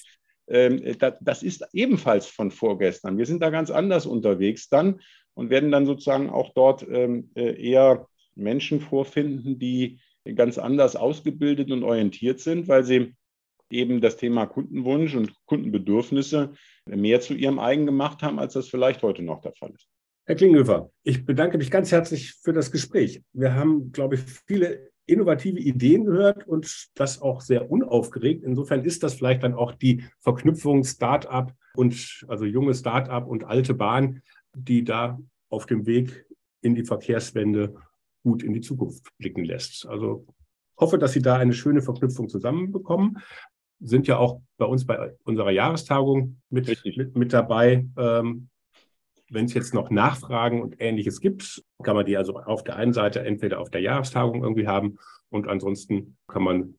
ähm, 0.48 0.96
das 1.20 1.42
ist 1.42 1.64
ebenfalls 1.72 2.26
von 2.26 2.50
vorgestern. 2.50 3.18
Wir 3.18 3.26
sind 3.26 3.40
da 3.40 3.50
ganz 3.50 3.70
anders 3.70 4.06
unterwegs 4.06 4.68
dann 4.68 5.00
und 5.34 5.50
werden 5.50 5.70
dann 5.70 5.86
sozusagen 5.86 6.28
auch 6.28 6.52
dort 6.54 6.86
ähm, 6.90 7.30
äh, 7.34 7.54
eher 7.62 8.08
Menschen 8.34 8.80
vorfinden, 8.80 9.58
die 9.58 10.00
ganz 10.34 10.58
anders 10.58 10.96
ausgebildet 10.96 11.70
und 11.70 11.82
orientiert 11.82 12.40
sind, 12.40 12.68
weil 12.68 12.84
sie 12.84 13.14
eben 13.70 14.00
das 14.00 14.16
Thema 14.16 14.46
Kundenwunsch 14.46 15.14
und 15.14 15.32
Kundenbedürfnisse 15.46 16.52
mehr 16.86 17.20
zu 17.20 17.34
ihrem 17.34 17.58
eigen 17.58 17.86
gemacht 17.86 18.22
haben, 18.22 18.38
als 18.38 18.54
das 18.54 18.68
vielleicht 18.68 19.02
heute 19.02 19.22
noch 19.22 19.40
der 19.40 19.54
Fall 19.54 19.70
ist. 19.70 19.88
Herr 20.26 20.36
Klinghöfer, 20.36 20.90
ich 21.02 21.24
bedanke 21.24 21.58
mich 21.58 21.70
ganz 21.70 21.90
herzlich 21.90 22.34
für 22.34 22.52
das 22.52 22.70
Gespräch. 22.70 23.22
Wir 23.32 23.54
haben, 23.54 23.90
glaube 23.92 24.16
ich, 24.16 24.20
viele 24.46 24.90
innovative 25.06 25.58
Ideen 25.58 26.04
gehört 26.04 26.46
und 26.46 26.88
das 26.94 27.20
auch 27.20 27.40
sehr 27.40 27.70
unaufgeregt. 27.70 28.44
Insofern 28.44 28.84
ist 28.84 29.02
das 29.02 29.14
vielleicht 29.14 29.42
dann 29.42 29.54
auch 29.54 29.72
die 29.72 30.04
Verknüpfung 30.20 30.84
Start-up 30.84 31.52
und 31.74 32.24
also 32.28 32.44
junge 32.44 32.74
Start-up 32.74 33.26
und 33.26 33.44
alte 33.44 33.74
Bahn, 33.74 34.22
die 34.54 34.84
da 34.84 35.18
auf 35.48 35.66
dem 35.66 35.86
Weg 35.86 36.26
in 36.62 36.74
die 36.74 36.84
Verkehrswende 36.84 37.74
gut 38.22 38.42
in 38.42 38.52
die 38.52 38.60
Zukunft 38.60 39.08
blicken 39.18 39.44
lässt. 39.44 39.86
Also 39.86 40.26
hoffe, 40.76 40.98
dass 40.98 41.12
Sie 41.12 41.22
da 41.22 41.36
eine 41.36 41.52
schöne 41.52 41.82
Verknüpfung 41.82 42.28
zusammenbekommen 42.28 43.18
sind 43.80 44.06
ja 44.06 44.18
auch 44.18 44.40
bei 44.58 44.66
uns 44.66 44.86
bei 44.86 45.14
unserer 45.24 45.50
Jahrestagung 45.50 46.40
mit, 46.50 46.68
mit, 46.68 47.16
mit, 47.16 47.32
dabei. 47.32 47.86
Ähm, 47.96 48.48
wenn 49.30 49.46
es 49.46 49.54
jetzt 49.54 49.74
noch 49.74 49.90
Nachfragen 49.90 50.60
und 50.60 50.80
Ähnliches 50.80 51.20
gibt, 51.20 51.62
kann 51.82 51.96
man 51.96 52.04
die 52.04 52.16
also 52.16 52.36
auf 52.38 52.64
der 52.64 52.76
einen 52.76 52.92
Seite 52.92 53.20
entweder 53.20 53.60
auf 53.60 53.70
der 53.70 53.80
Jahrestagung 53.80 54.42
irgendwie 54.42 54.66
haben 54.66 54.98
und 55.30 55.48
ansonsten 55.48 56.16
kann 56.26 56.42
man 56.42 56.74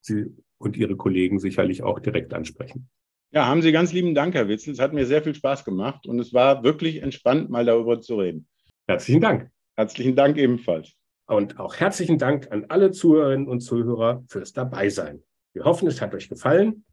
sie 0.00 0.34
und 0.58 0.76
Ihre 0.76 0.96
Kollegen 0.96 1.38
sicherlich 1.38 1.82
auch 1.82 2.00
direkt 2.00 2.34
ansprechen. 2.34 2.88
Ja, 3.32 3.46
haben 3.46 3.62
Sie 3.62 3.72
ganz 3.72 3.92
lieben 3.92 4.14
Dank, 4.14 4.34
Herr 4.34 4.48
Witzel. 4.48 4.72
Es 4.72 4.80
hat 4.80 4.92
mir 4.92 5.06
sehr 5.06 5.22
viel 5.22 5.34
Spaß 5.34 5.64
gemacht 5.64 6.06
und 6.06 6.18
es 6.18 6.34
war 6.34 6.64
wirklich 6.64 7.02
entspannt, 7.02 7.48
mal 7.48 7.64
darüber 7.64 8.00
zu 8.00 8.16
reden. 8.16 8.48
Herzlichen 8.88 9.20
Dank. 9.20 9.50
Herzlichen 9.76 10.16
Dank 10.16 10.36
ebenfalls. 10.36 10.92
Und 11.26 11.60
auch 11.60 11.76
herzlichen 11.76 12.18
Dank 12.18 12.50
an 12.50 12.66
alle 12.68 12.90
Zuhörerinnen 12.90 13.46
und 13.46 13.60
Zuhörer 13.60 14.24
fürs 14.26 14.52
Dabeisein. 14.52 15.22
Wir 15.52 15.64
hoffen, 15.64 15.88
es 15.88 16.00
hat 16.00 16.14
euch 16.14 16.28
gefallen. 16.28 16.84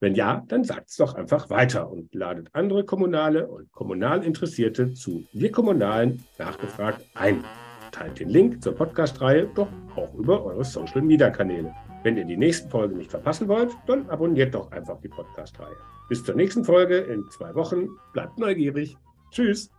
Wenn 0.00 0.14
ja, 0.14 0.44
dann 0.46 0.62
sagt 0.62 0.90
es 0.90 0.96
doch 0.96 1.14
einfach 1.14 1.50
weiter 1.50 1.90
und 1.90 2.14
ladet 2.14 2.48
andere 2.52 2.84
Kommunale 2.84 3.48
und 3.48 3.72
kommunal 3.72 4.24
Interessierte 4.24 4.94
zu 4.94 5.26
Wir 5.32 5.50
Kommunalen 5.50 6.24
nachgefragt 6.38 7.04
ein. 7.14 7.44
Teilt 7.90 8.20
den 8.20 8.28
Link 8.28 8.62
zur 8.62 8.74
Podcast-Reihe 8.74 9.48
doch 9.54 9.68
auch 9.96 10.14
über 10.14 10.44
eure 10.44 10.64
Social-Media-Kanäle. 10.64 11.74
Wenn 12.04 12.16
ihr 12.16 12.24
die 12.24 12.36
nächsten 12.36 12.70
Folgen 12.70 12.96
nicht 12.96 13.10
verpassen 13.10 13.48
wollt, 13.48 13.72
dann 13.86 14.08
abonniert 14.08 14.54
doch 14.54 14.70
einfach 14.70 15.00
die 15.00 15.08
Podcast-Reihe. 15.08 15.76
Bis 16.08 16.22
zur 16.22 16.36
nächsten 16.36 16.64
Folge 16.64 16.98
in 16.98 17.28
zwei 17.30 17.54
Wochen. 17.56 17.88
Bleibt 18.12 18.38
neugierig. 18.38 18.96
Tschüss. 19.30 19.70